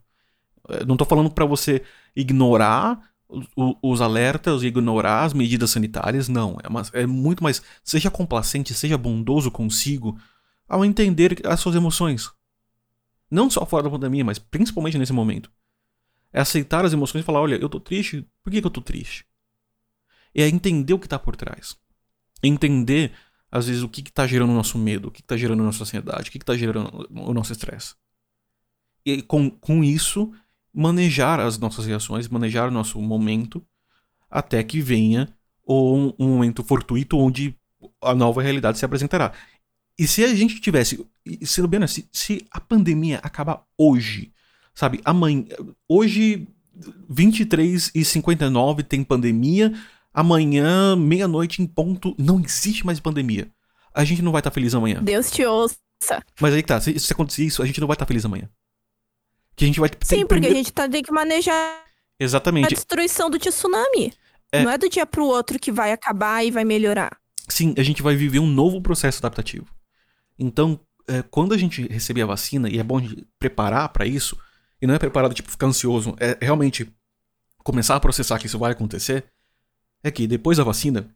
É, 0.69 0.85
não 0.85 0.97
tô 0.97 1.05
falando 1.05 1.31
para 1.31 1.45
você 1.45 1.83
ignorar 2.15 3.01
os 3.83 4.01
alertas, 4.01 4.63
ignorar 4.63 5.25
as 5.25 5.33
medidas 5.33 5.71
sanitárias, 5.71 6.29
não. 6.29 6.57
É, 6.63 6.69
uma, 6.69 6.83
é 6.93 7.07
muito 7.07 7.43
mais. 7.43 7.61
Seja 7.83 8.11
complacente, 8.11 8.73
seja 8.73 8.97
bondoso 8.97 9.51
consigo 9.51 10.17
ao 10.69 10.85
entender 10.85 11.41
as 11.45 11.59
suas 11.61 11.75
emoções. 11.75 12.31
Não 13.31 13.51
só 13.51 13.67
fora 13.67 13.83
da 13.83 13.91
pandemia, 13.91 14.25
mas 14.25 14.39
principalmente 14.39 14.99
nesse 14.99 15.13
momento. 15.13 15.51
É 16.33 16.41
aceitar 16.41 16.85
as 16.85 16.93
emoções 16.93 17.23
e 17.23 17.25
falar: 17.25 17.41
olha, 17.41 17.57
eu 17.57 17.69
tô 17.69 17.81
triste, 17.81 18.27
por 18.43 18.51
que, 18.51 18.61
que 18.61 18.67
eu 18.67 18.71
tô 18.71 18.81
triste? 18.81 19.27
É 20.35 20.47
entender 20.49 20.93
o 20.93 20.99
que 20.99 21.09
tá 21.09 21.19
por 21.19 21.35
trás. 21.35 21.77
Entender 22.43 23.13
às 23.51 23.67
vezes, 23.67 23.83
o 23.83 23.89
que 23.89 24.01
está 24.01 24.27
gerando 24.27 24.51
o 24.51 24.55
nosso 24.55 24.79
medo, 24.79 25.09
o 25.09 25.11
que 25.11 25.21
está 25.21 25.37
gerando 25.37 25.63
a 25.63 25.67
nossa 25.67 25.83
ansiedade, 25.83 26.29
o 26.29 26.33
que 26.33 26.39
está 26.39 26.57
gerando 26.57 27.09
o 27.11 27.33
nosso 27.33 27.53
estresse. 27.53 27.95
E 29.05 29.23
com, 29.23 29.49
com 29.51 29.85
isso, 29.85 30.33
manejar 30.75 31.41
as 31.41 31.59
nossas 31.59 31.87
reações, 31.87 32.29
manejar 32.29 32.69
o 32.69 32.73
nosso 32.73 33.01
momento, 33.01 33.65
até 34.29 34.63
que 34.63 34.81
venha 34.81 35.29
um, 35.67 36.13
um 36.19 36.29
momento 36.29 36.63
fortuito 36.65 37.17
onde 37.17 37.57
a 38.03 38.15
nova 38.15 38.43
realidade 38.43 38.79
se 38.79 38.85
apresentará. 38.85 39.33
E 39.99 40.07
se 40.07 40.25
a 40.25 40.35
gente 40.35 40.61
tivesse, 40.61 41.05
sendo 41.43 41.69
bem 41.69 41.83
assim, 41.83 42.05
se 42.13 42.47
a 42.51 42.61
pandemia 42.61 43.19
acabar 43.23 43.65
hoje, 43.79 44.31
sabe, 44.75 45.01
amanhã, 45.05 45.47
hoje 45.89 46.47
23 47.09 47.93
e 47.95 48.05
59 48.05 48.83
tem 48.83 49.03
pandemia, 49.03 49.73
amanhã, 50.13 50.95
meia-noite 50.97 51.63
em 51.63 51.67
ponto, 51.67 52.15
não 52.19 52.41
existe 52.41 52.85
mais 52.85 53.01
pandemia. 53.01 53.49
A 53.95 54.05
gente 54.05 54.21
não 54.21 54.33
vai 54.33 54.41
estar 54.41 54.51
tá 54.51 54.55
feliz 54.55 54.75
amanhã. 54.75 55.03
Deus 55.03 55.31
te 55.31 55.45
ouça. 55.45 55.79
Mas 56.41 56.53
aí 56.53 56.63
que 56.63 56.69
tá, 56.69 56.81
se, 56.81 56.99
se 56.99 57.13
acontecer 57.13 57.45
isso, 57.45 57.63
a 57.63 57.67
gente 57.67 57.81
não 57.81 57.87
vai 57.87 57.95
estar 57.95 58.05
tá 58.05 58.09
feliz 58.09 58.25
amanhã. 58.25 58.49
Que 59.55 59.65
a 59.65 59.67
gente 59.67 59.81
vai 59.81 59.89
Sim, 59.89 60.21
porque 60.21 60.27
primeiro... 60.27 60.55
a 60.55 60.59
gente 60.59 60.73
tá, 60.73 60.87
tem 60.87 61.03
que 61.03 61.11
manejar 61.11 61.83
Exatamente. 62.21 62.67
a 62.67 62.69
destruição 62.69 63.31
do 63.31 63.39
tsunami. 63.39 64.13
É... 64.53 64.63
Não 64.63 64.71
é 64.71 64.77
do 64.77 64.89
dia 64.89 65.07
pro 65.07 65.25
outro 65.25 65.59
que 65.59 65.73
vai 65.73 65.93
acabar 65.93 66.45
e 66.45 66.51
vai 66.51 66.65
melhorar. 66.65 67.17
Sim, 67.49 67.75
a 67.79 67.83
gente 67.83 68.03
vai 68.03 68.15
viver 68.15 68.39
um 68.39 68.47
novo 68.47 68.83
processo 68.83 69.19
adaptativo. 69.19 69.67
Então, 70.39 70.79
é, 71.09 71.23
quando 71.23 71.55
a 71.55 71.59
gente 71.59 71.87
receber 71.89 72.23
a 72.23 72.27
vacina, 72.27 72.69
e 72.69 72.79
é 72.79 72.83
bom 72.83 73.01
preparar 73.39 73.89
para 73.91 74.07
isso, 74.07 74.37
e 74.81 74.87
não 74.87 74.95
é 74.95 74.99
preparado 74.99 75.35
tipo 75.35 75.51
ficar 75.51 75.67
ansioso, 75.67 76.15
é 76.19 76.37
realmente 76.41 76.93
começar 77.63 77.97
a 77.97 78.01
processar 78.01 78.39
que 78.39 78.47
isso 78.47 78.59
vai 78.59 78.73
acontecer, 78.73 79.25
é 80.03 80.11
que 80.11 80.27
depois 80.27 80.59
da 80.59 80.65
vacina, 80.65 81.09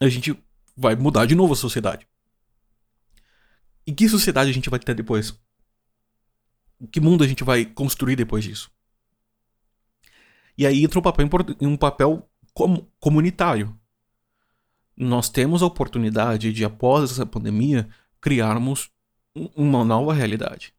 a 0.00 0.08
gente 0.08 0.38
vai 0.76 0.94
mudar 0.94 1.26
de 1.26 1.34
novo 1.34 1.52
a 1.52 1.56
sociedade. 1.56 2.06
E 3.86 3.92
que 3.92 4.08
sociedade 4.08 4.50
a 4.50 4.52
gente 4.52 4.70
vai 4.70 4.78
ter 4.78 4.94
depois? 4.94 5.34
Que 6.92 7.00
mundo 7.00 7.24
a 7.24 7.26
gente 7.26 7.42
vai 7.42 7.64
construir 7.64 8.14
depois 8.14 8.44
disso? 8.44 8.70
E 10.56 10.66
aí 10.66 10.84
entra 10.84 10.98
um 10.98 11.02
papel, 11.02 11.28
um 11.60 11.76
papel 11.76 12.28
com, 12.52 12.84
comunitário. 13.00 13.76
Nós 14.96 15.28
temos 15.28 15.62
a 15.62 15.66
oportunidade 15.66 16.52
de, 16.52 16.64
após 16.64 17.10
essa 17.10 17.24
pandemia, 17.24 17.88
criarmos 18.20 18.90
uma 19.56 19.84
nova 19.84 20.12
realidade. 20.12 20.74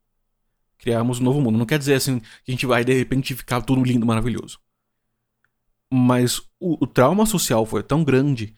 Criarmos 0.77 1.19
um 1.19 1.23
novo 1.23 1.41
mundo. 1.41 1.57
Não 1.57 1.65
quer 1.65 1.79
dizer 1.79 1.95
assim 1.95 2.19
que 2.19 2.49
a 2.49 2.51
gente 2.51 2.65
vai 2.65 2.83
de 2.83 2.93
repente 2.93 3.35
ficar 3.35 3.61
tudo 3.61 3.83
lindo, 3.83 4.05
maravilhoso. 4.05 4.59
Mas 5.91 6.39
o, 6.59 6.83
o 6.83 6.87
trauma 6.87 7.25
social 7.25 7.65
foi 7.65 7.83
tão 7.83 8.03
grande 8.03 8.55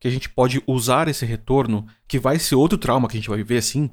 que 0.00 0.08
a 0.08 0.10
gente 0.10 0.28
pode 0.28 0.60
usar 0.66 1.06
esse 1.06 1.24
retorno, 1.24 1.86
que 2.08 2.18
vai 2.18 2.38
ser 2.38 2.56
outro 2.56 2.76
trauma 2.76 3.08
que 3.08 3.16
a 3.16 3.20
gente 3.20 3.28
vai 3.28 3.38
viver 3.38 3.58
assim, 3.58 3.90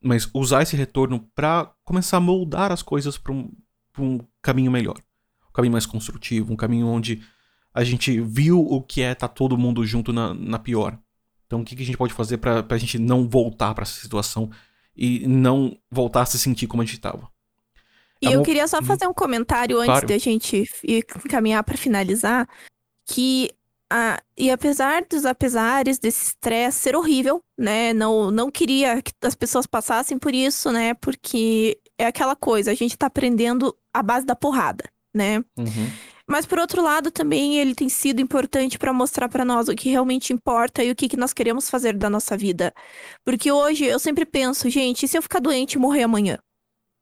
mas 0.00 0.30
usar 0.32 0.62
esse 0.62 0.76
retorno 0.76 1.28
para 1.34 1.72
começar 1.84 2.18
a 2.18 2.20
moldar 2.20 2.70
as 2.70 2.82
coisas 2.82 3.18
para 3.18 3.32
um, 3.32 3.50
um 3.98 4.20
caminho 4.40 4.70
melhor. 4.70 4.96
Um 5.48 5.52
caminho 5.52 5.72
mais 5.72 5.86
construtivo, 5.86 6.52
um 6.52 6.56
caminho 6.56 6.86
onde 6.86 7.22
a 7.74 7.82
gente 7.82 8.20
viu 8.20 8.60
o 8.60 8.80
que 8.80 9.02
é 9.02 9.12
estar 9.12 9.28
tá 9.28 9.34
todo 9.34 9.58
mundo 9.58 9.84
junto 9.84 10.12
na, 10.12 10.32
na 10.34 10.58
pior. 10.58 10.96
Então, 11.50 11.62
o 11.62 11.64
que, 11.64 11.74
que 11.74 11.82
a 11.82 11.84
gente 11.84 11.98
pode 11.98 12.14
fazer 12.14 12.38
para 12.38 12.64
a 12.70 12.78
gente 12.78 12.96
não 12.96 13.28
voltar 13.28 13.74
para 13.74 13.82
essa 13.82 14.00
situação 14.00 14.48
e 14.96 15.26
não 15.26 15.76
voltar 15.90 16.22
a 16.22 16.26
se 16.26 16.38
sentir 16.38 16.68
como 16.68 16.80
a 16.80 16.84
gente 16.84 16.94
estava? 16.94 17.28
E 18.22 18.28
é 18.28 18.36
eu 18.36 18.42
queria 18.44 18.68
só 18.68 18.78
uhum. 18.78 18.84
fazer 18.84 19.08
um 19.08 19.12
comentário 19.12 19.78
antes 19.78 19.86
claro. 19.86 20.06
de 20.06 20.12
a 20.12 20.18
gente 20.18 20.64
caminhar 21.28 21.64
para 21.64 21.76
finalizar, 21.76 22.48
que 23.04 23.50
ah, 23.92 24.22
e 24.38 24.48
apesar 24.48 25.04
dos 25.10 25.26
apesares 25.26 25.98
desse 25.98 26.28
estresse 26.28 26.78
ser 26.78 26.94
horrível, 26.94 27.42
né? 27.58 27.92
Não, 27.92 28.30
não 28.30 28.48
queria 28.48 29.02
que 29.02 29.12
as 29.24 29.34
pessoas 29.34 29.66
passassem 29.66 30.16
por 30.16 30.32
isso, 30.32 30.70
né? 30.70 30.94
Porque 30.94 31.80
é 31.98 32.06
aquela 32.06 32.36
coisa, 32.36 32.70
a 32.70 32.74
gente 32.74 32.96
tá 32.96 33.06
aprendendo 33.06 33.76
a 33.92 34.04
base 34.04 34.24
da 34.24 34.36
porrada, 34.36 34.84
né? 35.12 35.38
Uhum. 35.58 35.90
Mas 36.30 36.46
por 36.46 36.58
outro 36.58 36.82
lado, 36.82 37.10
também 37.10 37.58
ele 37.58 37.74
tem 37.74 37.88
sido 37.88 38.20
importante 38.20 38.78
para 38.78 38.92
mostrar 38.92 39.28
para 39.28 39.44
nós 39.44 39.68
o 39.68 39.74
que 39.74 39.90
realmente 39.90 40.32
importa 40.32 40.82
e 40.84 40.90
o 40.90 40.96
que, 40.96 41.08
que 41.08 41.16
nós 41.16 41.32
queremos 41.32 41.68
fazer 41.68 41.96
da 41.96 42.08
nossa 42.08 42.36
vida. 42.36 42.72
Porque 43.24 43.50
hoje 43.50 43.84
eu 43.84 43.98
sempre 43.98 44.24
penso, 44.24 44.70
gente, 44.70 45.04
e 45.04 45.08
se 45.08 45.18
eu 45.18 45.22
ficar 45.22 45.40
doente 45.40 45.74
e 45.74 45.78
morrer 45.78 46.04
amanhã? 46.04 46.38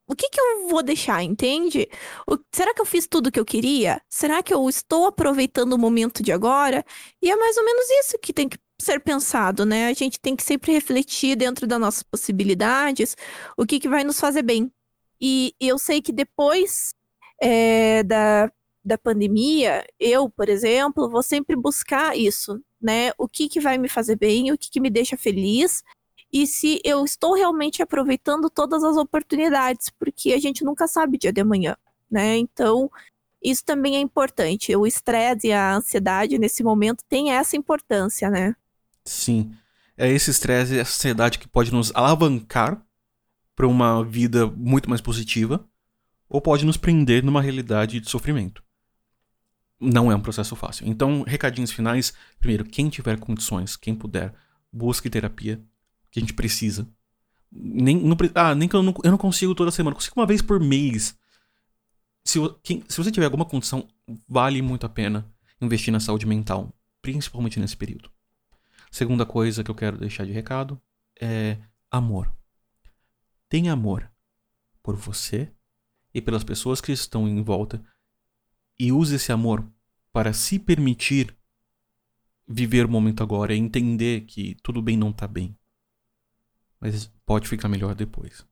o 0.08 0.16
que, 0.16 0.28
que 0.30 0.40
eu 0.40 0.68
vou 0.68 0.82
deixar, 0.82 1.22
entende? 1.22 1.86
O, 2.26 2.38
será 2.54 2.72
que 2.72 2.80
eu 2.80 2.86
fiz 2.86 3.06
tudo 3.06 3.26
o 3.28 3.32
que 3.32 3.38
eu 3.38 3.44
queria? 3.44 4.00
Será 4.08 4.42
que 4.42 4.52
eu 4.54 4.66
estou 4.68 5.06
aproveitando 5.06 5.74
o 5.74 5.78
momento 5.78 6.22
de 6.22 6.32
agora? 6.32 6.82
E 7.22 7.30
é 7.30 7.36
mais 7.36 7.56
ou 7.58 7.64
menos 7.64 7.84
isso 7.90 8.18
que 8.18 8.32
tem 8.32 8.48
que 8.48 8.58
ser 8.80 9.00
pensado, 9.00 9.66
né? 9.66 9.88
A 9.88 9.92
gente 9.92 10.18
tem 10.18 10.34
que 10.34 10.42
sempre 10.42 10.72
refletir 10.72 11.36
dentro 11.36 11.66
das 11.66 11.78
nossas 11.78 12.02
possibilidades 12.02 13.16
o 13.56 13.66
que, 13.66 13.78
que 13.78 13.88
vai 13.88 14.02
nos 14.02 14.18
fazer 14.18 14.42
bem. 14.42 14.72
E, 15.20 15.54
eu 15.60 15.78
sei 15.78 16.00
que 16.00 16.12
depois 16.12 16.94
é, 17.40 18.02
da, 18.02 18.50
da 18.84 18.96
pandemia, 18.96 19.84
eu, 19.98 20.28
por 20.30 20.48
exemplo, 20.48 21.10
vou 21.10 21.22
sempre 21.22 21.54
buscar 21.56 22.16
isso, 22.16 22.62
né? 22.80 23.10
O 23.18 23.28
que, 23.28 23.48
que 23.48 23.60
vai 23.60 23.76
me 23.78 23.88
fazer 23.88 24.16
bem, 24.16 24.50
o 24.52 24.58
que, 24.58 24.70
que 24.70 24.80
me 24.80 24.90
deixa 24.90 25.16
feliz 25.16 25.82
e 26.32 26.46
se 26.46 26.80
eu 26.84 27.04
estou 27.04 27.34
realmente 27.34 27.82
aproveitando 27.82 28.50
todas 28.50 28.84
as 28.84 28.96
oportunidades, 28.96 29.90
porque 29.98 30.32
a 30.32 30.38
gente 30.38 30.64
nunca 30.64 30.86
sabe 30.86 31.18
dia 31.18 31.32
de 31.32 31.40
amanhã, 31.40 31.76
né? 32.10 32.36
Então, 32.36 32.90
isso 33.42 33.64
também 33.64 33.96
é 33.96 34.00
importante. 34.00 34.74
O 34.76 34.86
estresse 34.86 35.48
e 35.48 35.52
a 35.52 35.76
ansiedade 35.76 36.38
nesse 36.38 36.62
momento 36.62 37.02
tem 37.08 37.32
essa 37.32 37.56
importância, 37.56 38.28
né? 38.28 38.54
Sim. 39.04 39.52
É 39.96 40.08
esse 40.10 40.30
estresse 40.30 40.74
e 40.74 40.78
essa 40.78 40.92
ansiedade 40.92 41.38
que 41.38 41.48
pode 41.48 41.72
nos 41.72 41.90
alavancar 41.94 42.84
para 43.56 43.66
uma 43.66 44.04
vida 44.04 44.46
muito 44.46 44.88
mais 44.88 45.00
positiva 45.00 45.66
ou 46.28 46.40
pode 46.40 46.64
nos 46.64 46.76
prender 46.76 47.24
numa 47.24 47.40
realidade 47.40 48.00
de 48.00 48.08
sofrimento. 48.08 48.62
Não 49.80 50.10
é 50.10 50.16
um 50.16 50.20
processo 50.20 50.56
fácil. 50.56 50.88
Então, 50.88 51.22
recadinhos 51.22 51.70
finais. 51.70 52.12
Primeiro, 52.38 52.64
quem 52.64 52.88
tiver 52.88 53.18
condições, 53.18 53.76
quem 53.76 53.94
puder, 53.94 54.34
busque 54.72 55.08
terapia, 55.08 55.62
que 56.10 56.18
a 56.18 56.20
gente 56.20 56.34
precisa. 56.34 56.88
Nem, 57.50 57.96
não, 57.96 58.16
ah, 58.34 58.54
nem 58.54 58.68
que 58.68 58.74
eu 58.74 58.82
não, 58.82 58.94
eu 59.02 59.10
não 59.10 59.18
consigo 59.18 59.54
toda 59.54 59.70
semana, 59.70 59.94
consigo 59.94 60.18
uma 60.18 60.26
vez 60.26 60.42
por 60.42 60.60
mês. 60.60 61.16
Se, 62.24 62.38
quem, 62.62 62.84
se 62.88 62.96
você 62.96 63.10
tiver 63.10 63.24
alguma 63.26 63.44
condição, 63.44 63.88
vale 64.28 64.60
muito 64.60 64.84
a 64.84 64.88
pena 64.88 65.26
investir 65.60 65.92
na 65.92 66.00
saúde 66.00 66.26
mental, 66.26 66.74
principalmente 67.00 67.58
nesse 67.58 67.76
período. 67.76 68.10
Segunda 68.90 69.24
coisa 69.24 69.62
que 69.62 69.70
eu 69.70 69.74
quero 69.74 69.98
deixar 69.98 70.26
de 70.26 70.32
recado 70.32 70.80
é 71.20 71.56
amor. 71.90 72.32
Tenha 73.48 73.72
amor 73.72 74.10
por 74.82 74.96
você 74.96 75.50
e 76.12 76.20
pelas 76.20 76.44
pessoas 76.44 76.80
que 76.80 76.92
estão 76.92 77.28
em 77.28 77.42
volta 77.42 77.82
e 78.78 78.92
use 78.92 79.16
esse 79.16 79.32
amor 79.32 79.64
para 80.12 80.32
se 80.32 80.58
permitir 80.58 81.36
viver 82.46 82.86
o 82.86 82.88
momento 82.88 83.22
agora 83.22 83.54
e 83.54 83.58
entender 83.58 84.22
que 84.22 84.56
tudo 84.62 84.80
bem 84.80 84.96
não 84.96 85.12
tá 85.12 85.26
bem 85.26 85.58
mas 86.80 87.10
pode 87.26 87.48
ficar 87.48 87.68
melhor 87.68 87.94
depois. 87.94 88.44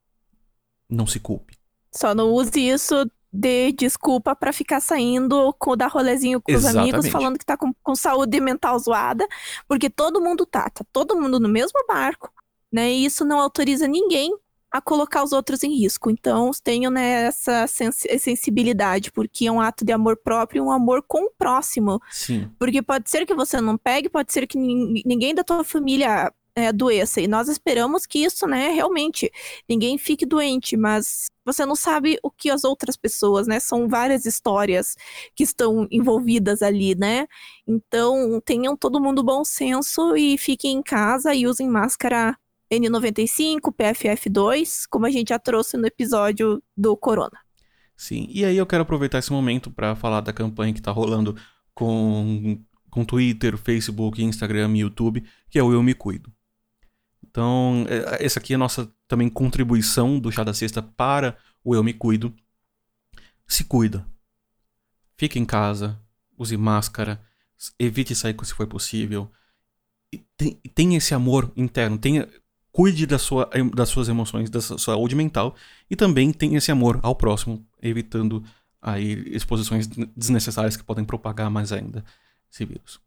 Não 0.89 1.07
se 1.07 1.21
culpe. 1.21 1.57
Só 1.93 2.15
não 2.15 2.31
use 2.31 2.61
isso 2.61 3.09
de 3.33 3.73
desculpa 3.73 4.35
para 4.35 4.53
ficar 4.53 4.81
saindo 4.81 5.53
com 5.59 5.77
dar 5.77 5.89
rolezinho 5.89 6.41
com 6.41 6.53
Exatamente. 6.53 6.89
os 6.89 6.95
amigos 6.95 7.13
falando 7.13 7.39
que 7.39 7.45
tá 7.45 7.57
com, 7.57 7.73
com, 7.83 7.95
saúde 7.95 8.41
mental 8.41 8.79
zoada, 8.79 9.27
porque 9.69 9.91
todo 9.91 10.21
mundo 10.21 10.47
tá, 10.47 10.71
tá 10.71 10.85
todo 10.93 11.21
mundo 11.21 11.39
no 11.39 11.49
mesmo 11.49 11.79
barco, 11.87 12.33
né? 12.73 12.91
E 12.93 13.05
isso 13.05 13.25
não 13.25 13.41
autoriza 13.41 13.87
ninguém 13.87 14.37
a 14.77 14.81
colocar 14.81 15.23
os 15.23 15.33
outros 15.33 15.63
em 15.63 15.75
risco. 15.75 16.11
Então, 16.11 16.51
tenham 16.63 16.91
né, 16.91 17.27
essa 17.27 17.67
sens 17.67 18.03
sensibilidade, 18.19 19.11
porque 19.13 19.47
é 19.47 19.53
um 19.53 19.61
ato 19.61 19.85
de 19.85 19.93
amor 19.93 20.17
próprio 20.17 20.61
e 20.61 20.67
um 20.67 20.71
amor 20.71 21.03
com 21.07 21.25
o 21.27 21.31
próximo. 21.31 22.01
Sim. 22.11 22.51
Porque 22.59 22.83
pode 22.83 23.11
ser 23.11 23.27
que 23.27 23.35
você 23.35 23.61
não 23.61 23.77
pegue, 23.77 24.09
pode 24.09 24.33
ser 24.33 24.47
que 24.47 24.59
ninguém 24.59 25.35
da 25.35 25.45
tua 25.45 25.65
família 25.65 26.33
é, 26.57 26.73
doença. 26.73 27.21
E 27.21 27.29
nós 27.29 27.49
esperamos 27.49 28.07
que 28.07 28.25
isso, 28.25 28.47
né, 28.47 28.69
realmente 28.69 29.31
ninguém 29.69 29.99
fique 29.99 30.25
doente, 30.25 30.77
mas 30.77 31.27
você 31.45 31.65
não 31.65 31.77
sabe 31.77 32.19
o 32.23 32.31
que 32.31 32.51
as 32.51 32.65
outras 32.65 32.97
pessoas, 32.97 33.47
né? 33.47 33.61
São 33.61 33.89
várias 33.89 34.27
histórias 34.27 34.97
que 35.35 35.45
estão 35.45 35.87
envolvidas 35.93 36.63
ali, 36.63 36.97
né? 36.97 37.29
Então, 37.67 38.41
tenham 38.45 38.77
todo 38.77 39.01
mundo 39.01 39.23
bom 39.23 39.45
senso 39.45 40.17
e 40.17 40.37
fiquem 40.39 40.79
em 40.79 40.83
casa 40.83 41.35
e 41.35 41.47
usem 41.47 41.69
máscara 41.69 42.37
N95, 42.71 43.73
PFF2, 43.73 44.85
como 44.91 45.07
a 45.07 45.11
gente 45.11 45.29
já 45.29 45.39
trouxe 45.39 45.77
no 45.77 45.87
episódio 45.87 46.63
do 46.77 46.97
Corona. 46.97 47.39
Sim, 47.97 48.27
e 48.31 48.45
aí 48.45 48.57
eu 48.57 48.67
quero 48.67 48.83
aproveitar 48.83 49.19
esse 49.19 49.33
momento 49.33 49.71
para 49.71 49.97
falar 49.97 50.21
da 50.21 50.33
campanha 50.33 50.73
que 50.73 50.81
está 50.81 50.91
rolando 50.91 51.37
com, 51.75 52.61
com 52.91 53.05
Twitter, 53.05 53.57
Facebook, 53.57 54.23
Instagram 54.23 54.77
e 54.77 54.81
YouTube, 54.81 55.25
que 55.49 55.59
é 55.59 55.63
o 55.63 55.73
Eu 55.73 55.83
Me 55.83 55.95
Cuido. 55.95 56.33
Então, 57.23 57.87
é, 57.89 58.25
essa 58.25 58.39
aqui 58.39 58.53
é 58.53 58.57
a 58.57 58.59
nossa 58.59 58.93
também 59.09 59.29
contribuição 59.29 60.19
do 60.19 60.31
Chá 60.31 60.45
da 60.45 60.53
Sexta 60.55 60.83
para 60.83 61.37
o 61.65 61.75
Eu 61.75 61.83
Me 61.83 61.93
Cuido. 61.93 62.35
Se 63.47 63.65
cuida. 63.65 64.07
Fique 65.17 65.39
em 65.39 65.45
casa, 65.45 66.01
use 66.37 66.57
máscara, 66.57 67.21
evite 67.79 68.15
sair 68.15 68.37
se 68.43 68.53
for 68.53 68.67
possível. 68.67 69.31
E 70.13 70.19
tem, 70.37 70.61
tenha 70.75 70.99
esse 70.99 71.15
amor 71.15 71.53
interno, 71.57 71.97
tenha, 71.99 72.29
cuide 72.77 73.07
da 73.07 73.19
sua, 73.19 73.49
das 73.75 73.89
suas 73.89 74.07
emoções, 74.07 74.51
da 74.51 74.61
sua 74.61 74.77
saúde 74.77 75.17
mental 75.17 75.57
e 75.91 75.97
também 75.97 76.31
tenha 76.31 76.59
esse 76.59 76.71
amor 76.71 77.01
ao 77.03 77.17
próximo, 77.17 77.67
evitando 77.81 78.45
aí 78.83 79.25
exposições 79.35 79.87
desnecessárias 80.15 80.77
que 80.77 80.85
podem 80.85 81.03
propagar 81.03 81.49
mais 81.49 81.73
ainda 81.73 82.05
esse 82.53 82.67
vírus. 82.67 83.01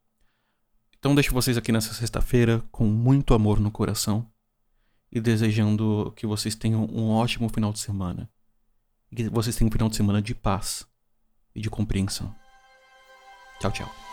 Então 0.98 1.14
deixo 1.14 1.36
vocês 1.36 1.56
aqui 1.56 1.72
nessa 1.72 1.94
sexta-feira 1.94 2.64
com 2.72 2.88
muito 2.88 3.36
amor 3.36 3.60
no 3.60 3.70
coração 3.70 4.28
e 5.12 5.22
desejando 5.22 6.12
que 6.16 6.26
vocês 6.26 6.56
tenham 6.56 6.86
um 6.86 7.12
ótimo 7.12 7.48
final 7.48 7.72
de 7.72 7.78
semana. 7.78 8.28
E 9.12 9.18
que 9.18 9.30
vocês 9.30 9.56
tenham 9.56 9.70
um 9.70 9.72
final 9.72 9.88
de 9.88 9.96
semana 9.96 10.20
de 10.20 10.34
paz 10.34 10.84
e 11.54 11.62
de 11.62 11.70
compreensão. 11.70 12.34
Tchau, 13.60 13.72
tchau. 13.72 14.09